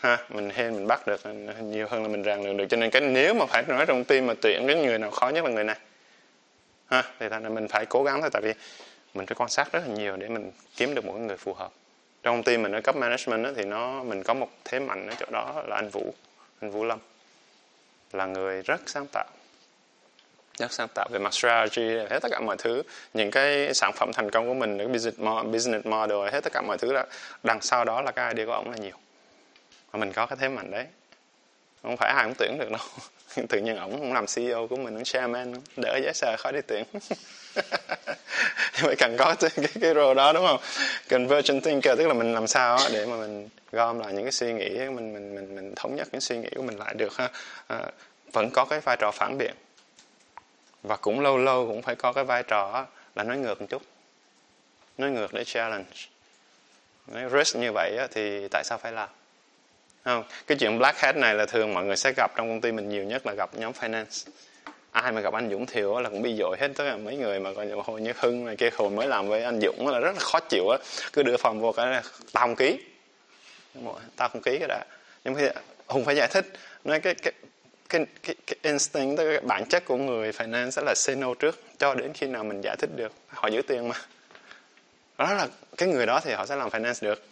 ha, 0.00 0.18
mình 0.28 0.50
hên 0.50 0.74
mình 0.74 0.86
bắt 0.86 1.06
được 1.06 1.20
nhiều 1.62 1.86
hơn 1.90 2.02
là 2.02 2.08
mình 2.08 2.22
ràng 2.22 2.44
luyện 2.44 2.56
được. 2.56 2.66
Cho 2.70 2.76
nên 2.76 2.90
cái, 2.90 3.02
nếu 3.02 3.34
mà 3.34 3.46
phải 3.46 3.62
nói 3.68 3.86
trong 3.86 4.04
tim 4.04 4.26
mà 4.26 4.34
tuyển 4.42 4.64
cái 4.66 4.76
người 4.76 4.98
nào 4.98 5.10
khó 5.10 5.28
nhất 5.28 5.44
là 5.44 5.50
người 5.50 5.64
này. 5.64 5.78
Ha, 6.86 7.04
thì 7.20 7.28
thành 7.28 7.42
ra 7.42 7.48
mình 7.48 7.68
phải 7.68 7.86
cố 7.86 8.02
gắng 8.02 8.20
thôi, 8.20 8.30
tại 8.32 8.42
vì 8.42 8.52
mình 9.14 9.26
phải 9.26 9.34
quan 9.34 9.48
sát 9.48 9.72
rất 9.72 9.82
là 9.88 9.94
nhiều 9.94 10.16
để 10.16 10.28
mình 10.28 10.52
kiếm 10.76 10.94
được 10.94 11.04
một 11.04 11.12
người 11.12 11.36
phù 11.36 11.54
hợp. 11.54 11.70
Trong 12.22 12.36
công 12.36 12.42
ty 12.42 12.58
mình, 12.58 12.72
ở 12.72 12.80
cấp 12.80 12.96
management 12.96 13.44
đó 13.44 13.50
thì 13.56 13.64
nó, 13.64 14.02
mình 14.02 14.22
có 14.22 14.34
một 14.34 14.48
thế 14.64 14.78
mạnh 14.78 15.06
ở 15.06 15.14
chỗ 15.20 15.26
đó 15.30 15.62
là 15.68 15.76
anh 15.76 15.88
Vũ 15.88 16.14
anh 16.60 16.70
Vũ 16.70 16.84
Lâm. 16.84 16.98
Là 18.12 18.26
người 18.26 18.62
rất 18.62 18.80
sáng 18.86 19.06
tạo. 19.12 19.26
Rất 20.58 20.72
sáng 20.72 20.88
tạo 20.94 21.08
về 21.10 21.18
mặt 21.18 21.34
strategy, 21.34 21.88
hết 22.10 22.18
tất 22.22 22.28
cả 22.30 22.40
mọi 22.40 22.56
thứ. 22.58 22.82
Những 23.14 23.30
cái 23.30 23.74
sản 23.74 23.92
phẩm 23.92 24.10
thành 24.12 24.30
công 24.30 24.48
của 24.48 24.54
mình, 24.54 24.78
cái 24.78 24.86
business 24.86 25.18
business 25.52 25.86
model, 25.86 26.30
hết 26.32 26.40
tất 26.40 26.52
cả 26.52 26.62
mọi 26.62 26.78
thứ 26.78 26.92
là 26.92 27.06
đằng 27.42 27.60
sau 27.60 27.84
đó 27.84 28.02
là 28.02 28.10
cái 28.10 28.34
idea 28.34 28.46
của 28.46 28.52
ông 28.52 28.70
là 28.70 28.76
nhiều 28.76 28.96
mà 29.92 29.98
mình 29.98 30.12
có 30.12 30.26
cái 30.26 30.36
thế 30.40 30.48
mạnh 30.48 30.70
đấy. 30.70 30.86
Không 31.82 31.96
phải 31.96 32.12
ai 32.12 32.24
cũng 32.24 32.34
tuyển 32.38 32.58
được 32.58 32.70
đâu. 32.70 32.80
Tự 33.48 33.60
nhiên 33.60 33.76
ổng 33.76 33.98
không 33.98 34.12
làm 34.12 34.26
CEO 34.26 34.66
của 34.66 34.76
mình 34.76 34.94
ổng 34.94 35.04
chairman 35.04 35.54
đỡ 35.76 35.98
giấy 36.02 36.14
sờ 36.14 36.36
khỏi 36.38 36.52
đi 36.52 36.60
tuyển. 36.66 36.84
Phải 38.72 38.96
cần 38.96 39.16
có 39.18 39.34
cái, 39.40 39.50
cái, 39.56 39.68
cái 39.80 39.94
role 39.94 40.14
đó 40.14 40.32
đúng 40.32 40.46
không? 40.46 40.60
Conversion 41.10 41.60
thinker 41.60 41.98
tức 41.98 42.06
là 42.06 42.14
mình 42.14 42.34
làm 42.34 42.46
sao 42.46 42.78
để 42.92 43.06
mà 43.06 43.16
mình 43.16 43.48
gom 43.72 43.98
lại 43.98 44.12
những 44.12 44.22
cái 44.22 44.32
suy 44.32 44.52
nghĩ 44.52 44.68
mình 44.68 45.14
mình 45.14 45.34
mình 45.34 45.54
mình 45.54 45.74
thống 45.76 45.96
nhất 45.96 46.08
những 46.12 46.20
suy 46.20 46.36
nghĩ 46.36 46.48
của 46.56 46.62
mình 46.62 46.78
lại 46.78 46.94
được 46.94 47.16
ha. 47.16 47.30
À, 47.66 47.80
vẫn 48.32 48.50
có 48.50 48.64
cái 48.64 48.80
vai 48.80 48.96
trò 48.96 49.10
phản 49.10 49.38
biện. 49.38 49.54
Và 50.82 50.96
cũng 50.96 51.20
lâu 51.20 51.38
lâu 51.38 51.66
cũng 51.66 51.82
phải 51.82 51.94
có 51.96 52.12
cái 52.12 52.24
vai 52.24 52.42
trò 52.42 52.86
là 53.14 53.24
nói 53.24 53.38
ngược 53.38 53.60
một 53.60 53.66
chút. 53.70 53.82
Nói 54.98 55.10
ngược 55.10 55.34
để 55.34 55.44
challenge. 55.44 55.90
Nói 57.06 57.22
risk 57.32 57.56
như 57.56 57.72
vậy 57.72 57.98
thì 58.10 58.48
tại 58.50 58.64
sao 58.64 58.78
phải 58.78 58.92
làm? 58.92 59.08
Không 60.04 60.24
cái 60.46 60.58
chuyện 60.58 60.78
black 60.78 60.98
hat 60.98 61.16
này 61.16 61.34
là 61.34 61.46
thường 61.46 61.74
mọi 61.74 61.84
người 61.84 61.96
sẽ 61.96 62.12
gặp 62.16 62.30
trong 62.36 62.48
công 62.48 62.60
ty 62.60 62.72
mình 62.72 62.88
nhiều 62.88 63.04
nhất 63.04 63.26
là 63.26 63.32
gặp 63.32 63.50
nhóm 63.54 63.72
finance. 63.72 64.28
À, 64.90 65.00
Ai 65.02 65.12
mà 65.12 65.20
gặp 65.20 65.34
anh 65.34 65.50
Dũng 65.50 65.66
Thiều 65.66 66.00
là 66.00 66.10
cũng 66.10 66.22
bị 66.22 66.36
dội 66.36 66.56
hết 66.60 66.68
tất 66.76 66.84
cả 66.90 66.96
mấy 66.96 67.16
người 67.16 67.40
mà 67.40 67.52
coi 67.54 67.66
như 67.66 67.74
hồi 67.74 68.00
như 68.00 68.12
Hưng 68.16 68.44
này 68.44 68.56
kia 68.56 68.70
hồi 68.76 68.90
mới 68.90 69.06
làm 69.06 69.28
với 69.28 69.44
anh 69.44 69.60
Dũng 69.60 69.88
là 69.88 69.98
rất 69.98 70.12
là 70.12 70.20
khó 70.20 70.40
chịu 70.40 70.68
á. 70.68 70.78
Cứ 71.12 71.22
đưa 71.22 71.36
phòng 71.36 71.60
vô 71.60 71.72
cái 71.72 71.86
là 71.86 72.02
tao 72.32 72.46
không 72.46 72.56
ký. 72.56 72.78
Tao 74.16 74.28
không 74.28 74.42
ký 74.42 74.58
cái 74.58 74.68
đã. 74.68 74.84
Nhưng 75.24 75.34
mà 75.34 75.40
hùng 75.86 76.04
phải 76.04 76.16
giải 76.16 76.28
thích. 76.28 76.46
Nói 76.84 77.00
cái 77.00 77.14
cái 77.14 77.32
cái, 77.88 78.06
cái, 78.22 78.34
cái 78.46 78.56
instinct 78.62 79.18
cái 79.18 79.40
bản 79.40 79.64
chất 79.66 79.84
của 79.84 79.96
người 79.96 80.30
finance 80.30 80.70
sẽ 80.70 80.82
là 80.86 80.94
say 80.96 81.16
no 81.16 81.34
trước 81.34 81.62
cho 81.78 81.94
đến 81.94 82.12
khi 82.12 82.26
nào 82.26 82.44
mình 82.44 82.60
giải 82.60 82.76
thích 82.78 82.90
được. 82.96 83.12
Họ 83.28 83.48
giữ 83.48 83.62
tiền 83.62 83.88
mà. 83.88 83.96
Đó 85.18 85.34
là 85.34 85.46
cái 85.76 85.88
người 85.88 86.06
đó 86.06 86.20
thì 86.24 86.32
họ 86.32 86.46
sẽ 86.46 86.56
làm 86.56 86.68
finance 86.68 87.06
được 87.06 87.24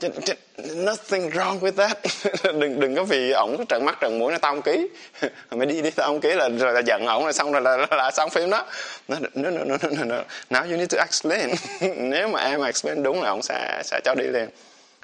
nothing 0.00 1.30
wrong 1.30 1.60
with 1.60 1.72
that. 1.72 1.98
Đừng 2.44 2.80
đừng 2.80 2.96
có 2.96 3.04
vì 3.04 3.30
ổng 3.30 3.64
trợn 3.68 3.84
mắt 3.84 3.98
trợn 4.00 4.18
mũi 4.18 4.32
nó 4.32 4.38
tao 4.38 4.54
không 4.54 4.62
ký. 4.62 4.88
Mày 5.50 5.66
đi 5.66 5.82
đi 5.82 5.90
tao 5.90 6.06
không 6.06 6.20
ký 6.20 6.32
là 6.32 6.48
rồi 6.48 6.72
là 6.72 6.82
giận 6.86 7.06
ổng 7.06 7.22
rồi 7.22 7.32
xong 7.32 7.52
rồi 7.52 7.62
là, 7.62 7.76
là, 7.76 7.86
là 7.90 8.10
xong 8.10 8.30
phim 8.30 8.50
đó. 8.50 8.66
No, 9.08 9.16
no, 9.34 9.50
no, 9.50 9.64
no, 9.64 9.76
no, 9.82 10.04
no. 10.04 10.16
now 10.50 10.70
you 10.70 10.76
need 10.76 10.94
to 10.94 10.98
explain. 10.98 11.54
Nếu 11.96 12.28
mà 12.28 12.40
em 12.40 12.62
explain 12.62 13.02
đúng 13.02 13.22
là 13.22 13.28
ổng 13.30 13.42
sẽ 13.42 13.82
sẽ 13.84 14.00
cho 14.04 14.14
đi 14.14 14.26
liền. 14.26 14.48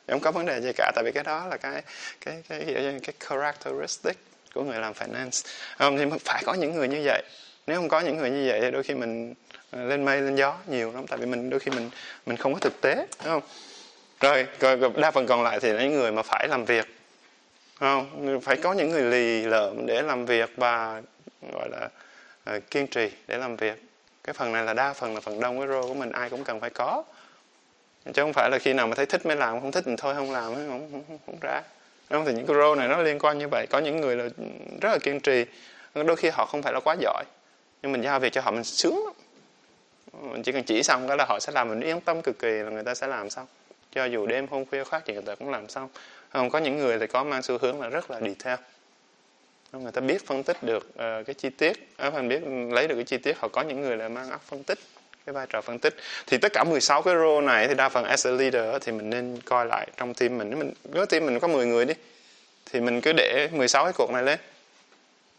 Không 0.09 0.20
có 0.20 0.33
vấn 0.33 0.46
đề 0.46 0.61
gì 0.61 0.70
cả 0.76 0.92
tại 0.94 1.05
vì 1.05 1.12
cái 1.12 1.24
đó 1.24 1.46
là 1.50 1.57
cái 1.57 1.83
cái 2.24 2.42
cái 2.48 2.61
cái, 2.66 3.00
cái 3.03 3.14
characteristic 3.29 4.16
của 4.55 4.62
người 4.62 4.79
làm 4.79 4.92
finance. 4.92 5.46
Không 5.79 5.98
thì 5.98 6.05
phải 6.24 6.42
có 6.46 6.55
những 6.55 6.74
người 6.74 6.88
như 6.88 7.03
vậy. 7.05 7.22
Nếu 7.66 7.76
không 7.76 7.88
có 7.88 8.00
những 8.00 8.16
người 8.16 8.31
như 8.31 8.44
vậy 8.48 8.61
thì 8.61 8.70
đôi 8.70 8.83
khi 8.83 8.94
mình 8.94 9.35
ờ, 9.70 9.85
lên 9.85 10.05
mây 10.05 10.20
lên 10.20 10.37
gió 10.37 10.57
nhiều 10.66 10.92
lắm 10.92 11.07
tại 11.07 11.18
vì 11.18 11.26
mình 11.26 11.50
đôi 11.50 11.61
khi 11.61 11.70
mình 11.70 11.90
mình 12.26 12.37
không 12.37 12.55
có 12.55 12.61
thực 12.61 12.81
tế 12.81 12.94
đúng 12.96 13.07
không? 13.24 13.42
Rồi, 14.20 14.46
rồi 14.61 14.78
đa 14.96 15.11
phần 15.11 15.26
còn 15.26 15.42
lại 15.42 15.61
thì 15.61 15.72
là 15.72 15.83
những 15.83 15.94
người 15.94 16.12
mà 16.12 16.22
phải 16.22 16.48
làm 16.48 16.64
việc. 16.64 16.96
Không? 17.80 18.40
Phải 18.42 18.56
có 18.56 18.72
những 18.72 18.90
người 18.90 19.02
lì 19.02 19.42
lợm 19.42 19.87
để 19.87 20.02
làm 20.02 20.26
việc 20.26 20.50
và 20.56 21.02
gọi 21.52 21.68
là 21.68 21.88
uh, 22.56 22.70
kiên 22.70 22.87
trì 22.87 23.11
để 23.26 23.38
làm 23.38 23.56
việc. 23.56 23.83
Cái 24.24 24.35
phần 24.35 24.52
này 24.52 24.64
là 24.64 24.74
đa 24.74 24.92
phần 24.92 25.14
là 25.14 25.20
phần 25.20 25.40
đông 25.40 25.59
cái 25.59 25.68
role 25.68 25.88
của 25.88 25.94
mình 25.94 26.12
ai 26.12 26.30
cũng 26.30 26.44
cần 26.44 26.61
phải 26.61 26.70
có. 26.70 27.02
Chứ 28.04 28.22
không 28.22 28.33
phải 28.33 28.50
là 28.50 28.59
khi 28.59 28.72
nào 28.72 28.87
mà 28.87 28.94
thấy 28.94 29.06
thích 29.06 29.26
mới 29.26 29.37
làm 29.37 29.61
không 29.61 29.72
thích 29.72 29.85
thì 29.87 29.92
thôi 29.98 30.14
không 30.14 30.33
làm 30.33 30.54
không 30.54 30.68
không, 30.68 31.02
không, 31.09 31.18
không 31.26 31.38
ra. 31.40 31.62
Không? 32.11 32.24
Thì 32.24 32.33
những 32.33 32.46
cái 32.46 32.56
role 32.56 32.78
này 32.78 32.88
nó 32.88 33.02
liên 33.02 33.18
quan 33.18 33.38
như 33.38 33.48
vậy. 33.48 33.66
Có 33.70 33.78
những 33.78 34.00
người 34.00 34.16
là 34.16 34.24
rất 34.80 34.90
là 34.92 34.98
kiên 35.02 35.20
trì 35.20 35.44
đôi 35.94 36.16
khi 36.16 36.28
họ 36.28 36.46
không 36.46 36.62
phải 36.62 36.72
là 36.72 36.80
quá 36.80 36.96
giỏi 37.00 37.24
nhưng 37.83 37.92
mình 37.92 38.02
giao 38.02 38.20
việc 38.20 38.33
cho 38.33 38.40
họ 38.40 38.50
mình 38.50 38.64
sướng 38.64 39.04
lắm. 39.04 39.14
Mình 40.33 40.42
chỉ 40.42 40.52
cần 40.52 40.64
chỉ 40.64 40.83
xong 40.83 41.09
cái 41.09 41.16
là 41.16 41.24
họ 41.28 41.38
sẽ 41.40 41.52
làm. 41.52 41.68
Mình 41.68 41.80
yên 41.80 42.00
tâm 42.00 42.22
cực 42.22 42.38
kỳ 42.38 42.48
là 42.48 42.70
người 42.70 42.85
ta 42.85 42.94
sẽ 42.94 43.06
làm 43.06 43.30
xong 43.30 43.46
cho 43.92 44.05
dù 44.05 44.26
đêm 44.26 44.46
hôm 44.46 44.64
khuya 44.64 44.85
khoát 44.85 45.03
thì 45.07 45.14
người 45.14 45.22
ta 45.22 45.35
cũng 45.35 45.50
làm 45.50 45.68
xong. 45.68 45.88
Không 46.33 46.50
có 46.50 46.59
những 46.59 46.79
người 46.79 46.98
thì 46.98 47.07
có 47.07 47.24
mang 47.24 47.42
xu 47.42 47.59
hướng 47.59 47.81
là 47.81 47.88
rất 47.88 48.11
là 48.11 48.20
detail 48.20 48.59
người 49.79 49.92
ta 49.92 50.00
biết 50.00 50.26
phân 50.26 50.42
tích 50.42 50.62
được 50.62 50.88
uh, 50.88 51.26
cái 51.26 51.35
chi 51.35 51.50
tiết. 51.50 51.88
À, 51.96 52.11
mình 52.11 52.29
biết 52.29 52.42
lấy 52.74 52.88
được 52.88 52.94
cái 52.94 53.05
chi 53.05 53.18
tiết 53.18 53.38
họ 53.38 53.48
có 53.48 53.62
những 53.62 53.81
người 53.81 53.96
là 53.96 54.09
mang 54.09 54.31
óc 54.31 54.42
phân 54.46 54.62
tích 54.62 54.79
cái 55.26 55.33
vai 55.33 55.46
trò 55.48 55.61
phân 55.61 55.79
tích. 55.79 55.96
Thì 56.26 56.38
tất 56.38 56.53
cả 56.53 56.64
16 56.64 57.03
cái 57.03 57.14
role 57.14 57.46
này 57.46 57.68
thì 57.68 57.74
đa 57.74 57.88
phần 57.88 58.05
as 58.05 58.26
a 58.26 58.31
leader 58.31 58.83
thì 58.83 58.92
mình 58.92 59.11
nên 59.11 59.38
coi 59.44 59.66
lại 59.66 59.88
trong 59.96 60.14
team 60.14 60.38
mình. 60.38 60.59
Mình 60.59 60.72
nếu 60.92 61.07
team 61.07 61.26
mình 61.26 61.40
có 61.40 61.48
10 61.48 61.66
người 61.66 61.85
đi 61.85 61.94
thì 62.72 62.81
mình 62.81 63.00
cứ 63.00 63.12
để 63.12 63.48
16 63.53 63.85
cái 63.85 63.92
cuộc 63.92 64.11
này 64.11 64.22
lên. 64.22 64.38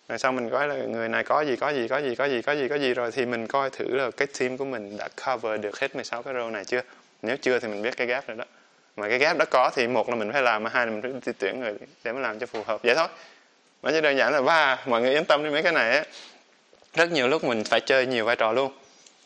Rồi 0.10 0.20
sau 0.20 0.32
mình 0.32 0.50
coi 0.50 0.68
là 0.68 0.76
người 0.76 1.10
này 1.10 1.24
có 1.24 1.42
gì 1.42 1.56
có 1.56 1.70
gì 1.70 1.88
có 1.88 1.98
gì 1.98 2.16
có 2.16 2.26
gì 2.26 2.42
có 2.42 2.54
gì 2.54 2.68
có 2.68 2.76
gì 2.76 2.94
rồi 2.94 3.12
thì 3.12 3.26
mình 3.26 3.48
coi 3.48 3.70
thử 3.70 3.96
là 3.96 4.12
cái 4.12 4.28
team 4.40 4.58
của 4.58 4.66
mình 4.66 4.98
đã 4.98 5.08
cover 5.26 5.62
được 5.62 5.80
hết 5.80 5.96
16 5.96 6.24
cái 6.24 6.34
role 6.34 6.52
này 6.52 6.66
chưa 6.66 6.82
nếu 7.22 7.38
chưa 7.38 7.60
thì 7.60 7.68
mình 7.68 7.82
biết 7.82 7.98
cái 7.98 8.08
gap 8.08 8.28
rồi 8.28 8.38
đó. 8.38 8.46
Mà 8.96 9.10
cái 9.10 9.18
gap 9.18 9.38
đó 9.38 9.46
có 9.52 9.72
thì 9.76 9.88
một 9.88 10.10
là 10.10 10.16
mình 10.16 10.32
phải 10.32 10.42
làm 10.42 10.64
mà 10.64 10.70
hai 10.74 10.86
là 10.86 10.92
mình 10.92 11.02
phải 11.02 11.12
đi 11.26 11.32
tuyển 11.40 11.60
người 11.60 11.74
để 12.04 12.12
mà 12.12 12.20
làm 12.20 12.40
cho 12.40 12.46
phù 12.46 12.64
hợp. 12.64 12.84
Vậy 12.84 12.96
thôi. 12.96 13.08
Nó 13.84 13.92
chỉ 13.92 14.02
đơn 14.02 14.18
giản 14.18 14.34
là 14.34 14.42
ba 14.42 14.84
mọi 14.86 15.02
người 15.02 15.12
yên 15.12 15.26
tâm 15.26 15.44
đi 15.44 15.50
mấy 15.50 15.64
cái 15.64 15.72
này 15.72 15.92
á. 15.92 16.04
Rất 16.94 17.12
nhiều 17.12 17.28
lúc 17.28 17.44
mình 17.44 17.64
phải 17.64 17.80
chơi 17.80 18.06
nhiều 18.06 18.26
vai 18.26 18.36
trò 18.36 18.52
luôn. 18.52 18.72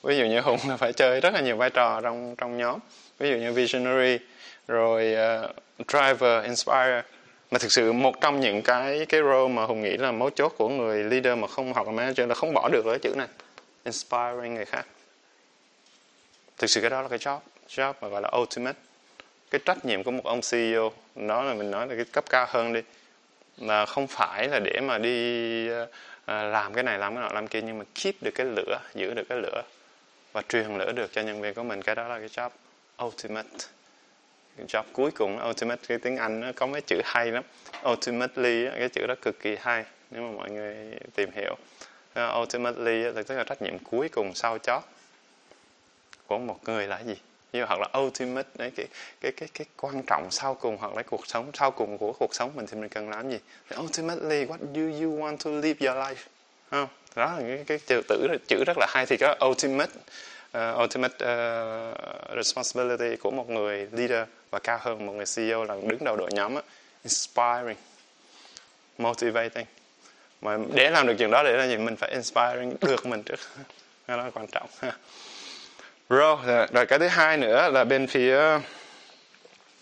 Ví 0.04 0.18
dụ 0.18 0.26
như 0.26 0.40
hùng 0.40 0.60
là 0.68 0.78
phải 0.78 0.94
chơi 0.94 1.22
rất 1.22 1.34
là 1.34 1.40
nhiều 1.40 1.58
vai 1.58 1.70
trò 1.70 2.02
trong 2.02 2.36
trong 2.36 2.58
nhóm. 2.58 2.80
Ví 3.20 3.30
dụ 3.30 3.36
như 3.36 3.54
visionary 3.54 4.20
rồi 4.68 5.16
uh, 5.44 5.88
driver 5.88 6.46
inspire. 6.46 7.02
Mà 7.52 7.60
thực 7.60 7.72
sự 7.72 7.92
một 7.92 8.22
trong 8.22 8.40
những 8.40 8.62
cái 8.62 9.06
cái 9.10 9.22
role 9.22 9.54
mà 9.54 9.66
hùng 9.66 9.82
nghĩ 9.82 9.98
là 9.98 10.12
mấu 10.12 10.30
chốt 10.30 10.54
của 10.58 10.70
người 10.70 11.04
leader 11.04 11.38
mà 11.38 11.48
không 11.48 11.74
học 11.74 11.86
là 11.86 11.92
manager 11.92 12.30
là 12.30 12.36
không 12.36 12.54
bỏ 12.54 12.70
được 12.70 12.84
cái 12.86 13.00
chữ 13.00 13.14
này. 13.16 13.28
Inspiring 13.84 14.56
người 14.56 14.66
khác. 14.66 14.86
Thực 16.58 16.70
sự 16.70 16.82
cái 16.82 16.90
đó 16.90 17.02
là 17.02 17.08
cái 17.08 17.20
job 17.20 17.40
job 17.69 17.93
mà 18.01 18.08
gọi 18.08 18.21
là 18.21 18.32
ultimate. 18.38 18.78
Cái 19.51 19.62
trách 19.65 19.86
nhiệm 19.86 20.04
của 20.04 20.12
một 20.12 20.25
ông 20.25 20.41
CEO 20.51 20.91
đó 21.15 21.43
là 21.43 21.54
mình 21.54 21.71
nói 21.71 21.88
là 21.88 21.95
cái 21.95 22.06
cấp 22.06 22.23
cao 22.30 22.45
hơn 22.49 22.73
đi. 22.73 22.82
Mà 23.58 23.86
không 23.86 24.08
phải 24.08 24.47
là 24.47 24.60
để 24.60 24.80
mà 24.82 24.97
đi 24.97 25.67
ờ, 25.67 25.88
ờ, 26.25 26.43
làm 26.49 26.73
cái 26.73 26.84
này, 26.84 26.99
làm 26.99 27.15
cái 27.15 27.23
nọ, 27.23 27.30
làm 27.34 27.47
kia, 27.47 27.62
nhưng 27.62 27.80
mà 27.80 27.86
keep 28.04 28.15
được 28.21 28.32
cái 28.36 28.45
lửa, 28.45 28.80
giữ 28.95 29.13
được 29.13 29.23
cái 29.30 29.38
lửa 29.41 29.62
và 30.34 30.41
truyền 30.49 30.78
lửa 30.78 30.91
được 30.91 31.12
cho 31.13 31.21
nhân 31.21 31.41
viên 31.41 31.54
của 31.54 31.63
mình. 31.63 31.82
Cái 31.82 31.95
đó 31.95 32.08
là 32.08 32.19
cái 32.19 32.28
job 32.28 32.49
ultimate. 33.06 33.49
Cái 34.58 34.65
job 34.67 34.84
cuối 34.93 35.12
cùng, 35.12 35.39
ultimate, 35.49 35.82
cái 35.88 35.97
tiếng 35.97 36.17
Anh 36.17 36.39
nó 36.39 36.51
có 36.56 36.65
mấy 36.67 36.82
chữ 36.82 37.01
hay 37.06 37.32
lắm. 37.32 37.43
Ultimately 37.89 38.65
cái 38.80 38.89
chữ 38.89 39.08
đó 39.08 39.15
cực 39.21 39.39
kỳ 39.39 39.58
hay, 39.60 39.86
nếu 40.12 40.21
mà 40.21 40.32
mọi 40.38 40.51
người 40.51 40.75
tìm 41.15 41.30
hiểu. 41.36 41.56
Ờ, 42.13 42.39
ultimately 42.41 43.08
ultimately 43.08 43.23
tức 43.23 43.36
là 43.36 43.43
trách 43.43 43.62
nhiệm 43.62 43.80
cuối 43.80 44.10
cùng 44.10 44.34
sau 44.34 44.58
chót 44.58 44.84
của 46.28 46.38
một 46.38 46.60
người 46.63 46.88
là 46.88 46.99
gì? 47.04 47.15
Như 47.56 47.65
hoặc 47.65 47.80
là 47.80 48.00
ultimate 48.00 48.48
đấy 48.56 48.72
cái 48.76 48.88
cái 49.22 49.32
cái 49.32 49.50
cái 49.54 49.65
quan 49.78 50.04
trọng 50.04 50.32
sau 50.32 50.54
cùng 50.56 50.78
hoặc 50.78 50.96
là 50.96 51.04
cuộc 51.04 51.28
sống 51.28 51.52
sau 51.54 51.72
cùng 51.72 51.98
của 51.98 52.13
cuộc 52.20 52.36
sống 52.36 52.52
mình 52.56 52.65
thì 52.68 52.78
mình 52.78 52.89
cần 52.89 53.10
làm 53.10 53.30
gì? 53.30 53.39
Thì 53.70 53.76
ultimately 53.80 54.46
what 54.46 54.58
do 54.74 55.06
you 55.06 55.20
want 55.20 55.38
to 55.38 55.52
live 55.52 55.88
your 55.88 55.98
life? 55.98 56.24
Không? 56.72 56.88
Đó 57.15 57.34
là 57.34 57.41
cái, 57.48 57.63
cái 57.68 57.80
chữ 57.88 58.02
tử 58.08 58.28
chữ 58.48 58.63
rất 58.68 58.78
là 58.78 58.88
hay 58.89 59.06
thì 59.06 59.18
có 59.18 59.36
ultimate 59.46 59.91
uh, 60.58 60.80
ultimate 60.82 61.15
uh, 61.15 62.36
responsibility 62.36 63.15
của 63.15 63.32
một 63.32 63.50
người 63.50 63.88
leader 63.91 64.28
và 64.52 64.60
cao 64.60 64.80
hơn 64.82 65.06
một 65.06 65.13
người 65.13 65.26
CEO 65.36 65.63
là 65.63 65.76
đứng 65.84 66.04
đầu 66.04 66.15
đội 66.15 66.30
nhóm 66.34 66.56
á, 66.56 66.62
inspiring 67.04 67.78
motivating. 68.98 69.65
Mà 70.41 70.58
để 70.74 70.89
làm 70.89 71.08
được 71.08 71.15
chuyện 71.20 71.32
đó 71.32 71.44
để 71.44 71.58
là 71.58 71.68
gì? 71.68 71.78
Mình 71.78 71.96
phải 71.96 72.12
inspiring 72.12 72.76
được 72.82 73.06
mình 73.06 73.24
trước. 73.24 73.39
Đó 74.08 74.15
là 74.18 74.30
quan 74.34 74.48
trọng. 74.48 74.70
rồi, 76.10 76.68
rồi 76.74 76.86
cái 76.86 77.00
thứ 77.00 77.08
hai 77.08 77.38
nữa 77.38 77.70
là 77.74 77.84
bên 77.84 78.08
phía 78.08 78.60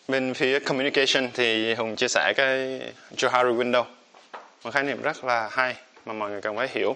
bên 0.08 0.34
phía 0.34 0.60
communication 0.60 1.30
thì 1.34 1.74
hùng 1.74 1.96
chia 1.96 2.08
sẻ 2.08 2.34
cái 2.38 2.82
Johari 3.16 3.58
window. 3.58 3.84
Một 4.64 4.72
khái 4.74 4.84
niệm 4.84 5.02
rất 5.02 5.24
là 5.24 5.50
hay 5.52 5.76
mà 6.06 6.14
mọi 6.14 6.32
người 6.32 6.42
cần 6.42 6.58
phải 6.58 6.68
hiểu. 6.72 6.96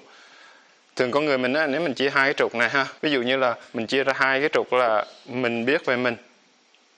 Thường 0.95 1.11
con 1.11 1.25
người 1.25 1.37
mình 1.37 1.53
á 1.53 1.67
nếu 1.67 1.81
mình 1.81 1.93
chia 1.93 2.09
hai 2.09 2.27
cái 2.27 2.33
trục 2.33 2.55
này 2.55 2.69
ha 2.69 2.85
ví 3.01 3.11
dụ 3.11 3.21
như 3.21 3.37
là 3.37 3.55
mình 3.73 3.87
chia 3.87 4.03
ra 4.03 4.13
hai 4.15 4.39
cái 4.39 4.49
trục 4.53 4.73
là 4.73 5.05
mình 5.25 5.65
biết 5.65 5.85
về 5.85 5.95
mình 5.95 6.15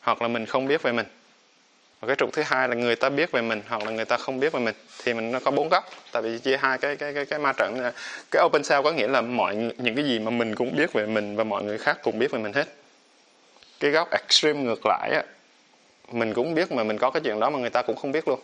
hoặc 0.02 0.22
là 0.22 0.28
mình 0.28 0.46
không 0.46 0.68
biết 0.68 0.82
về 0.82 0.92
mình 0.92 1.06
và 2.00 2.08
cái 2.08 2.16
trục 2.16 2.34
thứ 2.34 2.42
hai 2.46 2.68
là 2.68 2.76
người 2.76 2.96
ta 2.96 3.10
biết 3.10 3.32
về 3.32 3.42
mình 3.42 3.62
hoặc 3.68 3.84
là 3.84 3.92
người 3.92 4.06
ta 4.06 4.18
không 4.18 4.40
biết 4.40 4.54
về 4.54 4.60
mình, 4.60 4.76
thì 5.04 5.14
mình 5.14 5.32
nó 5.32 5.40
có 5.40 5.52
bốn 5.52 5.70
góc. 5.70 5.90
Tại 6.12 6.22
vì 6.22 6.40
chia 6.40 6.58
hai 6.58 6.78
cái 6.78 6.96
cái 6.96 7.14
cái 7.14 7.26
cái 7.26 7.40
ma 7.40 7.54
trận, 7.54 7.92
cái 8.32 8.44
open 8.46 8.64
sale 8.64 8.84
có 8.84 8.92
nghĩa 8.92 9.08
là 9.08 9.22
mọi 9.22 9.56
những 9.56 9.96
cái 9.96 10.06
gì 10.06 10.20
mà 10.20 10.32
mình 10.32 10.56
cũng 10.56 10.76
biết 10.76 10.94
về 10.94 11.06
mình 11.06 11.36
và 11.36 11.44
mọi 11.44 11.64
người 11.64 11.78
khác 11.78 11.98
cũng 12.04 12.20
biết 12.20 12.32
về 12.32 12.40
mình 12.40 12.54
hết. 12.54 12.68
Cái 13.80 13.92
góc 13.92 14.12
extreme 14.12 14.60
ngược 14.60 14.86
lại 14.86 15.12
á, 15.14 15.24
mình 16.12 16.34
cũng 16.34 16.56
biết 16.56 16.72
mà 16.72 16.84
mình 16.84 16.98
có 16.98 17.10
cái 17.10 17.22
chuyện 17.26 17.40
đó 17.40 17.50
mà 17.50 17.60
người 17.60 17.70
ta 17.70 17.82
cũng 17.82 17.96
không 17.96 18.12
biết 18.12 18.28
luôn. 18.28 18.40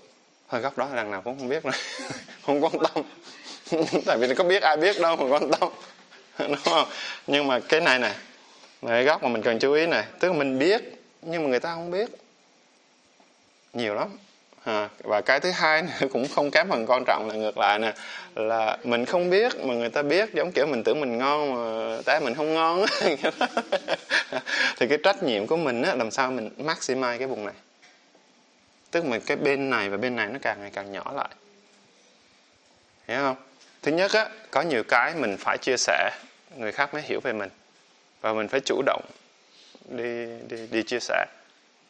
Thôi, 0.50 0.62
góc 0.62 0.78
đó 0.78 0.88
đằng 0.96 1.12
nào 1.12 1.22
cũng 1.22 1.40
không 1.40 1.50
biết 1.50 1.66
nữa 1.66 1.72
không 2.46 2.64
quan 2.64 2.74
tâm. 2.80 3.04
Tại 4.06 4.18
vì 4.18 4.36
có 4.36 4.44
biết 4.44 4.62
ai 4.62 4.78
biết 4.78 5.02
đâu 5.02 5.16
mà 5.16 5.26
quan 5.30 5.52
tâm. 5.52 5.70
Đúng 6.40 6.56
không? 6.56 6.88
Nhưng 7.28 7.48
mà 7.48 7.60
cái 7.60 7.82
này 7.82 8.00
này 8.00 8.14
là 8.82 8.90
cái 8.90 9.04
góc 9.04 9.24
mà 9.24 9.30
mình 9.30 9.42
cần 9.42 9.60
chú 9.60 9.74
ý 9.74 9.86
này 9.86 10.06
tức 10.20 10.28
là 10.28 10.34
mình 10.34 10.60
biết 10.60 10.82
nhưng 11.22 11.44
mà 11.44 11.50
người 11.50 11.60
ta 11.60 11.74
không 11.74 11.92
biết 11.92 12.10
nhiều 13.76 13.96
lắm. 13.96 14.18
À, 14.66 14.90
và 15.04 15.22
cái 15.22 15.40
thứ 15.40 15.52
hai 15.52 15.82
nữa 15.82 16.08
cũng 16.12 16.28
không 16.36 16.52
kém 16.52 16.70
phần 16.70 16.86
quan 16.88 17.04
trọng 17.08 17.28
là 17.30 17.36
ngược 17.36 17.58
lại 17.58 17.80
nè 17.80 17.94
là 18.36 18.78
mình 18.84 19.06
không 19.06 19.30
biết 19.30 19.56
mà 19.56 19.74
người 19.74 19.90
ta 19.90 20.02
biết 20.02 20.34
giống 20.34 20.52
kiểu 20.52 20.66
mình 20.66 20.84
tưởng 20.84 21.00
mình 21.00 21.18
ngon 21.18 21.54
mà 21.54 21.98
té 22.06 22.20
mình 22.20 22.36
không 22.36 22.54
ngon 22.54 22.86
thì 24.78 24.88
cái 24.88 24.98
trách 25.04 25.24
nhiệm 25.24 25.48
của 25.48 25.58
mình 25.58 25.82
á 25.82 25.96
làm 25.96 26.12
sao 26.12 26.32
mình 26.32 26.50
maximize 26.58 27.18
cái 27.18 27.28
vùng 27.28 27.46
này? 27.46 27.54
Tức 28.92 29.06
là 29.06 29.20
cái 29.26 29.38
bên 29.38 29.70
này 29.70 29.90
và 29.90 29.98
bên 29.98 30.16
này 30.16 30.28
nó 30.28 30.40
càng 30.42 30.58
ngày 30.62 30.72
càng 30.74 30.92
nhỏ 30.92 31.12
lại. 31.16 31.30
Hiểu 33.08 33.18
không? 33.18 33.36
Thứ 33.82 33.92
nhất 33.92 34.14
á 34.14 34.30
có 34.52 34.62
nhiều 34.62 34.84
cái 34.84 35.14
mình 35.16 35.38
phải 35.40 35.58
chia 35.58 35.78
sẻ 35.78 36.12
người 36.58 36.72
khác 36.72 36.94
mới 36.94 37.02
hiểu 37.02 37.20
về 37.24 37.34
mình. 37.34 37.50
Và 38.22 38.34
mình 38.34 38.48
phải 38.48 38.60
chủ 38.60 38.82
động 38.86 39.06
đi 39.90 40.26
đi 40.50 40.68
đi 40.72 40.84
chia 40.84 41.00
sẻ. 41.00 41.26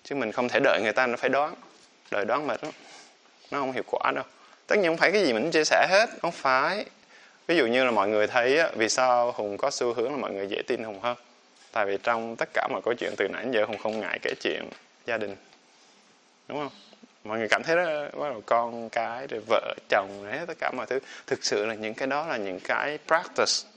Chứ 0.04 0.16
mình 0.16 0.32
không 0.32 0.50
thể 0.50 0.60
đợi 0.64 0.82
người 0.84 0.94
ta 0.94 1.08
nó 1.08 1.18
phải 1.18 1.30
đoán 1.30 1.56
đời 2.12 2.26
đoán 2.26 2.48
mệt 2.48 2.64
lắm 2.64 2.74
nó 3.52 3.60
không 3.60 3.72
hiệu 3.72 3.84
quả 3.92 4.12
đâu. 4.16 4.24
Tất 4.68 4.76
nhiên 4.76 4.88
không 4.88 4.98
phải 4.98 5.12
cái 5.12 5.26
gì 5.26 5.34
mình 5.34 5.52
chia 5.52 5.64
sẻ 5.64 5.88
hết 5.90 6.10
không 6.22 6.32
phải. 6.32 6.86
Ví 7.48 7.58
dụ 7.58 7.66
như 7.66 7.84
là 7.86 7.92
mọi 7.92 8.08
người 8.08 8.28
thấy 8.28 8.58
á, 8.58 8.70
vì 8.76 8.90
sao 8.90 9.32
hùng 9.32 9.58
có 9.58 9.72
xu 9.72 9.94
hướng 9.94 10.12
là 10.12 10.18
mọi 10.18 10.34
người 10.34 10.48
dễ 10.48 10.62
tin 10.68 10.84
hùng 10.84 11.00
hơn? 11.02 11.18
Tại 11.72 11.86
vì 11.86 11.98
trong 12.04 12.36
tất 12.36 12.50
cả 12.54 12.68
mọi 12.72 12.82
câu 12.86 12.94
chuyện 12.94 13.14
từ 13.18 13.28
nãy 13.28 13.44
đến 13.44 13.52
giờ 13.52 13.66
hùng 13.66 13.78
không 13.78 14.00
ngại 14.00 14.20
kể 14.22 14.34
chuyện 14.42 14.70
gia 15.06 15.18
đình. 15.18 15.36
Đúng 16.48 16.58
không? 16.58 16.70
Mọi 17.24 17.38
người 17.38 17.48
cảm 17.48 17.64
thấy 17.64 17.76
đó 17.76 17.84
bắt 18.20 18.30
đầu 18.30 18.42
con 18.46 18.90
cái 18.90 19.28
rồi 19.28 19.42
vợ 19.48 19.76
chồng 19.90 20.26
đấy 20.26 20.40
tất 20.48 20.54
cả 20.60 20.72
mọi 20.72 20.86
thứ. 20.86 21.00
Thực 21.28 21.46
sự 21.46 21.66
là 21.66 21.74
những 21.74 21.94
cái 21.94 22.08
đó 22.08 22.28
là 22.28 22.38
những 22.38 22.60
cái 22.60 23.00
practice. 23.08 23.70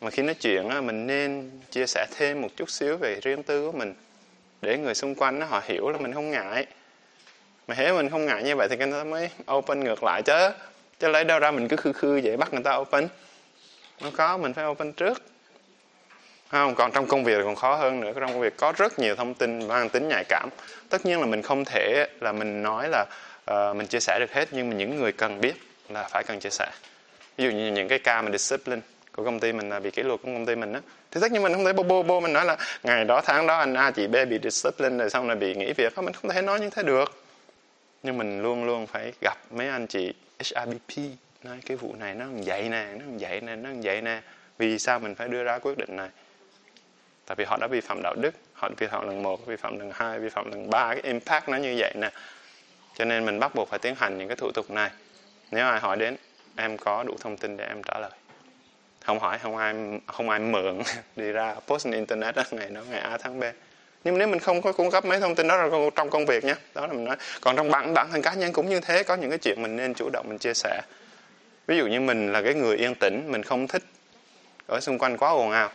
Mà 0.00 0.10
khi 0.10 0.22
nói 0.22 0.34
chuyện 0.34 0.68
á, 0.68 0.80
mình 0.80 1.06
nên 1.06 1.50
chia 1.70 1.86
sẻ 1.86 2.06
thêm 2.16 2.42
một 2.42 2.48
chút 2.56 2.70
xíu 2.70 2.96
về 2.96 3.20
riêng 3.22 3.42
tư 3.42 3.66
của 3.66 3.78
mình. 3.78 3.94
Để 4.62 4.78
người 4.78 4.94
xung 4.94 5.14
quanh 5.14 5.38
nó 5.38 5.46
họ 5.46 5.62
hiểu 5.64 5.90
là 5.90 5.98
mình 5.98 6.14
không 6.14 6.30
ngại 6.30 6.66
mà 7.68 7.74
thế 7.74 7.92
mình 7.92 8.10
không 8.10 8.26
ngại 8.26 8.42
như 8.42 8.56
vậy 8.56 8.68
thì 8.70 8.76
người 8.76 8.92
ta 8.92 9.04
mới 9.04 9.30
open 9.52 9.80
ngược 9.80 10.02
lại 10.02 10.22
chứ. 10.22 10.50
Chứ 11.00 11.08
lấy 11.08 11.24
đâu 11.24 11.38
ra 11.38 11.50
mình 11.50 11.68
cứ 11.68 11.76
khư 11.76 11.92
khư 11.92 12.20
vậy 12.24 12.36
bắt 12.36 12.52
người 12.52 12.62
ta 12.62 12.76
open. 12.76 13.08
Không 14.02 14.12
có 14.16 14.36
mình 14.36 14.54
phải 14.54 14.64
open 14.64 14.92
trước. 14.92 15.22
Không 16.48 16.74
còn 16.74 16.92
trong 16.92 17.06
công 17.06 17.24
việc 17.24 17.40
còn 17.44 17.56
khó 17.56 17.74
hơn 17.74 18.00
nữa. 18.00 18.12
Trong 18.20 18.32
công 18.32 18.40
việc 18.40 18.56
có 18.56 18.72
rất 18.76 18.98
nhiều 18.98 19.16
thông 19.16 19.34
tin 19.34 19.68
mang 19.68 19.88
tính 19.88 20.08
nhạy 20.08 20.24
cảm. 20.28 20.48
Tất 20.88 21.06
nhiên 21.06 21.20
là 21.20 21.26
mình 21.26 21.42
không 21.42 21.64
thể 21.64 22.06
là 22.20 22.32
mình 22.32 22.62
nói 22.62 22.88
là 22.88 23.04
uh, 23.50 23.76
mình 23.76 23.86
chia 23.86 24.00
sẻ 24.00 24.18
được 24.20 24.32
hết 24.32 24.48
nhưng 24.50 24.70
mà 24.70 24.76
những 24.76 24.96
người 24.96 25.12
cần 25.12 25.40
biết 25.40 25.54
là 25.88 26.08
phải 26.10 26.24
cần 26.24 26.40
chia 26.40 26.50
sẻ. 26.50 26.70
Ví 27.36 27.44
dụ 27.44 27.50
như 27.50 27.72
những 27.72 27.88
cái 27.88 27.98
ca 27.98 28.22
mà 28.22 28.30
discipline 28.30 28.80
của 29.12 29.24
công 29.24 29.40
ty 29.40 29.52
mình 29.52 29.70
là 29.70 29.80
bị 29.80 29.90
kỷ 29.90 30.02
luật 30.02 30.20
của 30.22 30.28
công 30.32 30.46
ty 30.46 30.54
mình 30.54 30.72
á 30.72 30.80
thì 31.10 31.20
tất 31.20 31.32
nhiên 31.32 31.42
mình 31.42 31.54
không 31.54 31.64
thể 31.64 31.72
bô 31.72 31.82
bô 31.82 32.02
bô 32.02 32.20
mình 32.20 32.32
nói 32.32 32.44
là 32.44 32.56
ngày 32.82 33.04
đó 33.04 33.20
tháng 33.24 33.46
đó 33.46 33.56
anh 33.56 33.74
A 33.74 33.90
chị 33.90 34.06
B 34.06 34.16
bị 34.30 34.38
discipline 34.42 34.98
rồi 34.98 35.10
xong 35.10 35.26
rồi 35.26 35.36
bị 35.36 35.54
nghỉ 35.54 35.72
việc. 35.72 35.96
Đó 35.96 36.02
mình 36.02 36.14
không 36.14 36.30
thể 36.30 36.42
nói 36.42 36.60
như 36.60 36.70
thế 36.70 36.82
được 36.82 37.27
nhưng 38.02 38.18
mình 38.18 38.42
luôn 38.42 38.64
luôn 38.64 38.86
phải 38.86 39.12
gặp 39.20 39.38
mấy 39.50 39.68
anh 39.68 39.86
chị 39.86 40.12
HRBP 40.38 40.96
nói 41.44 41.58
cái 41.66 41.76
vụ 41.76 41.94
này 41.98 42.14
nó 42.14 42.24
không 42.24 42.42
vậy 42.44 42.68
nè 42.68 42.86
nó 42.92 43.04
không 43.04 43.18
vậy 43.18 43.40
nè 43.40 43.56
nó 43.56 43.68
không 43.68 43.80
vậy 43.82 44.02
nè. 44.02 44.20
Vì 44.58 44.78
sao 44.78 44.98
mình 44.98 45.14
phải 45.14 45.28
đưa 45.28 45.44
ra 45.44 45.58
quyết 45.58 45.78
định 45.78 45.96
này? 45.96 46.08
Tại 47.26 47.34
vì 47.36 47.44
họ 47.44 47.56
đã 47.60 47.66
vi 47.66 47.80
phạm 47.80 48.00
đạo 48.02 48.14
đức 48.14 48.34
họ 48.52 48.68
vi 48.76 48.86
phạm 48.86 49.06
lần 49.06 49.22
một 49.22 49.46
vi 49.46 49.56
phạm 49.56 49.78
lần 49.78 49.90
hai 49.94 50.18
vi 50.18 50.28
phạm 50.28 50.50
lần 50.50 50.70
ba 50.70 50.94
cái 50.94 51.02
impact 51.02 51.48
nó 51.48 51.56
như 51.56 51.74
vậy 51.78 51.92
nè. 51.96 52.10
Cho 52.94 53.04
nên 53.04 53.24
mình 53.24 53.38
bắt 53.38 53.54
buộc 53.54 53.68
phải 53.68 53.78
tiến 53.78 53.94
hành 53.94 54.18
những 54.18 54.28
cái 54.28 54.36
thủ 54.36 54.50
tục 54.54 54.70
này. 54.70 54.90
Nếu 55.50 55.66
ai 55.66 55.80
hỏi 55.80 55.96
đến 55.96 56.16
em 56.56 56.76
có 56.76 57.02
đủ 57.02 57.16
thông 57.20 57.36
tin 57.36 57.56
để 57.56 57.66
em 57.66 57.82
trả 57.82 57.98
lời? 57.98 58.10
Không 59.04 59.18
hỏi 59.18 59.38
không 59.38 59.56
ai 59.56 59.74
không 60.06 60.30
ai 60.30 60.38
mượn 60.38 60.82
đi 61.16 61.32
ra 61.32 61.54
post 61.66 61.86
internet 61.86 62.36
đó, 62.36 62.42
ngày 62.50 62.70
đó 62.70 62.80
ngày 62.90 63.00
a 63.00 63.18
tháng 63.18 63.40
b 63.40 63.44
nhưng 64.04 64.18
nếu 64.18 64.28
mình 64.28 64.40
không 64.40 64.62
có 64.62 64.72
cung 64.72 64.90
cấp 64.90 65.04
mấy 65.04 65.20
thông 65.20 65.34
tin 65.34 65.48
đó 65.48 65.56
là 65.56 65.90
trong 65.96 66.10
công 66.10 66.26
việc 66.26 66.44
nhé 66.44 66.54
đó 66.74 66.86
là 66.86 66.92
mình 66.92 67.04
nói. 67.04 67.16
Còn 67.40 67.56
trong 67.56 67.70
bản 67.70 67.94
bản 67.94 68.08
thân 68.12 68.22
cá 68.22 68.34
nhân 68.34 68.52
cũng 68.52 68.68
như 68.68 68.80
thế 68.80 69.02
có 69.02 69.14
những 69.14 69.30
cái 69.30 69.38
chuyện 69.38 69.62
mình 69.62 69.76
nên 69.76 69.94
chủ 69.94 70.10
động 70.12 70.26
mình 70.28 70.38
chia 70.38 70.54
sẻ. 70.54 70.80
Ví 71.66 71.76
dụ 71.76 71.86
như 71.86 72.00
mình 72.00 72.32
là 72.32 72.42
cái 72.42 72.54
người 72.54 72.76
yên 72.76 72.94
tĩnh 72.94 73.24
mình 73.26 73.42
không 73.42 73.68
thích 73.68 73.82
ở 74.66 74.80
xung 74.80 74.98
quanh 74.98 75.16
quá 75.16 75.30
ồn 75.30 75.50
ào. 75.50 75.70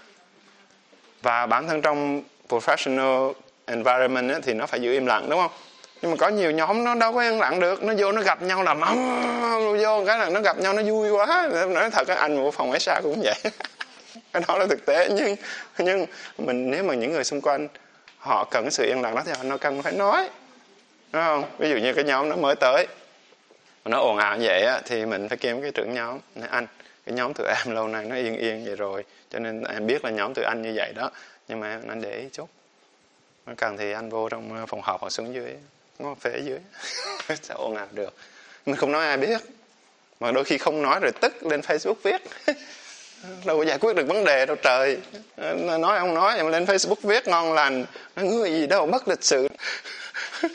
Và 1.21 1.45
bản 1.45 1.67
thân 1.67 1.81
trong 1.81 2.23
professional 2.49 3.33
environment 3.65 4.29
ấy, 4.31 4.41
thì 4.41 4.53
nó 4.53 4.65
phải 4.65 4.81
giữ 4.81 4.91
im 4.91 5.05
lặng 5.05 5.29
đúng 5.29 5.39
không? 5.39 5.51
Nhưng 6.01 6.11
mà 6.11 6.17
có 6.17 6.27
nhiều 6.27 6.51
nhóm 6.51 6.83
nó 6.83 6.95
đâu 6.95 7.13
có 7.13 7.21
yên 7.21 7.39
lặng 7.39 7.59
được 7.59 7.83
nó 7.83 7.93
vô 7.97 8.11
nó 8.11 8.21
gặp 8.21 8.41
nhau 8.41 8.63
là 8.63 8.73
vô 9.83 10.03
cái 10.07 10.19
là 10.19 10.29
nó 10.29 10.41
gặp 10.41 10.59
nhau 10.59 10.73
nó 10.73 10.83
vui 10.83 11.11
quá. 11.11 11.49
Nói 11.69 11.89
thật 11.91 12.07
anh 12.07 12.37
của 12.37 12.51
phòng 12.51 12.71
ấy 12.71 12.79
xa 12.79 12.99
cũng 13.03 13.21
vậy. 13.23 13.35
Cái 14.33 14.43
đó 14.47 14.57
là 14.57 14.65
thực 14.69 14.85
tế 14.85 15.09
nhưng 15.11 15.35
nhưng 15.77 16.05
mình 16.37 16.71
nếu 16.71 16.83
mà 16.83 16.93
những 16.93 17.11
người 17.11 17.23
xung 17.23 17.41
quanh 17.41 17.67
họ 18.23 18.45
cần 18.51 18.71
sự 18.71 18.85
yên 18.85 19.01
lặng 19.01 19.15
đó 19.15 19.21
thì 19.25 19.31
họ 19.37 19.43
nó 19.43 19.57
cần 19.57 19.81
phải 19.81 19.93
nói. 19.93 20.29
Đúng 21.11 21.21
không? 21.21 21.43
Ví 21.57 21.69
dụ 21.69 21.75
như 21.75 21.93
cái 21.93 22.03
nhóm 22.03 22.29
nó 22.29 22.35
mới 22.35 22.55
tới 22.55 22.87
nó 23.85 23.97
ồn 23.99 24.17
ào 24.17 24.37
như 24.37 24.45
vậy 24.47 24.61
á, 24.61 24.81
thì 24.85 25.05
mình 25.05 25.29
phải 25.29 25.37
kiếm 25.37 25.61
cái 25.61 25.71
trưởng 25.71 25.93
nhóm. 25.93 26.19
Nói 26.35 26.47
anh 26.51 26.67
cái 27.05 27.15
nhóm 27.15 27.33
tụi 27.33 27.47
em 27.47 27.75
lâu 27.75 27.87
nay 27.87 28.05
nó 28.05 28.15
yên 28.15 28.37
yên 28.37 28.65
vậy 28.65 28.75
rồi 28.75 29.03
cho 29.29 29.39
nên 29.39 29.63
em 29.63 29.87
biết 29.87 30.05
là 30.05 30.11
nhóm 30.11 30.33
tụi 30.33 30.45
anh 30.45 30.61
như 30.61 30.73
vậy 30.75 30.93
đó 30.95 31.11
nhưng 31.47 31.59
mà 31.59 31.79
anh 31.87 32.01
để 32.01 32.19
ý 32.19 32.29
chút. 32.31 32.49
Nó 33.45 33.53
cần 33.57 33.77
thì 33.77 33.91
anh 33.91 34.09
vô 34.09 34.29
trong 34.29 34.55
ờ, 34.55 34.65
phòng 34.65 34.81
họp 34.81 35.01
hoặc 35.01 35.09
xuống 35.09 35.33
dưới 35.33 35.55
nó 35.99 36.15
phế 36.19 36.39
dưới 36.43 36.59
sao 37.41 37.57
ồn 37.57 37.75
ào 37.75 37.87
được. 37.91 38.15
Mình 38.65 38.75
không 38.75 38.91
nói 38.91 39.07
ai 39.07 39.17
biết 39.17 39.41
mà 40.19 40.31
đôi 40.31 40.43
khi 40.43 40.57
không 40.57 40.81
nói 40.81 40.99
rồi 41.01 41.11
tức 41.21 41.45
lên 41.45 41.59
facebook 41.59 41.95
viết. 42.03 42.21
đâu 43.45 43.57
có 43.57 43.65
giải 43.65 43.77
quyết 43.77 43.95
được 43.95 44.07
vấn 44.07 44.23
đề 44.23 44.45
đâu, 44.45 44.55
trời. 44.55 44.97
Nói 45.79 45.99
không 45.99 46.13
nói, 46.13 46.37
em 46.37 46.47
lên 46.47 46.65
facebook 46.65 46.95
viết 47.03 47.27
ngon 47.27 47.53
lành. 47.53 47.85
Nói 48.15 48.25
người 48.25 48.51
gì 48.51 48.67
đâu, 48.67 48.85
mất 48.85 49.07
lịch 49.07 49.23
sự. 49.23 49.47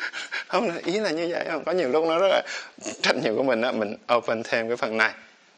Không 0.49 0.79
ý 0.85 1.01
là 1.01 1.11
như 1.11 1.29
vậy 1.31 1.45
không 1.51 1.64
có 1.64 1.73
nhiều 1.73 1.89
lúc 1.89 2.05
nó 2.07 2.19
rất 2.19 2.29
là 2.29 2.43
trách 3.03 3.16
nhiệm 3.16 3.37
của 3.37 3.43
mình 3.43 3.62
á, 3.62 3.73
mình 3.73 3.97
open 4.14 4.43
thêm 4.43 4.69
cái 4.69 4.77
phần 4.77 4.97
này. 4.97 5.11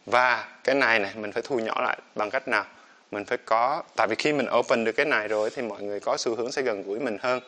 Và 0.06 0.44
cái 0.64 0.74
này 0.74 0.98
này, 0.98 1.10
mình 1.14 1.32
phải 1.32 1.42
thu 1.46 1.58
nhỏ 1.58 1.82
lại 1.82 1.98
bằng 2.14 2.30
cách 2.30 2.48
nào? 2.48 2.64
Mình 3.10 3.24
phải 3.24 3.38
có, 3.44 3.82
tại 3.96 4.06
vì 4.06 4.16
khi 4.18 4.32
mình 4.32 4.46
open 4.58 4.84
được 4.84 4.92
cái 4.92 5.06
này 5.06 5.28
rồi 5.28 5.50
thì 5.56 5.62
mọi 5.62 5.82
người 5.82 6.00
có 6.00 6.16
xu 6.16 6.34
hướng 6.34 6.52
sẽ 6.52 6.62
gần 6.62 6.82
gũi 6.82 6.98
mình 6.98 7.18
hơn. 7.20 7.40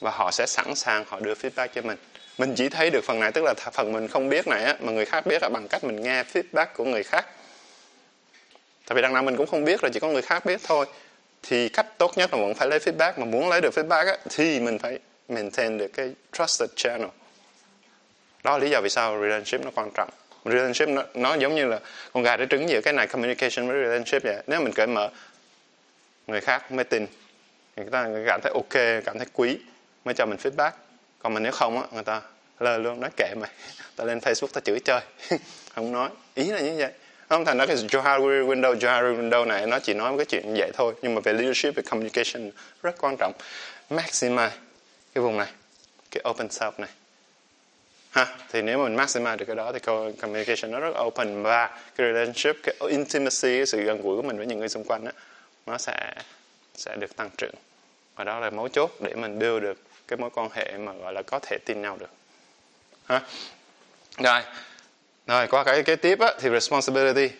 Và 0.00 0.10
họ 0.10 0.30
sẽ 0.30 0.46
sẵn 0.46 0.74
sàng, 0.74 1.04
họ 1.08 1.20
đưa 1.20 1.34
feedback 1.34 1.68
cho 1.74 1.82
mình. 1.82 1.98
Mình 2.38 2.54
chỉ 2.56 2.68
thấy 2.68 2.90
được 2.90 3.04
phần 3.04 3.20
này, 3.20 3.32
tức 3.32 3.44
là 3.44 3.54
phần 3.54 3.92
mình 3.92 4.08
không 4.08 4.28
biết 4.28 4.46
này 4.48 4.64
á, 4.64 4.76
mà 4.80 4.92
người 4.92 5.04
khác 5.04 5.26
biết 5.26 5.42
là 5.42 5.48
bằng 5.48 5.68
cách 5.68 5.84
mình 5.84 6.02
nghe 6.02 6.22
feedback 6.22 6.66
của 6.76 6.84
người 6.84 7.02
khác 7.02 7.26
tại 8.86 8.96
vì 8.96 9.02
đằng 9.02 9.14
nào 9.14 9.22
mình 9.22 9.36
cũng 9.36 9.46
không 9.46 9.64
biết 9.64 9.80
rồi 9.80 9.90
chỉ 9.94 10.00
có 10.00 10.08
người 10.08 10.22
khác 10.22 10.46
biết 10.46 10.60
thôi. 10.64 10.86
Thì 11.42 11.68
cách 11.68 11.86
tốt 11.98 12.12
nhất 12.18 12.34
là 12.34 12.40
vẫn 12.40 12.54
phải 12.54 12.68
lấy 12.68 12.78
feedback 12.78 13.12
mà 13.16 13.24
muốn 13.24 13.48
lấy 13.48 13.60
được 13.60 13.74
feedback 13.74 14.06
á, 14.06 14.16
thì 14.30 14.60
mình 14.60 14.78
phải 14.78 14.98
maintain 15.28 15.78
được 15.78 15.88
cái 15.88 16.12
trusted 16.32 16.70
channel. 16.76 17.08
Đó 18.44 18.52
là 18.52 18.58
lý 18.58 18.70
do 18.70 18.80
vì 18.80 18.88
sao 18.88 19.22
relationship 19.22 19.64
nó 19.64 19.70
quan 19.74 19.90
trọng. 19.94 20.10
Relationship 20.44 20.88
nó, 20.88 21.02
nó 21.14 21.34
giống 21.34 21.54
như 21.54 21.66
là 21.66 21.80
con 22.12 22.22
gà 22.22 22.36
để 22.36 22.46
trứng 22.50 22.68
giữa 22.68 22.80
cái 22.80 22.92
này 22.92 23.06
communication 23.06 23.68
với 23.68 23.76
relationship 23.76 24.22
vậy. 24.22 24.42
Nếu 24.46 24.60
mình 24.60 24.72
cởi 24.72 24.86
mở 24.86 25.08
người 26.26 26.40
khác 26.40 26.72
mới 26.72 26.84
tin. 26.84 27.06
Người 27.76 27.86
ta 27.90 28.06
người 28.06 28.24
cảm 28.26 28.40
thấy 28.42 28.52
ok 28.54 29.02
cảm 29.04 29.18
thấy 29.18 29.26
quý 29.32 29.58
mới 30.04 30.14
cho 30.14 30.26
mình 30.26 30.38
feedback. 30.42 30.70
Còn 31.18 31.34
mình 31.34 31.42
nếu 31.42 31.52
không 31.52 31.80
á 31.80 31.86
người 31.92 32.04
ta 32.04 32.20
lơ 32.60 32.78
luôn 32.78 33.00
nói 33.00 33.10
kệ 33.16 33.34
mày. 33.40 33.50
Ta 33.96 34.04
lên 34.04 34.18
facebook 34.18 34.48
ta 34.52 34.60
chửi 34.60 34.78
chơi. 34.84 35.00
Không 35.74 35.92
nói. 35.92 36.10
Ý 36.34 36.44
là 36.44 36.60
như 36.60 36.74
vậy 36.78 36.90
không 37.28 37.44
thành 37.44 37.58
ra 37.58 37.66
cái 37.66 37.76
Johari 37.76 38.46
window 38.46 38.74
Johari 38.74 39.20
window 39.20 39.46
này 39.46 39.66
nó 39.66 39.78
chỉ 39.78 39.94
nói 39.94 40.10
một 40.10 40.16
cái 40.16 40.26
chuyện 40.26 40.42
như 40.46 40.54
vậy 40.58 40.70
thôi. 40.74 40.94
Nhưng 41.02 41.14
mà 41.14 41.20
về 41.24 41.32
leadership 41.32 41.74
về 41.74 41.82
communication 41.82 42.50
rất 42.82 42.94
quan 43.00 43.16
trọng. 43.18 43.32
Maximize 43.90 44.50
cái 45.14 45.22
vùng 45.22 45.36
này 45.36 45.48
cái 46.10 46.22
open 46.30 46.46
self 46.46 46.72
này. 46.78 46.90
Ha 48.10 48.26
thì 48.52 48.62
nếu 48.62 48.78
mà 48.78 48.84
mình 48.84 48.96
maximize 48.96 49.36
được 49.36 49.44
cái 49.44 49.56
đó 49.56 49.72
thì 49.72 49.78
communication 50.20 50.70
nó 50.70 50.80
rất 50.80 51.00
open 51.00 51.42
và 51.42 51.66
cái 51.66 52.06
relationship 52.06 52.56
cái 52.62 52.74
intimacy 52.88 53.56
cái 53.56 53.66
sự 53.66 53.82
gần 53.82 54.02
gũi 54.02 54.16
của 54.16 54.22
mình 54.22 54.36
với 54.36 54.46
những 54.46 54.58
người 54.58 54.68
xung 54.68 54.84
quanh 54.84 55.04
đó, 55.04 55.10
nó 55.66 55.78
sẽ 55.78 56.12
sẽ 56.74 56.96
được 56.96 57.16
tăng 57.16 57.30
trưởng. 57.38 57.54
Và 58.16 58.24
đó 58.24 58.40
là 58.40 58.50
mấu 58.50 58.68
chốt 58.68 58.90
để 59.00 59.14
mình 59.14 59.38
build 59.38 59.62
được 59.62 59.78
cái 60.08 60.16
mối 60.16 60.30
quan 60.34 60.48
hệ 60.52 60.78
mà 60.78 60.92
gọi 60.92 61.12
là 61.12 61.22
có 61.22 61.38
thể 61.38 61.58
tin 61.64 61.82
nhau 61.82 61.96
được. 62.00 62.10
Ha. 63.06 63.20
Rồi 64.18 64.42
rồi 65.26 65.46
qua 65.46 65.64
cái 65.64 65.82
kế 65.82 65.96
tiếp 65.96 66.20
á, 66.20 66.32
thì 66.40 66.50
responsibility. 66.50 67.34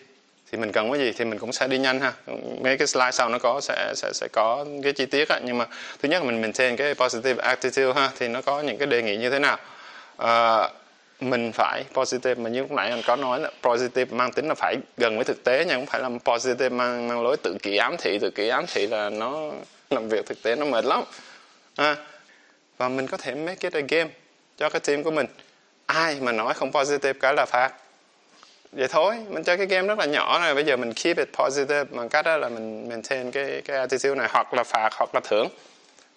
Thì 0.51 0.57
mình 0.57 0.71
cần 0.71 0.91
cái 0.91 0.99
gì 0.99 1.13
thì 1.17 1.25
mình 1.25 1.39
cũng 1.39 1.51
sẽ 1.51 1.67
đi 1.67 1.77
nhanh 1.77 1.99
ha. 1.99 2.13
Mấy 2.61 2.77
cái 2.77 2.87
slide 2.87 3.11
sau 3.11 3.29
nó 3.29 3.39
có 3.39 3.61
sẽ 3.61 3.93
sẽ 3.95 4.11
sẽ 4.13 4.27
có 4.33 4.65
cái 4.83 4.93
chi 4.93 5.05
tiết 5.05 5.29
á. 5.29 5.39
Nhưng 5.43 5.57
mà 5.57 5.65
thứ 6.01 6.09
nhất 6.09 6.23
là 6.23 6.25
mình 6.25 6.41
maintain 6.41 6.75
cái 6.75 6.95
positive 6.95 7.43
attitude 7.43 7.93
ha 7.95 8.09
thì 8.19 8.27
nó 8.27 8.41
có 8.41 8.61
những 8.61 8.77
cái 8.77 8.87
đề 8.87 9.01
nghị 9.01 9.17
như 9.17 9.29
thế 9.29 9.39
nào. 9.39 9.57
À, 10.17 10.69
mình 11.19 11.51
phải 11.51 11.83
positive 11.93 12.43
mà 12.43 12.49
như 12.49 12.59
lúc 12.59 12.71
nãy 12.71 12.89
anh 12.89 13.01
có 13.05 13.15
nói 13.15 13.39
là 13.39 13.51
positive 13.63 14.17
mang 14.17 14.31
tính 14.31 14.47
là 14.47 14.55
phải 14.55 14.75
gần 14.97 15.15
với 15.15 15.25
thực 15.25 15.43
tế 15.43 15.65
nha 15.65 15.75
không 15.75 15.85
phải 15.85 16.01
là 16.01 16.09
positive 16.25 16.69
mang, 16.69 17.07
mang 17.07 17.23
lối 17.23 17.37
tự 17.43 17.57
kỷ 17.63 17.77
ám 17.77 17.95
thị. 17.97 18.19
Tự 18.21 18.29
kỷ 18.29 18.47
ám 18.47 18.65
thị 18.67 18.87
là 18.87 19.09
nó 19.09 19.51
làm 19.89 20.09
việc 20.09 20.25
thực 20.25 20.43
tế 20.43 20.55
nó 20.55 20.65
mệt 20.65 20.85
lắm. 20.85 21.03
À, 21.75 21.95
và 22.77 22.89
mình 22.89 23.07
có 23.07 23.17
thể 23.17 23.35
make 23.35 23.69
it 23.69 23.73
a 23.73 23.81
game 23.87 24.09
cho 24.57 24.69
cái 24.69 24.79
team 24.79 25.03
của 25.03 25.11
mình 25.11 25.25
ai 25.87 26.19
mà 26.21 26.31
nói 26.31 26.53
không 26.53 26.71
positive 26.71 27.13
cái 27.19 27.33
là 27.33 27.45
phạt. 27.45 27.73
Vậy 28.71 28.87
thôi, 28.87 29.15
mình 29.29 29.43
chơi 29.43 29.57
cái 29.57 29.65
game 29.65 29.87
rất 29.87 29.99
là 29.99 30.05
nhỏ 30.05 30.39
rồi 30.39 30.55
bây 30.55 30.63
giờ 30.63 30.77
mình 30.77 30.93
keep 30.93 31.17
it 31.17 31.27
positive 31.33 31.83
bằng 31.83 32.09
cách 32.09 32.25
đó 32.25 32.37
là 32.37 32.49
mình 32.49 32.89
maintain 32.89 33.31
cái 33.31 33.61
cái 33.65 33.77
attitude 33.77 34.15
này, 34.15 34.27
hoặc 34.31 34.53
là 34.53 34.63
phạt, 34.63 34.89
hoặc 34.93 35.09
là 35.13 35.21
thưởng. 35.23 35.47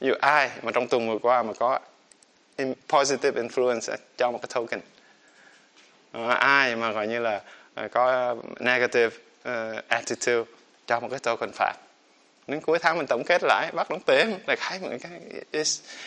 Dù 0.00 0.14
ai 0.20 0.50
mà 0.62 0.72
trong 0.72 0.88
tuần 0.88 1.08
vừa 1.08 1.18
qua 1.18 1.42
mà 1.42 1.52
có 1.58 1.78
in- 2.56 2.74
positive 2.88 3.42
influence 3.42 3.96
cho 4.18 4.30
một 4.30 4.38
cái 4.42 4.48
token. 4.54 4.80
Ờ, 6.12 6.28
ai 6.28 6.76
mà 6.76 6.92
gọi 6.92 7.06
như 7.06 7.18
là 7.18 7.40
ờ, 7.74 7.88
có 7.88 8.06
ờ, 8.06 8.36
negative 8.60 9.16
attitude 9.88 10.44
cho 10.86 11.00
một 11.00 11.08
cái 11.10 11.18
token 11.18 11.50
phạt 11.52 11.74
đến 12.50 12.60
cuối 12.60 12.78
tháng 12.78 12.98
mình 12.98 13.06
tổng 13.06 13.22
kết 13.26 13.42
lại 13.42 13.70
bắt 13.72 13.90
đóng 13.90 14.00
tiền. 14.06 14.38
Là 14.46 14.56
khái 14.56 14.78
một 14.80 14.88
cái 15.02 15.10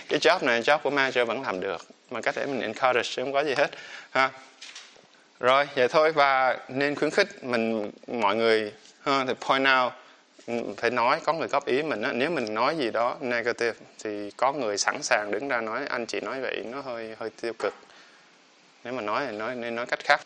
cái 0.09 0.19
job 0.19 0.45
này 0.45 0.61
job 0.61 0.77
của 0.77 0.89
manager 0.89 1.27
vẫn 1.27 1.41
làm 1.41 1.59
được 1.59 1.85
mà 2.11 2.21
cách 2.21 2.35
để 2.37 2.45
mình 2.45 2.61
encourage 2.61 3.09
chứ 3.15 3.23
không 3.23 3.33
có 3.33 3.43
gì 3.43 3.53
hết 3.57 3.71
ha. 4.11 4.29
Rồi 5.39 5.67
vậy 5.75 5.87
thôi 5.87 6.11
và 6.11 6.57
nên 6.67 6.95
khuyến 6.95 7.11
khích 7.11 7.43
mình 7.43 7.91
mọi 8.07 8.35
người 8.35 8.71
ha, 9.01 9.25
thì 9.27 9.33
point 9.47 9.67
out 9.83 9.93
phải 10.77 10.91
nói 10.91 11.19
có 11.23 11.33
người 11.33 11.47
góp 11.47 11.65
ý 11.65 11.81
mình 11.81 12.01
á. 12.01 12.11
Nếu 12.13 12.29
mình 12.29 12.53
nói 12.53 12.75
gì 12.77 12.91
đó 12.91 13.17
negative 13.21 13.79
thì 14.03 14.31
có 14.37 14.53
người 14.53 14.77
sẵn 14.77 15.03
sàng 15.03 15.31
đứng 15.31 15.47
ra 15.47 15.61
nói 15.61 15.81
anh 15.89 16.05
chị 16.05 16.19
nói 16.19 16.41
vậy 16.41 16.63
nó 16.71 16.81
hơi 16.81 17.15
hơi 17.19 17.29
tiêu 17.41 17.53
cực. 17.59 17.73
Nếu 18.83 18.93
mà 18.93 19.01
nói 19.01 19.23
thì 19.27 19.37
nói 19.37 19.55
nên 19.55 19.75
nói 19.75 19.85
cách 19.85 19.99
khác. 20.03 20.21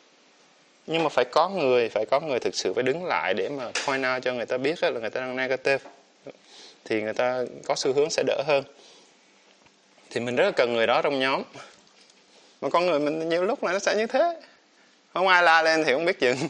Nhưng 0.88 1.04
mà 1.04 1.10
phải 1.10 1.26
có 1.26 1.50
người 1.50 1.90
phải 1.90 2.06
có 2.12 2.20
người 2.20 2.40
thực 2.40 2.56
sự 2.56 2.74
phải 2.74 2.84
đứng 2.84 3.06
lại 3.06 3.34
để 3.34 3.50
mà 3.50 3.72
point 3.88 4.04
out 4.14 4.24
cho 4.24 4.34
người 4.34 4.46
ta 4.46 4.58
biết 4.58 4.84
là 4.84 4.90
người 4.90 5.10
ta 5.10 5.22
đang 5.22 5.36
negative 5.36 5.90
thì 6.88 7.02
người 7.02 7.14
ta 7.14 7.44
có 7.66 7.76
xu 7.76 7.94
hướng 7.94 8.10
sẽ 8.10 8.24
đỡ 8.28 8.44
hơn. 8.48 8.64
Thì 10.10 10.20
mình 10.20 10.36
rất 10.36 10.46
là 10.46 10.52
cần 10.52 10.74
người 10.74 10.88
đó 10.88 11.02
trong 11.02 11.20
nhóm. 11.20 11.44
Mà 12.62 12.70
con 12.70 12.86
người 12.86 13.00
mình 13.00 13.30
nhiều 13.30 13.44
lúc 13.44 13.64
là 13.64 13.72
nó 13.72 13.80
sẽ 13.80 13.96
như 13.96 14.08
thế. 14.08 14.42
Không 15.14 15.28
ai 15.28 15.44
la 15.44 15.62
lên 15.62 15.84
thì 15.84 15.94
không 15.94 16.06
biết 16.06 16.20
dừng 16.20 16.38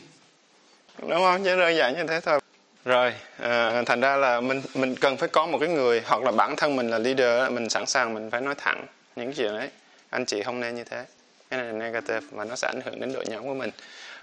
đúng 0.97 1.09
không? 1.11 1.43
Chứ 1.43 1.59
đơn 1.59 1.75
giản 1.75 1.95
như 1.95 2.03
thế 2.07 2.19
thôi. 2.19 2.39
Rồi 2.85 3.13
à, 3.39 3.83
thành 3.85 4.01
ra 4.01 4.15
là 4.15 4.41
mình 4.41 4.61
mình 4.73 4.95
cần 4.95 5.17
phải 5.17 5.29
có 5.29 5.45
một 5.45 5.57
cái 5.59 5.69
người 5.69 6.01
hoặc 6.05 6.23
là 6.23 6.31
bản 6.31 6.55
thân 6.55 6.75
mình 6.75 6.89
là 6.89 6.97
leader 6.97 7.51
mình 7.51 7.69
sẵn 7.69 7.85
sàng 7.85 8.13
mình 8.13 8.31
phải 8.31 8.41
nói 8.41 8.55
thẳng 8.57 8.85
những 9.15 9.33
chuyện 9.33 9.57
đấy 9.57 9.69
anh 10.09 10.25
chị 10.25 10.43
không 10.43 10.59
nên 10.59 10.75
như 10.75 10.83
thế. 10.83 11.05
Cái 11.49 11.59
này 11.59 11.65
là 11.67 11.71
negative 11.71 12.27
và 12.31 12.45
nó 12.45 12.55
sẽ 12.55 12.67
ảnh 12.67 12.81
hưởng 12.85 12.99
đến 12.99 13.13
đội 13.13 13.25
nhóm 13.27 13.47
của 13.47 13.53
mình. 13.53 13.69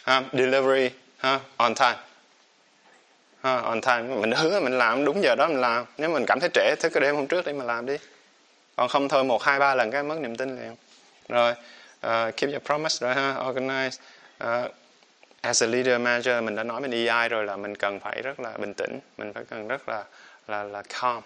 Ha, 0.03 0.23
delivery 0.33 0.91
ha, 1.17 1.41
on 1.57 1.75
time 1.75 1.97
on 3.45 3.81
time. 3.81 4.03
Mình 4.03 4.33
hứa 4.33 4.61
mình 4.61 4.79
làm 4.79 5.05
đúng 5.05 5.23
giờ 5.23 5.35
đó 5.35 5.49
mình 5.49 5.61
làm. 5.61 5.85
Nếu 5.99 6.11
mình 6.11 6.25
cảm 6.27 6.41
thấy 6.41 6.51
trễ 6.55 6.75
thế 6.81 6.89
cái 6.89 7.01
đêm 7.01 7.15
hôm 7.15 7.27
trước 7.27 7.47
đi 7.47 7.53
mà 7.53 7.65
làm 7.65 7.87
đi. 7.87 7.97
Còn 8.77 8.89
không 8.89 9.09
thôi 9.09 9.25
một 9.25 9.43
hai 9.43 9.59
ba 9.59 9.75
lần 9.75 9.91
cái 9.91 10.03
mất 10.03 10.19
niềm 10.19 10.37
tin 10.37 10.57
liền. 10.57 10.77
Rồi 11.29 11.53
uh, 12.07 12.37
keep 12.37 12.51
your 12.53 12.63
promise 12.65 13.07
rồi 13.07 13.15
ha 13.15 13.35
organize. 13.35 13.99
Uh, 14.45 14.71
as 15.41 15.63
a 15.63 15.67
leader 15.67 16.01
manager 16.01 16.43
mình 16.43 16.57
đã 16.57 16.63
nói 16.63 16.81
bên 16.81 16.91
EI 16.91 17.29
rồi 17.29 17.45
là 17.45 17.57
mình 17.57 17.77
cần 17.77 18.01
phải 18.01 18.23
rất 18.23 18.41
là 18.41 18.53
bình 18.59 18.75
tĩnh. 18.75 18.99
Mình 19.19 19.33
phải 19.33 19.45
cần 19.51 19.69
rất 19.69 19.89
là 19.89 20.05
là 20.49 20.63
là 20.63 20.83
calm. 21.01 21.23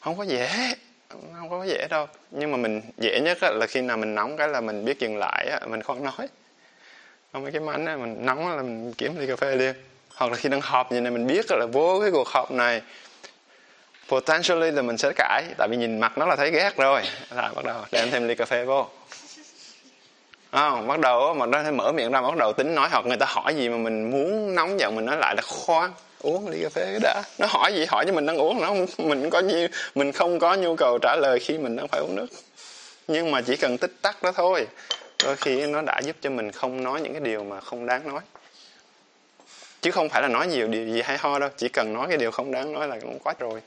Không 0.00 0.18
có 0.18 0.24
dễ. 0.24 0.74
Không 1.38 1.50
có 1.50 1.64
dễ 1.64 1.86
đâu. 1.90 2.06
Nhưng 2.30 2.50
mà 2.50 2.56
mình 2.56 2.82
dễ 2.96 3.20
nhất 3.20 3.38
là 3.42 3.66
khi 3.66 3.80
nào 3.80 3.96
mình 3.96 4.14
nóng 4.14 4.36
cái 4.36 4.48
là 4.48 4.60
mình 4.60 4.84
biết 4.84 4.98
dừng 4.98 5.16
lại 5.16 5.60
mình 5.66 5.82
không 5.82 6.04
nói. 6.04 6.28
Không 7.32 7.42
mấy 7.42 7.52
cái 7.52 7.60
mánh 7.60 7.84
mình 7.84 8.16
nóng 8.26 8.56
là 8.56 8.62
mình 8.62 8.92
kiếm 8.98 9.16
ly 9.18 9.26
cà 9.26 9.36
phê 9.36 9.56
liền 9.56 9.74
hoặc 10.18 10.30
là 10.30 10.36
khi 10.36 10.48
đang 10.48 10.60
họp 10.60 10.92
như 10.92 11.00
này 11.00 11.10
mình 11.10 11.26
biết 11.26 11.46
là 11.50 11.66
vô 11.72 11.98
cái 12.00 12.10
cuộc 12.10 12.28
họp 12.28 12.50
này 12.50 12.82
potentially 14.08 14.70
là 14.70 14.82
mình 14.82 14.98
sẽ 14.98 15.12
cãi. 15.16 15.44
Tại 15.58 15.68
vì 15.68 15.76
nhìn 15.76 16.00
mặt 16.00 16.18
nó 16.18 16.26
là 16.26 16.36
thấy 16.36 16.50
ghét 16.50 16.76
rồi. 16.76 17.02
Là 17.30 17.52
bắt 17.54 17.64
đầu 17.64 17.76
đem 17.92 18.10
thêm 18.10 18.28
ly 18.28 18.34
cà 18.34 18.44
phê 18.44 18.64
vô. 18.64 18.86
À, 20.50 20.70
bắt 20.70 21.00
đầu 21.00 21.34
mà 21.34 21.46
nó 21.46 21.70
mở 21.70 21.92
miệng 21.92 22.12
ra 22.12 22.22
bắt 22.22 22.36
đầu 22.36 22.52
tính 22.52 22.74
nói 22.74 22.88
hoặc 22.90 23.06
người 23.06 23.16
ta 23.16 23.26
hỏi 23.28 23.54
gì 23.54 23.68
mà 23.68 23.76
mình 23.76 24.10
muốn 24.10 24.54
nóng 24.54 24.80
giận 24.80 24.96
mình 24.96 25.04
nói 25.04 25.16
lại 25.16 25.34
là 25.36 25.42
khoan 25.42 25.92
uống 26.20 26.48
ly 26.48 26.62
cà 26.62 26.68
phê 26.68 26.82
cái 26.82 27.00
đã. 27.02 27.22
Nó 27.38 27.46
hỏi 27.50 27.74
gì 27.74 27.84
hỏi 27.88 28.04
cho 28.06 28.12
mình 28.12 28.26
đang 28.26 28.36
uống 28.36 28.60
nó 28.60 28.74
mình 28.98 29.30
có 29.30 29.40
nhiêu 29.40 29.68
mình 29.94 30.12
không 30.12 30.38
có 30.38 30.54
nhu 30.54 30.76
cầu 30.76 30.98
trả 31.02 31.16
lời 31.16 31.38
khi 31.38 31.58
mình 31.58 31.76
đang 31.76 31.88
phải 31.88 32.00
uống 32.00 32.14
nước. 32.14 32.26
Nhưng 33.08 33.30
mà 33.30 33.40
chỉ 33.40 33.56
cần 33.56 33.78
tích 33.78 33.92
tắc 34.02 34.22
đó 34.22 34.32
thôi. 34.32 34.66
Đôi 35.24 35.36
khi 35.36 35.66
nó 35.66 35.82
đã 35.82 36.00
giúp 36.04 36.16
cho 36.20 36.30
mình 36.30 36.52
không 36.52 36.82
nói 36.82 37.00
những 37.00 37.12
cái 37.12 37.20
điều 37.20 37.44
mà 37.44 37.60
không 37.60 37.86
đáng 37.86 38.08
nói 38.08 38.20
chứ 39.80 39.90
không 39.90 40.08
phải 40.08 40.22
là 40.22 40.28
nói 40.28 40.46
nhiều 40.46 40.68
điều 40.68 40.86
gì 40.86 41.02
hay 41.02 41.18
ho 41.18 41.38
đâu 41.38 41.50
chỉ 41.56 41.68
cần 41.68 41.92
nói 41.92 42.06
cái 42.08 42.16
điều 42.16 42.30
không 42.30 42.52
đáng 42.52 42.72
nói 42.72 42.88
là 42.88 42.98
cũng 43.00 43.18
quá 43.18 43.34
rồi. 43.38 43.62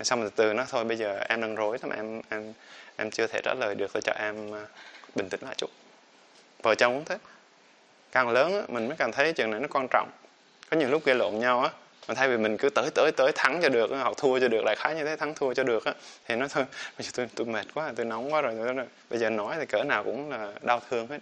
Xong 0.00 0.22
từ 0.22 0.30
từ 0.36 0.52
nó 0.52 0.64
thôi 0.70 0.84
bây 0.84 0.96
giờ 0.96 1.18
em 1.28 1.40
đang 1.40 1.54
rối 1.54 1.78
lắm 1.82 1.90
em 1.90 2.20
em 2.28 2.52
em 2.96 3.10
chưa 3.10 3.26
thể 3.26 3.40
trả 3.44 3.54
lời 3.54 3.74
được 3.74 3.92
tôi 3.92 4.02
cho 4.02 4.12
em 4.12 4.54
à, 4.54 4.62
bình 5.14 5.28
tĩnh 5.28 5.40
lại 5.42 5.54
chút. 5.58 5.70
Vợ 6.62 6.74
chồng 6.74 6.94
cũng 6.94 7.04
thế. 7.04 7.18
Càng 8.12 8.28
lớn 8.28 8.64
mình 8.68 8.88
mới 8.88 8.96
càng 8.96 9.12
thấy 9.12 9.32
chuyện 9.32 9.50
này 9.50 9.60
nó 9.60 9.66
quan 9.70 9.86
trọng. 9.90 10.10
Có 10.70 10.76
nhiều 10.76 10.88
lúc 10.88 11.04
gây 11.04 11.14
lộn 11.14 11.38
nhau 11.38 11.60
á 11.60 11.70
mà 12.08 12.14
thay 12.14 12.28
vì 12.28 12.36
mình 12.36 12.56
cứ 12.56 12.70
tới 12.70 12.90
tới 12.94 13.12
tới 13.16 13.32
thắng 13.34 13.60
cho 13.62 13.68
được 13.68 13.90
hoặc 13.90 14.14
thua 14.16 14.40
cho 14.40 14.48
được 14.48 14.64
lại 14.64 14.76
khá 14.76 14.92
như 14.92 15.04
thế 15.04 15.16
thắng 15.16 15.34
thua 15.34 15.54
cho 15.54 15.64
được 15.64 15.84
á 15.84 15.94
thì 16.28 16.36
nó 16.36 16.48
thôi 16.48 16.64
bây 16.98 17.06
giờ 17.06 17.10
tôi 17.14 17.28
tôi 17.34 17.46
mệt 17.46 17.66
quá 17.74 17.92
tôi 17.96 18.06
nóng 18.06 18.32
quá 18.32 18.40
rồi, 18.40 18.54
tôi, 18.56 18.74
tôi, 18.76 18.84
bây 19.10 19.18
giờ 19.18 19.30
nói 19.30 19.56
thì 19.58 19.66
cỡ 19.66 19.84
nào 19.84 20.04
cũng 20.04 20.30
là 20.30 20.52
đau 20.62 20.80
thương 20.90 21.06
hết 21.06 21.18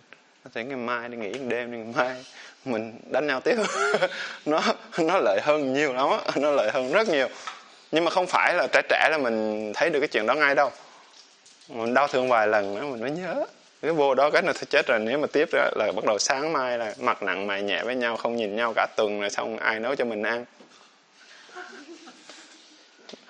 có 0.47 0.51
thể 0.55 0.65
ngày 0.65 0.77
mai 0.77 1.09
đi 1.09 1.17
nghỉ 1.17 1.33
một 1.33 1.47
đêm 1.49 1.73
đi 1.73 1.79
ngày 1.79 1.95
mai 1.97 2.25
mình 2.65 2.99
đánh 3.11 3.27
nhau 3.27 3.41
tiếp. 3.41 3.57
Nó 4.47 4.63
nó 4.99 5.19
lợi 5.19 5.41
hơn 5.43 5.75
nhiều 5.75 5.93
lắm 5.93 6.11
á 6.11 6.19
nó 6.37 6.51
lợi 6.51 6.71
hơn 6.73 6.93
rất 6.93 7.09
nhiều. 7.09 7.29
Nhưng 7.93 8.05
mà 8.05 8.11
không 8.11 8.27
phải 8.27 8.55
là 8.55 8.67
trẻ 8.73 8.83
trẻ 8.89 9.09
là 9.11 9.19
mình 9.19 9.73
thấy 9.75 9.91
được 9.91 10.01
cái 10.01 10.09
chuyện 10.09 10.27
đó 10.27 10.35
ngay 10.35 10.55
đâu. 10.55 10.71
Mình 11.69 11.95
đau 11.95 12.09
thương 12.09 12.29
vài 12.29 12.47
lần 12.47 12.75
nữa 12.75 12.83
mình 12.83 13.01
mới 13.01 13.11
nhớ. 13.11 13.47
Cái 13.83 13.93
vô 13.93 14.15
đó 14.15 14.31
cái 14.31 14.43
là 14.43 14.53
thôi 14.53 14.65
chết 14.71 14.87
rồi 14.87 14.99
nếu 14.99 15.19
mà 15.19 15.27
tiếp 15.33 15.49
ra 15.53 15.71
là 15.77 15.93
bắt 15.97 16.05
đầu 16.05 16.19
sáng 16.19 16.53
mai 16.53 16.79
là 16.79 16.95
mặt 17.01 17.23
nặng 17.23 17.47
mày 17.47 17.63
nhẹ 17.63 17.83
với 17.85 17.95
nhau 17.95 18.17
không 18.17 18.37
nhìn 18.37 18.57
nhau 18.57 18.73
cả 18.77 18.87
tuần 18.97 19.21
rồi 19.21 19.31
xong 19.31 19.59
ai 19.59 19.81
nấu 19.81 19.95
cho 19.95 20.05
mình 20.05 20.23
ăn. 20.23 20.45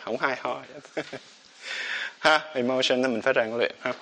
Không 0.05 0.17
hay 0.19 0.37
ho 0.41 0.63
ha 2.19 2.41
emotion 2.55 3.03
thì 3.03 3.09
mình 3.09 3.23
phải 3.23 3.35
rèn 3.37 3.59
luyện 3.59 3.75
ha. 3.81 3.93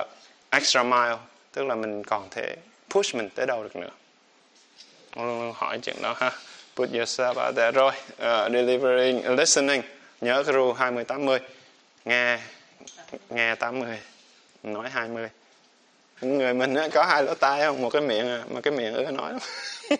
Uh, 0.00 0.06
extra 0.50 0.82
mile 0.82 1.16
tức 1.52 1.64
là 1.64 1.74
mình 1.74 2.04
còn 2.04 2.28
thể 2.30 2.56
push 2.90 3.14
mình 3.14 3.28
tới 3.34 3.46
đâu 3.46 3.62
được 3.62 3.76
nữa. 3.76 3.90
Luôn 5.16 5.52
hỏi 5.56 5.78
chuyện 5.82 5.96
đó 6.02 6.14
ha. 6.18 6.32
Put 6.76 6.90
yourself 6.90 7.46
out 7.46 7.56
there. 7.56 7.72
Rồi 7.72 7.92
uh, 8.12 8.52
delivering 8.52 9.36
listening. 9.36 9.82
Nhớ 10.20 10.42
cái 10.46 10.54
rule 10.54 10.74
20 10.78 11.04
80 11.04 11.38
nghe 12.04 12.38
nghe 13.30 13.54
80 13.54 13.98
nói 14.62 14.90
20 14.90 15.28
người 16.20 16.54
mình 16.54 16.74
á, 16.74 16.88
có 16.88 17.04
hai 17.04 17.22
lỗ 17.22 17.34
tai 17.34 17.60
không? 17.60 17.82
Một 17.82 17.90
cái 17.90 18.02
miệng 18.02 18.28
à, 18.28 18.44
mà 18.48 18.60
cái 18.60 18.72
miệng 18.72 18.94
ưa 18.94 19.10
nói 19.10 19.32
lắm. 19.32 19.40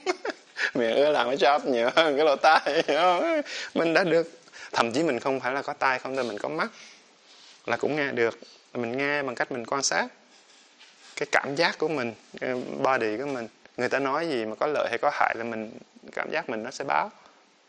Miệng 0.75 0.97
ưa 0.97 1.11
làm 1.11 1.27
cái 1.27 1.37
job 1.37 1.71
nhiều 1.71 1.91
hơn 1.97 2.17
cái 2.17 2.25
lỗ 2.27 2.37
tai. 2.37 2.83
Không? 2.87 3.41
mình 3.75 3.95
đã 3.95 4.05
được 4.05 4.31
thậm 4.73 4.93
chí 4.93 5.03
mình 5.03 5.21
không 5.21 5.41
phải 5.41 5.53
là 5.53 5.63
có 5.63 5.73
tai 5.73 5.99
không 5.99 6.17
thôi 6.17 6.25
mình 6.25 6.39
có 6.39 6.49
mắt 6.49 6.69
là 7.67 7.77
cũng 7.77 7.97
nghe 7.97 8.13
được. 8.13 8.39
Mình 8.75 8.99
nghe 8.99 9.23
bằng 9.23 9.35
cách 9.35 9.53
mình 9.53 9.67
quan 9.67 9.83
sát 9.83 10.07
cái 11.21 11.29
cảm 11.33 11.55
giác 11.55 11.79
của 11.79 11.89
mình 11.89 12.15
ờ, 12.41 12.55
body 12.55 13.17
của 13.17 13.27
mình. 13.27 13.49
Người 13.77 13.89
ta 13.89 13.99
nói 13.99 14.29
gì 14.29 14.45
mà 14.45 14.55
có 14.55 14.67
lợi 14.67 14.87
hay 14.89 14.99
có 14.99 15.11
hại 15.15 15.35
là 15.39 15.45
mình 15.45 15.79
cảm 16.13 16.31
giác 16.31 16.51
mình 16.51 16.63
nó 16.63 16.71
sẽ 16.71 16.85
báo 16.85 17.11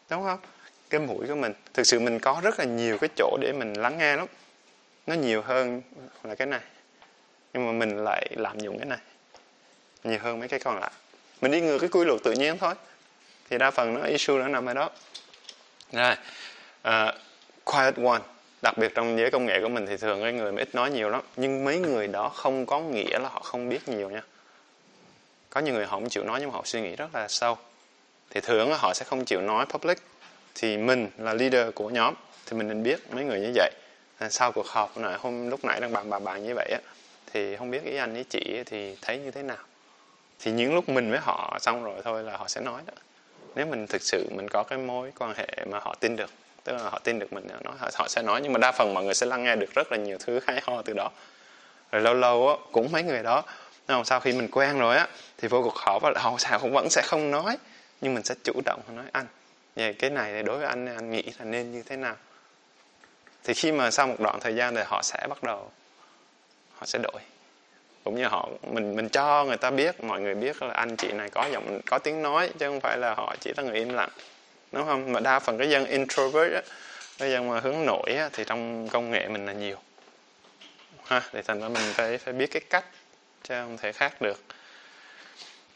đúng 0.10 0.24
không? 0.24 0.40
Cái 0.90 1.02
mũi 1.02 1.28
của 1.28 1.36
mình 1.36 1.54
thực 1.74 1.84
sự 1.84 2.00
mình 2.00 2.20
có 2.20 2.42
rất 2.44 2.60
là 2.60 2.66
nhiều 2.66 2.98
cái 2.98 3.10
chỗ 3.16 3.38
để 3.42 3.54
mình 3.54 3.74
lắng 3.74 3.98
nghe 3.98 4.16
lắm. 4.16 4.28
Nó 5.08 5.14
nhiều 5.14 5.42
hơn 5.42 5.82
là 6.24 6.36
cái 6.36 6.48
này 6.48 6.62
nhưng 7.54 7.66
mà 7.66 7.72
mình 7.72 8.04
lại 8.04 8.28
làm 8.36 8.60
dụng 8.60 8.78
cái 8.78 8.88
này 8.88 9.00
nhiều 10.04 10.20
hơn 10.22 10.40
mấy 10.40 10.48
cái 10.48 10.60
còn 10.60 10.80
lại. 10.80 10.92
Mình 11.42 11.52
đi 11.52 11.62
ngược 11.62 11.80
cái 11.80 11.90
quy 11.90 12.06
luật 12.06 12.24
tự 12.24 12.32
nhiên 12.32 12.58
thôi. 12.58 12.74
Thì 13.50 13.58
đa 13.58 13.72
phần 13.72 13.94
nó 13.94 14.02
issue 14.02 14.38
nó 14.38 14.48
nằm 14.48 14.66
ở 14.66 14.74
đó. 14.74 14.90
Rồi 15.92 16.16
uh, 16.88 17.16
quiet 17.64 17.96
one 17.96 18.22
đặc 18.62 18.78
biệt 18.78 18.92
trong 18.96 19.18
giới 19.18 19.32
công 19.32 19.46
nghệ 19.46 19.62
của 19.62 19.70
mình 19.70 19.86
thì 19.86 19.98
thường 19.98 20.22
cái 20.22 20.34
người 20.34 20.52
mà 20.52 20.62
ít 20.62 20.76
nói 20.76 20.92
nhiều 20.92 21.10
lắm. 21.10 21.22
Nhưng 21.36 21.66
mấy 21.66 21.80
người 21.80 22.08
đó 22.08 22.30
không 22.30 22.66
có 22.66 22.80
nghĩa 22.80 23.20
là 23.20 23.30
họ 23.30 23.40
không 23.40 23.70
biết 23.70 23.90
nhiều 23.90 24.10
nha. 24.10 24.22
Có 25.50 25.62
nhiều 25.62 25.74
người 25.74 25.86
họ 25.86 25.92
không 25.92 26.10
chịu 26.10 26.24
nói 26.24 26.40
nhưng 26.40 26.50
mà 26.50 26.56
họ 26.56 26.62
suy 26.66 26.82
nghĩ 26.82 26.96
rất 26.96 27.16
là 27.16 27.28
sâu. 27.28 27.58
Thì 28.30 28.40
thường 28.42 28.74
họ 28.74 28.94
sẽ 28.94 29.06
không 29.06 29.26
chịu 29.26 29.42
nói 29.42 29.66
public. 29.66 29.98
Thì 30.56 30.78
mình 30.78 31.10
là 31.18 31.34
leader 31.34 31.68
của 31.76 31.90
nhóm, 31.90 32.14
thì 32.46 32.58
mình 32.58 32.68
nên 32.68 32.84
biết 32.84 33.14
mấy 33.14 33.24
người 33.24 33.40
như 33.40 33.52
vậy. 33.56 33.72
À, 34.18 34.30
sau 34.30 34.52
cuộc 34.52 34.68
họp 34.68 34.98
này 34.98 35.18
hôm 35.20 35.50
lúc 35.50 35.66
nãy 35.66 35.80
đang 35.80 35.94
bàn 35.94 36.10
bà 36.10 36.20
bàn 36.20 36.44
như 36.44 36.54
vậy 36.56 36.70
á, 36.72 36.80
thì 37.34 37.56
không 37.56 37.72
biết 37.72 37.84
ý 37.84 37.96
anh 37.96 38.16
ý 38.16 38.24
chị 38.24 38.64
thì 38.66 38.98
thấy 39.02 39.18
như 39.18 39.32
thế 39.32 39.44
nào. 39.44 39.58
Thì 40.40 40.52
những 40.52 40.76
lúc 40.76 40.90
mình 40.90 41.10
với 41.10 41.20
họ 41.20 41.58
xong 41.62 41.84
rồi 41.84 42.02
thôi 42.04 42.24
là 42.24 42.38
họ 42.38 42.48
sẽ 42.48 42.62
nói 42.62 42.82
đó. 42.88 42.94
Nếu 43.56 43.66
mình 43.66 43.88
thực 43.88 44.02
sự 44.02 44.30
mình 44.36 44.48
có 44.50 44.64
cái 44.64 44.80
mối 44.80 45.12
quan 45.20 45.34
hệ 45.36 45.48
mà 45.70 45.80
họ 45.80 45.96
tin 46.00 46.16
được 46.16 46.30
tức 46.64 46.74
là 46.74 46.90
họ 46.90 47.00
tin 47.04 47.20
được 47.20 47.34
mình 47.34 47.48
nói 47.48 47.74
họ, 47.94 48.08
sẽ 48.08 48.22
nói 48.22 48.42
nhưng 48.44 48.54
mà 48.54 48.58
đa 48.58 48.72
phần 48.72 48.94
mọi 48.94 49.04
người 49.04 49.14
sẽ 49.14 49.26
lắng 49.26 49.44
nghe 49.44 49.56
được 49.56 49.74
rất 49.76 49.92
là 49.92 49.98
nhiều 49.98 50.18
thứ 50.20 50.40
hay 50.48 50.62
ho 50.64 50.82
từ 50.82 50.94
đó. 50.94 51.12
Rồi 51.92 52.02
lâu 52.02 52.14
lâu 52.14 52.50
á 52.50 52.56
cũng 52.72 52.92
mấy 52.92 53.04
người 53.04 53.24
đó 53.24 53.44
không? 53.88 54.06
sau 54.06 54.20
khi 54.20 54.34
mình 54.34 54.48
quen 54.52 54.80
rồi 54.80 54.98
á 54.98 55.08
thì 55.38 55.48
vô 55.48 55.62
cuộc 55.64 55.76
họ 55.76 56.00
và 56.00 56.14
họ 56.16 56.36
sao 56.38 56.60
cũng 56.60 56.72
vẫn 56.74 56.90
sẽ 56.90 57.02
không 57.06 57.32
nói 57.32 57.58
nhưng 58.02 58.14
mình 58.14 58.24
sẽ 58.24 58.36
chủ 58.44 58.62
động 58.66 58.82
nói 58.96 59.06
anh 59.12 59.26
về 59.76 59.94
cái 59.94 60.10
này 60.10 60.44
đối 60.44 60.58
với 60.58 60.68
anh 60.68 60.86
anh 60.96 61.12
nghĩ 61.12 61.24
là 61.40 61.46
nên 61.46 61.72
như 61.72 61.84
thế 61.84 61.96
nào? 61.96 62.16
Thì 63.44 63.54
khi 63.54 63.72
mà 63.72 63.92
sau 63.92 64.08
một 64.08 64.20
đoạn 64.20 64.40
thời 64.40 64.56
gian 64.56 64.76
thì 64.76 64.82
họ 64.86 65.02
sẽ 65.02 65.28
bắt 65.30 65.44
đầu 65.44 65.72
họ 66.74 66.86
sẽ 66.86 67.00
đổi. 67.04 67.22
Cũng 68.04 68.16
như 68.16 68.26
họ 68.26 68.50
mình 68.62 68.96
mình 68.96 69.10
cho 69.10 69.44
người 69.44 69.58
ta 69.58 69.72
biết 69.72 70.04
mọi 70.04 70.22
người 70.22 70.36
biết 70.36 70.62
là 70.62 70.74
anh 70.74 70.96
chị 70.96 71.12
này 71.12 71.30
có 71.30 71.48
giọng 71.52 71.80
có 71.86 72.00
tiếng 72.00 72.22
nói 72.22 72.50
chứ 72.60 72.68
không 72.68 72.80
phải 72.80 72.98
là 72.98 73.14
họ 73.14 73.36
chỉ 73.40 73.54
là 73.58 73.64
người 73.64 73.76
im 73.76 73.94
lặng 73.94 74.10
đúng 74.72 74.86
không? 74.86 75.14
Mà 75.14 75.20
đa 75.20 75.40
phần 75.40 75.58
cái 75.58 75.70
dân 75.70 75.86
introvert 75.86 76.54
á 76.54 76.62
cái 77.18 77.32
dân 77.32 77.50
mà 77.50 77.60
hướng 77.60 77.86
nội 77.86 78.14
á, 78.18 78.30
thì 78.34 78.44
trong 78.48 78.90
công 78.90 79.12
nghệ 79.12 79.28
mình 79.28 79.46
là 79.46 79.54
nhiều. 79.54 79.78
Ha 81.06 81.22
thì 81.34 81.42
thành 81.42 81.62
ra 81.62 81.68
mình 81.68 81.94
phải 81.94 82.18
phải 82.18 82.34
biết 82.34 82.52
cái 82.52 82.62
cách 82.70 82.86
chứ 83.44 83.54
không 83.54 83.78
thể 83.78 83.92
khác 83.92 84.22
được. 84.22 84.44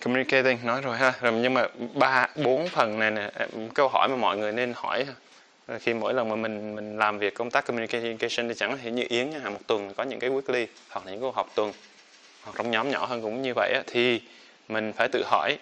Communicating 0.03 0.57
nói 0.63 0.81
rồi 0.81 0.97
ha. 0.97 1.13
Rồi 1.21 1.33
nhưng 1.33 1.53
mà 1.53 1.67
ba 1.93 2.27
bốn 2.35 2.69
phần 2.69 2.99
này 2.99 3.11
nè 3.11 3.31
câu 3.73 3.87
hỏi 3.87 4.07
mà 4.09 4.15
mọi 4.15 4.37
người 4.37 4.51
nên 4.51 4.73
hỏi 4.75 5.05
ha. 5.05 5.13
Khi 5.79 5.93
mỗi 5.93 6.13
lần 6.13 6.29
mà 6.29 6.35
mình 6.35 6.75
mình 6.75 6.97
làm 6.97 7.19
việc 7.19 7.33
công 7.33 7.51
tác 7.51 7.65
communication 7.65 8.47
thì 8.47 8.53
chẳng 8.55 8.77
hạn 8.77 8.95
như 8.95 9.05
Yến 9.09 9.29
nha 9.29 9.49
một 9.49 9.59
tuần 9.67 9.93
có 9.93 10.03
những 10.03 10.19
cái 10.19 10.29
weekly 10.29 10.67
hoặc 10.89 11.05
là 11.05 11.11
những 11.11 11.21
cuộc 11.21 11.35
họp 11.35 11.55
tuần 11.55 11.71
hoặc 12.41 12.53
trong 12.57 12.71
nhóm 12.71 12.89
nhỏ 12.89 13.05
hơn 13.05 13.21
cũng 13.21 13.41
như 13.41 13.53
vậy 13.55 13.73
á, 13.73 13.81
thì 13.87 14.21
mình 14.67 14.93
phải 14.93 15.07
tự 15.11 15.23
hỏi 15.25 15.57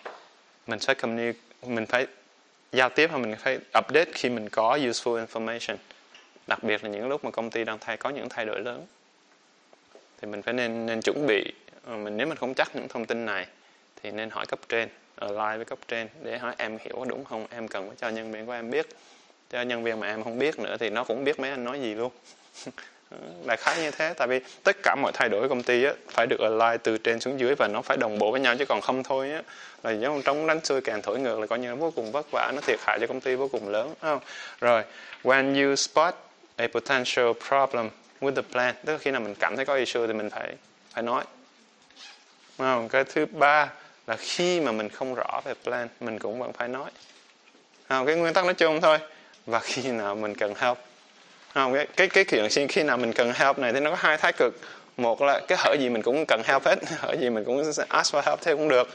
mình 0.67 0.79
phải 0.79 0.95
communicate 0.95 1.39
mình 1.67 1.86
phải 1.86 2.07
giao 2.74 2.89
tiếp 2.89 3.09
hay 3.11 3.19
mình 3.19 3.36
phải 3.36 3.55
update 3.55 4.11
khi 4.13 4.30
mình 4.30 4.49
có 4.49 4.78
useful 4.78 5.26
information, 5.26 5.76
đặc 6.47 6.63
biệt 6.63 6.84
là 6.84 6.89
những 6.89 7.07
lúc 7.07 7.26
mà 7.26 7.32
công 7.32 7.49
ty 7.49 7.63
đang 7.63 7.80
thay, 7.80 7.97
có 7.97 8.09
những 8.09 8.30
thay 8.30 8.45
đổi 8.45 8.59
lớn. 8.59 8.86
Thì 10.21 10.28
mình 10.28 10.41
phải 10.41 10.53
nên 10.53 10.86
nên 10.86 11.01
chuẩn 11.01 11.28
bị. 11.28 11.53
Ờ, 11.86 11.97
mình, 11.97 12.17
nếu 12.17 12.28
mình 12.28 12.38
không 12.38 12.53
chắc 12.53 12.76
những 12.76 12.88
thông 12.88 13.05
tin 13.05 13.26
này, 13.26 13.47
thì 14.03 14.11
nên 14.11 14.30
hỏi 14.30 14.45
cấp 14.45 14.59
trên, 14.69 14.89
align 15.15 15.57
với 15.57 15.65
cấp 15.65 15.80
trên 15.88 16.07
để 16.24 16.38
hỏi 16.38 16.53
em 16.57 16.78
hiểu 16.82 17.05
đúng 17.07 17.26
không, 17.26 17.47
em 17.49 17.67
cần 17.67 17.88
phải 17.88 17.97
cho 18.01 18.09
nhân 18.09 18.32
viên 18.32 18.45
của 18.45 18.51
em 18.51 18.71
biết. 18.71 18.88
Cho 19.49 19.61
nhân 19.61 19.84
viên 19.84 19.99
mà 19.99 20.07
em 20.07 20.24
không 20.24 20.39
biết 20.39 20.59
nữa 20.59 20.78
thì 20.80 20.89
nó 20.89 21.03
cũng 21.03 21.24
biết 21.24 21.39
mấy 21.39 21.49
anh 21.49 21.63
nói 21.63 21.82
gì 21.82 21.95
luôn. 21.95 22.11
đại 23.45 23.57
khái 23.57 23.82
như 23.82 23.91
thế 23.91 24.14
tại 24.18 24.28
vì 24.28 24.39
tất 24.64 24.78
cả 24.84 24.95
mọi 24.95 25.11
thay 25.16 25.30
đổi 25.30 25.41
của 25.41 25.47
công 25.47 25.64
ty 25.64 25.84
á, 25.84 25.93
phải 26.09 26.28
được 26.28 26.39
align 26.39 26.80
từ 26.84 26.97
trên 26.97 27.20
xuống 27.20 27.39
dưới 27.39 27.55
và 27.55 27.68
nó 27.68 27.82
phải 27.82 27.97
đồng 27.97 28.20
bộ 28.20 28.32
với 28.32 28.39
nhau 28.39 28.55
chứ 28.59 28.66
còn 28.66 28.82
không 28.82 29.03
thôi 29.03 29.32
á 29.32 29.41
là 29.84 29.91
giống 29.91 30.22
trống 30.22 30.47
đánh 30.47 30.66
xuôi 30.66 30.82
càng 30.82 31.01
thổi 31.01 31.20
ngược 31.20 31.39
là 31.39 31.47
coi 31.47 31.59
như 31.59 31.68
nó 31.68 31.76
vô 31.76 31.91
cùng 31.95 32.11
vất 32.11 32.26
vả 32.32 32.51
nó 32.55 32.61
thiệt 32.61 32.80
hại 32.84 32.99
cho 32.99 33.07
công 33.07 33.22
ty 33.22 33.36
vô 33.36 33.47
cùng 33.47 33.70
lớn 33.70 33.93
không 34.01 34.20
rồi 34.61 34.84
when 35.24 35.68
you 35.68 35.76
spot 35.76 36.14
a 36.55 36.68
potential 36.68 37.32
problem 37.47 37.89
with 38.22 38.36
the 38.36 38.41
plan 38.51 38.76
tức 38.86 38.93
là 38.93 38.99
khi 38.99 39.11
nào 39.11 39.22
mình 39.22 39.36
cảm 39.39 39.55
thấy 39.55 39.66
có 39.66 39.76
issue 39.76 40.07
thì 40.07 40.14
mình 40.14 40.30
phải 40.30 40.55
phải 40.93 41.03
nói 41.03 41.24
không? 42.57 42.89
cái 42.89 43.03
thứ 43.03 43.26
ba 43.26 43.70
là 44.07 44.16
khi 44.16 44.59
mà 44.59 44.72
mình 44.72 44.89
không 44.89 45.16
rõ 45.16 45.41
về 45.45 45.53
plan 45.64 45.88
mình 45.99 46.20
cũng 46.20 46.39
vẫn 46.39 46.53
phải 46.53 46.68
nói 46.68 46.91
không? 47.89 48.05
cái 48.05 48.16
nguyên 48.16 48.34
tắc 48.34 48.45
nói 48.45 48.53
chung 48.53 48.82
thôi 48.82 48.97
và 49.45 49.59
khi 49.59 49.91
nào 49.91 50.16
mình 50.16 50.36
cần 50.36 50.53
help 50.55 50.78
không, 51.53 51.73
cái 51.73 52.07
cái 52.07 52.07
cái 52.07 52.25
chuyện 52.49 52.67
khi 52.67 52.83
nào 52.83 52.97
mình 52.97 53.13
cần 53.13 53.31
help 53.35 53.59
này 53.59 53.73
thì 53.73 53.79
nó 53.79 53.89
có 53.89 53.95
hai 53.99 54.17
thái 54.17 54.33
cực. 54.33 54.59
Một 54.97 55.21
là 55.21 55.41
cái 55.47 55.57
hở 55.61 55.75
gì 55.79 55.89
mình 55.89 56.01
cũng 56.01 56.25
cần 56.27 56.41
help 56.45 56.65
hết, 56.65 56.79
hở 56.97 57.15
gì 57.19 57.29
mình 57.29 57.43
cũng 57.45 57.63
ask 57.89 58.15
for 58.15 58.21
help 58.25 58.41
thế 58.41 58.55
cũng 58.55 58.69
được. 58.69 58.89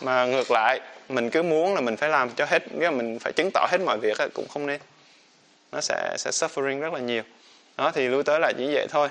Mà 0.00 0.26
ngược 0.26 0.50
lại, 0.50 0.80
mình 1.08 1.30
cứ 1.30 1.42
muốn 1.42 1.74
là 1.74 1.80
mình 1.80 1.96
phải 1.96 2.08
làm 2.08 2.30
cho 2.30 2.44
hết 2.44 2.62
cái 2.80 2.90
mình 2.90 3.18
phải 3.18 3.32
chứng 3.32 3.50
tỏ 3.54 3.66
hết 3.70 3.80
mọi 3.80 3.98
việc 3.98 4.18
cũng 4.34 4.48
không 4.48 4.66
nên. 4.66 4.80
Nó 5.72 5.80
sẽ 5.80 6.14
sẽ 6.18 6.30
suffering 6.30 6.80
rất 6.80 6.92
là 6.92 7.00
nhiều. 7.00 7.22
Đó, 7.76 7.92
thì 7.94 8.08
lui 8.08 8.22
tới 8.22 8.40
là 8.40 8.52
chỉ 8.58 8.74
vậy 8.74 8.86
thôi. 8.90 9.08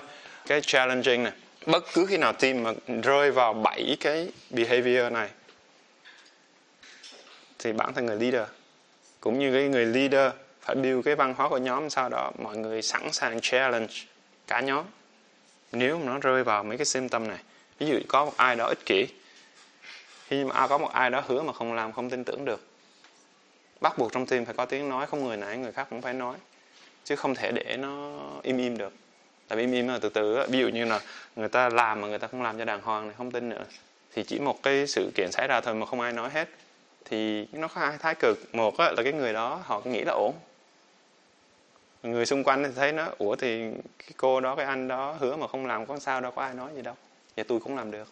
Cái 0.47 0.61
challenging 0.61 1.23
này 1.23 1.33
bất 1.65 1.83
cứ 1.93 2.05
khi 2.05 2.17
nào 2.17 2.33
team 2.33 2.63
mà 2.63 2.71
rơi 3.03 3.31
vào 3.31 3.53
bảy 3.53 3.97
cái 3.99 4.27
behavior 4.49 5.11
này, 5.11 5.29
thì 7.59 7.73
bản 7.73 7.93
thân 7.93 8.05
người 8.05 8.17
leader, 8.19 8.47
cũng 9.21 9.39
như 9.39 9.53
cái 9.53 9.63
người 9.63 9.85
leader 9.85 10.31
phải 10.65 10.75
build 10.75 11.05
cái 11.05 11.15
văn 11.15 11.33
hóa 11.37 11.49
của 11.49 11.57
nhóm, 11.57 11.89
sau 11.89 12.09
đó 12.09 12.31
mọi 12.43 12.57
người 12.57 12.81
sẵn 12.81 13.11
sàng 13.11 13.39
challenge 13.41 13.93
cả 14.47 14.59
nhóm. 14.61 14.85
Nếu 15.71 15.97
mà 15.97 16.05
nó 16.05 16.19
rơi 16.19 16.43
vào 16.43 16.63
mấy 16.63 16.77
cái 16.77 16.85
symptom 16.85 17.27
này, 17.27 17.37
ví 17.79 17.87
dụ 17.87 17.99
có 18.07 18.25
một 18.25 18.33
ai 18.37 18.55
đó 18.55 18.65
ích 18.65 18.85
kỷ, 18.85 19.07
khi 20.27 20.43
mà 20.43 20.67
có 20.67 20.77
một 20.77 20.91
ai 20.93 21.09
đó 21.09 21.23
hứa 21.27 21.41
mà 21.41 21.53
không 21.53 21.73
làm, 21.73 21.91
không 21.91 22.09
tin 22.09 22.23
tưởng 22.23 22.45
được, 22.45 22.67
bắt 23.81 23.97
buộc 23.97 24.11
trong 24.13 24.25
team 24.25 24.45
phải 24.45 24.53
có 24.53 24.65
tiếng 24.65 24.89
nói, 24.89 25.05
không 25.05 25.23
người 25.23 25.37
này, 25.37 25.57
người 25.57 25.71
khác 25.71 25.87
cũng 25.89 26.01
phải 26.01 26.13
nói, 26.13 26.35
chứ 27.03 27.15
không 27.15 27.35
thể 27.35 27.51
để 27.51 27.77
nó 27.77 28.19
im 28.43 28.57
im 28.57 28.77
được. 28.77 28.93
Tại 29.47 29.57
vì 29.57 29.63
im 29.63 29.71
im 29.71 29.87
là 29.87 29.99
từ 30.01 30.09
từ 30.09 30.47
ví 30.49 30.59
dụ 30.59 30.67
như 30.67 30.85
là 30.85 31.01
người 31.35 31.49
ta 31.49 31.69
làm 31.69 32.01
mà 32.01 32.07
người 32.07 32.19
ta 32.19 32.27
không 32.27 32.41
làm 32.41 32.57
cho 32.57 32.65
đàng 32.65 32.81
hoàng 32.81 33.07
này, 33.07 33.15
không 33.17 33.31
tin 33.31 33.49
nữa, 33.49 33.63
thì 34.13 34.23
chỉ 34.23 34.39
một 34.39 34.63
cái 34.63 34.87
sự 34.87 35.11
kiện 35.15 35.31
xảy 35.31 35.47
ra 35.47 35.61
thôi 35.61 35.73
mà 35.73 35.85
không 35.85 36.01
ai 36.01 36.13
nói 36.13 36.29
hết. 36.29 36.49
Thì 37.05 37.47
nó 37.51 37.67
có 37.67 37.81
hai 37.81 37.97
thái 37.97 38.15
cực, 38.15 38.55
một 38.55 38.79
là 38.79 39.03
cái 39.03 39.13
người 39.13 39.33
đó 39.33 39.61
họ 39.63 39.81
nghĩ 39.85 40.03
là 40.03 40.13
ổn 40.13 40.33
người 42.05 42.25
xung 42.25 42.43
quanh 42.43 42.63
thì 42.63 42.69
thấy 42.75 42.91
nó, 42.91 43.07
ủa 43.17 43.35
thì 43.35 43.71
cái 43.99 44.11
cô 44.17 44.39
đó, 44.39 44.55
cái 44.55 44.65
anh 44.65 44.87
đó 44.87 45.15
hứa 45.19 45.35
mà 45.35 45.47
không 45.47 45.65
làm, 45.65 45.85
có 45.85 45.99
sao 45.99 46.21
đâu, 46.21 46.31
có 46.31 46.41
ai 46.41 46.53
nói 46.53 46.71
gì 46.75 46.81
đâu. 46.81 46.95
Vậy 47.35 47.45
tôi 47.47 47.59
cũng 47.59 47.75
làm 47.75 47.91
được. 47.91 48.07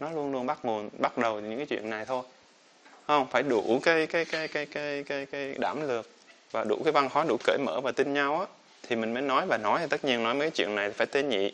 Nó 0.00 0.10
luôn 0.10 0.32
luôn 0.32 0.46
bắt 0.46 0.58
nguồn, 0.62 0.90
bắt 0.98 1.18
đầu 1.18 1.40
những 1.40 1.56
cái 1.56 1.66
chuyện 1.66 1.90
này 1.90 2.04
thôi. 2.04 2.22
Không, 3.06 3.26
phải 3.30 3.42
đủ 3.42 3.80
cái 3.82 4.06
cái 4.06 4.24
cái 4.24 4.48
cái 4.48 4.66
cái 4.66 5.04
cái 5.04 5.26
cái 5.26 5.54
đảm 5.58 5.88
lược 5.88 6.08
và 6.50 6.64
đủ 6.64 6.80
cái 6.84 6.92
văn 6.92 7.08
hóa, 7.12 7.24
đủ 7.28 7.36
cởi 7.44 7.58
mở 7.58 7.80
và 7.80 7.92
tin 7.92 8.14
nhau 8.14 8.40
á. 8.40 8.46
Thì 8.82 8.96
mình 8.96 9.14
mới 9.14 9.22
nói, 9.22 9.46
và 9.46 9.58
nói 9.58 9.78
thì 9.80 9.86
tất 9.90 10.04
nhiên 10.04 10.22
nói 10.22 10.34
mấy 10.34 10.50
chuyện 10.50 10.74
này 10.74 10.90
phải 10.90 11.06
tế 11.06 11.22
nhị. 11.22 11.52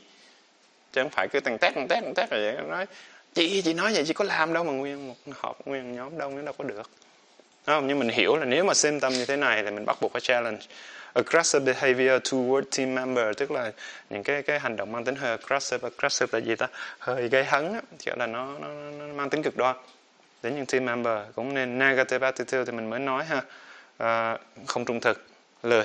Chứ 0.92 1.03
không 1.03 1.11
phải 1.11 1.28
cứ 1.28 1.40
tằng 1.40 1.59
tét 1.59 1.74
tằng 1.74 1.88
tét 1.88 2.05
tằng 2.05 2.14
tét 2.14 2.30
rồi 2.30 2.40
vậy 2.40 2.64
nói, 2.68 2.86
chị 3.34 3.62
chị 3.62 3.74
nói 3.74 3.92
vậy, 3.94 4.05
chị 4.07 4.12
có 4.12 4.24
làm 4.24 4.53
đâu 4.53 4.64
mà 4.64 4.72
nguyên 4.72 5.09
một 5.09 5.14
họp, 5.30 5.66
nguyên 5.66 5.96
nhóm 5.96 6.18
đông, 6.18 6.36
nó 6.36 6.42
đâu 6.42 6.55
có 6.59 6.64
được 6.64 6.90
không 7.66 7.86
nhưng 7.86 7.98
mình 7.98 8.08
hiểu 8.08 8.36
là 8.36 8.44
nếu 8.44 8.64
mà 8.64 8.74
tâm 9.00 9.12
như 9.12 9.24
thế 9.26 9.36
này 9.36 9.62
thì 9.62 9.70
mình 9.70 9.84
bắt 9.84 9.96
buộc 10.00 10.12
phải 10.12 10.20
challenge 10.20 10.60
aggressive 11.14 11.64
behavior 11.64 12.22
toward 12.22 12.62
team 12.76 12.94
member 12.94 13.36
tức 13.36 13.50
là 13.50 13.72
những 14.10 14.22
cái 14.22 14.42
cái 14.42 14.58
hành 14.58 14.76
động 14.76 14.92
mang 14.92 15.04
tính 15.04 15.14
hơi 15.14 15.30
aggressive 15.30 15.88
aggressive 15.88 16.38
là 16.38 16.46
gì 16.46 16.56
ta? 16.56 16.68
Hơi 16.98 17.28
gây 17.28 17.44
hấn 17.44 17.72
á 17.72 17.80
kiểu 17.98 18.14
là 18.16 18.26
nó, 18.26 18.58
nó, 18.60 18.68
nó 18.98 19.14
mang 19.14 19.30
tính 19.30 19.42
cực 19.42 19.56
đoan. 19.56 19.76
Đến 20.42 20.56
những 20.56 20.66
team 20.66 20.84
member 20.84 21.18
cũng 21.34 21.54
nên 21.54 21.78
negative 21.78 22.26
attitude 22.26 22.64
thì 22.64 22.72
mình 22.72 22.90
mới 22.90 23.00
nói 23.00 23.24
ha. 23.24 23.42
À, 23.98 24.38
không 24.66 24.84
trung 24.84 25.00
thực 25.00 25.26
lười 25.62 25.84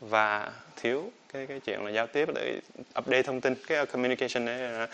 và 0.00 0.50
thiếu 0.76 1.10
cái 1.32 1.46
cái 1.46 1.60
chuyện 1.60 1.84
là 1.84 1.90
giao 1.90 2.06
tiếp 2.06 2.28
để 2.34 2.60
update 2.98 3.22
thông 3.22 3.40
tin 3.40 3.54
cái 3.66 3.86
communication 3.86 4.46
đấy 4.46 4.60
à, 4.60 4.88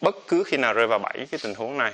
bất 0.00 0.14
cứ 0.28 0.42
khi 0.46 0.56
nào 0.56 0.72
rơi 0.72 0.86
vào 0.86 0.98
bảy 0.98 1.26
cái 1.30 1.40
tình 1.42 1.54
huống 1.54 1.78
này 1.78 1.92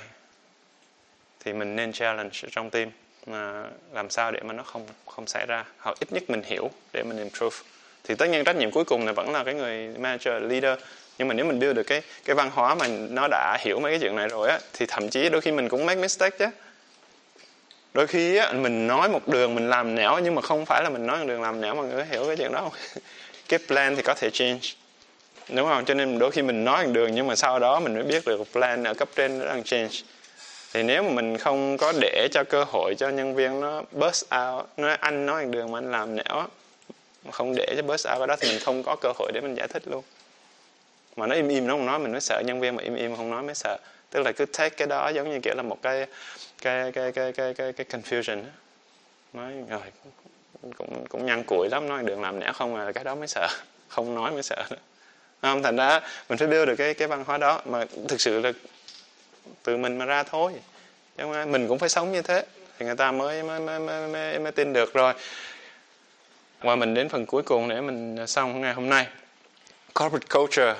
thì 1.39 1.53
mình 1.53 1.75
nên 1.75 1.91
challenge 1.91 2.39
trong 2.51 2.69
team 2.69 2.89
à, 3.33 3.63
làm 3.93 4.09
sao 4.09 4.31
để 4.31 4.39
mà 4.43 4.53
nó 4.53 4.63
không 4.63 4.87
không 5.05 5.27
xảy 5.27 5.45
ra 5.45 5.65
hoặc 5.79 5.97
ít 5.99 6.11
nhất 6.11 6.23
mình 6.27 6.41
hiểu 6.45 6.69
để 6.93 7.03
mình 7.03 7.17
improve. 7.17 7.57
Thì 8.03 8.15
tất 8.15 8.29
nhiên 8.29 8.43
trách 8.43 8.55
nhiệm 8.55 8.71
cuối 8.71 8.83
cùng 8.83 9.05
là 9.05 9.11
vẫn 9.11 9.33
là 9.33 9.43
cái 9.43 9.53
người 9.53 9.87
manager 9.87 10.33
leader. 10.43 10.79
Nhưng 11.17 11.27
mà 11.27 11.33
nếu 11.33 11.45
mình 11.45 11.59
build 11.59 11.75
được 11.75 11.83
cái 11.83 12.01
cái 12.25 12.35
văn 12.35 12.51
hóa 12.53 12.75
mà 12.75 12.87
nó 12.87 13.27
đã 13.27 13.57
hiểu 13.59 13.79
mấy 13.79 13.91
cái 13.91 13.99
chuyện 13.99 14.15
này 14.15 14.27
rồi 14.27 14.49
á 14.49 14.59
thì 14.73 14.85
thậm 14.85 15.09
chí 15.09 15.29
đôi 15.29 15.41
khi 15.41 15.51
mình 15.51 15.69
cũng 15.69 15.85
make 15.85 16.01
mistake 16.01 16.37
chứ. 16.37 16.45
Đôi 17.93 18.07
khi 18.07 18.35
á, 18.35 18.51
mình 18.51 18.87
nói 18.87 19.09
một 19.09 19.27
đường 19.27 19.55
mình 19.55 19.69
làm 19.69 19.95
nẻo 19.95 20.19
nhưng 20.23 20.35
mà 20.35 20.41
không 20.41 20.65
phải 20.65 20.83
là 20.83 20.89
mình 20.89 21.05
nói 21.05 21.17
một 21.19 21.25
đường 21.27 21.41
làm 21.41 21.61
nẻo 21.61 21.75
mà 21.75 21.83
người 21.83 22.05
hiểu 22.05 22.25
cái 22.27 22.35
chuyện 22.37 22.51
đó. 22.51 22.61
Không 22.61 22.71
cái 23.49 23.59
plan 23.67 23.95
thì 23.95 24.01
có 24.01 24.13
thể 24.13 24.29
change. 24.29 24.59
Đúng 25.49 25.67
không? 25.67 25.85
Cho 25.85 25.93
nên 25.93 26.19
đôi 26.19 26.31
khi 26.31 26.41
mình 26.41 26.65
nói 26.65 26.85
một 26.85 26.91
đường 26.93 27.15
nhưng 27.15 27.27
mà 27.27 27.35
sau 27.35 27.59
đó 27.59 27.79
mình 27.79 27.93
mới 27.93 28.03
biết 28.03 28.25
được 28.25 28.43
plan 28.51 28.83
ở 28.83 28.93
cấp 28.93 29.09
trên 29.15 29.39
nó 29.39 29.45
đang 29.45 29.63
change 29.63 29.89
thì 30.73 30.83
nếu 30.83 31.03
mà 31.03 31.09
mình 31.09 31.37
không 31.37 31.77
có 31.77 31.93
để 32.01 32.27
cho 32.31 32.43
cơ 32.43 32.63
hội 32.63 32.95
cho 32.95 33.09
nhân 33.09 33.35
viên 33.35 33.59
nó 33.59 33.83
burst 33.91 34.25
out 34.25 34.65
nói 34.77 34.97
anh 34.99 35.25
nói 35.25 35.45
một 35.45 35.51
đường 35.51 35.71
mà 35.71 35.77
anh 35.77 35.91
làm 35.91 36.15
nẻo 36.15 36.47
mà 37.23 37.31
không 37.31 37.53
để 37.55 37.73
cho 37.77 37.81
burst 37.81 38.07
out 38.07 38.17
cái 38.17 38.27
đó 38.27 38.35
thì 38.39 38.49
mình 38.49 38.59
không 38.59 38.83
có 38.83 38.95
cơ 39.01 39.11
hội 39.19 39.31
để 39.33 39.41
mình 39.41 39.55
giải 39.55 39.67
thích 39.67 39.83
luôn. 39.85 40.03
Mà 41.15 41.27
nó 41.27 41.35
im 41.35 41.47
im 41.47 41.67
nó 41.67 41.73
không 41.73 41.85
nói 41.85 41.99
mình 41.99 42.11
mới 42.11 42.21
sợ 42.21 42.41
nhân 42.45 42.59
viên 42.59 42.75
mà 42.75 42.83
im 42.83 42.95
im 42.95 43.15
không 43.15 43.31
nói 43.31 43.43
mới 43.43 43.55
sợ. 43.55 43.77
Tức 44.09 44.23
là 44.23 44.31
cứ 44.31 44.45
take 44.45 44.69
cái 44.69 44.87
đó 44.87 45.09
giống 45.09 45.29
như 45.29 45.39
kiểu 45.43 45.53
là 45.55 45.63
một 45.63 45.77
cái 45.81 46.05
cái 46.61 46.91
cái 46.91 47.11
cái 47.11 47.31
cái 47.31 47.53
cái, 47.53 47.73
cái 47.73 47.85
confusion 47.89 48.43
nói 49.33 49.51
rồi 49.69 49.81
cũng 50.77 51.05
cũng 51.09 51.25
nhăn 51.25 51.43
củi 51.43 51.69
lắm 51.69 51.89
nói 51.89 52.03
đường 52.03 52.21
làm 52.21 52.39
nẻo 52.39 52.53
không 52.53 52.75
là 52.75 52.91
cái 52.91 53.03
đó 53.03 53.15
mới 53.15 53.27
sợ 53.27 53.47
không 53.87 54.15
nói 54.15 54.31
mới 54.31 54.43
sợ 54.43 54.63
nữa. 54.69 54.77
Không 55.41 55.63
thành 55.63 55.75
ra 55.75 55.99
mình 56.29 56.37
phải 56.37 56.47
build 56.47 56.67
được 56.67 56.75
cái 56.75 56.93
cái 56.93 57.07
văn 57.07 57.23
hóa 57.27 57.37
đó. 57.37 57.61
Mà 57.65 57.85
thực 58.07 58.21
sự 58.21 58.39
là 58.39 58.51
từ 59.63 59.77
mình 59.77 59.97
mà 59.97 60.05
ra 60.05 60.23
thôi. 60.23 60.53
Chứ 61.17 61.23
không 61.23 61.51
mình 61.51 61.67
cũng 61.67 61.79
phải 61.79 61.89
sống 61.89 62.11
như 62.11 62.21
thế. 62.21 62.45
Thì 62.79 62.85
người 62.85 62.95
ta 62.95 63.11
mới 63.11 63.43
mới 63.43 63.59
mới 63.59 63.79
mới, 63.79 64.07
mới, 64.07 64.39
mới 64.39 64.51
tin 64.51 64.73
được 64.73 64.93
rồi. 64.93 65.13
Và 66.59 66.75
mình 66.75 66.93
đến 66.93 67.09
phần 67.09 67.25
cuối 67.25 67.43
cùng 67.43 67.69
để 67.69 67.81
mình 67.81 68.27
xong 68.27 68.61
ngày 68.61 68.73
hôm 68.73 68.89
nay. 68.89 69.07
Corporate 69.93 70.27
culture. 70.29 70.75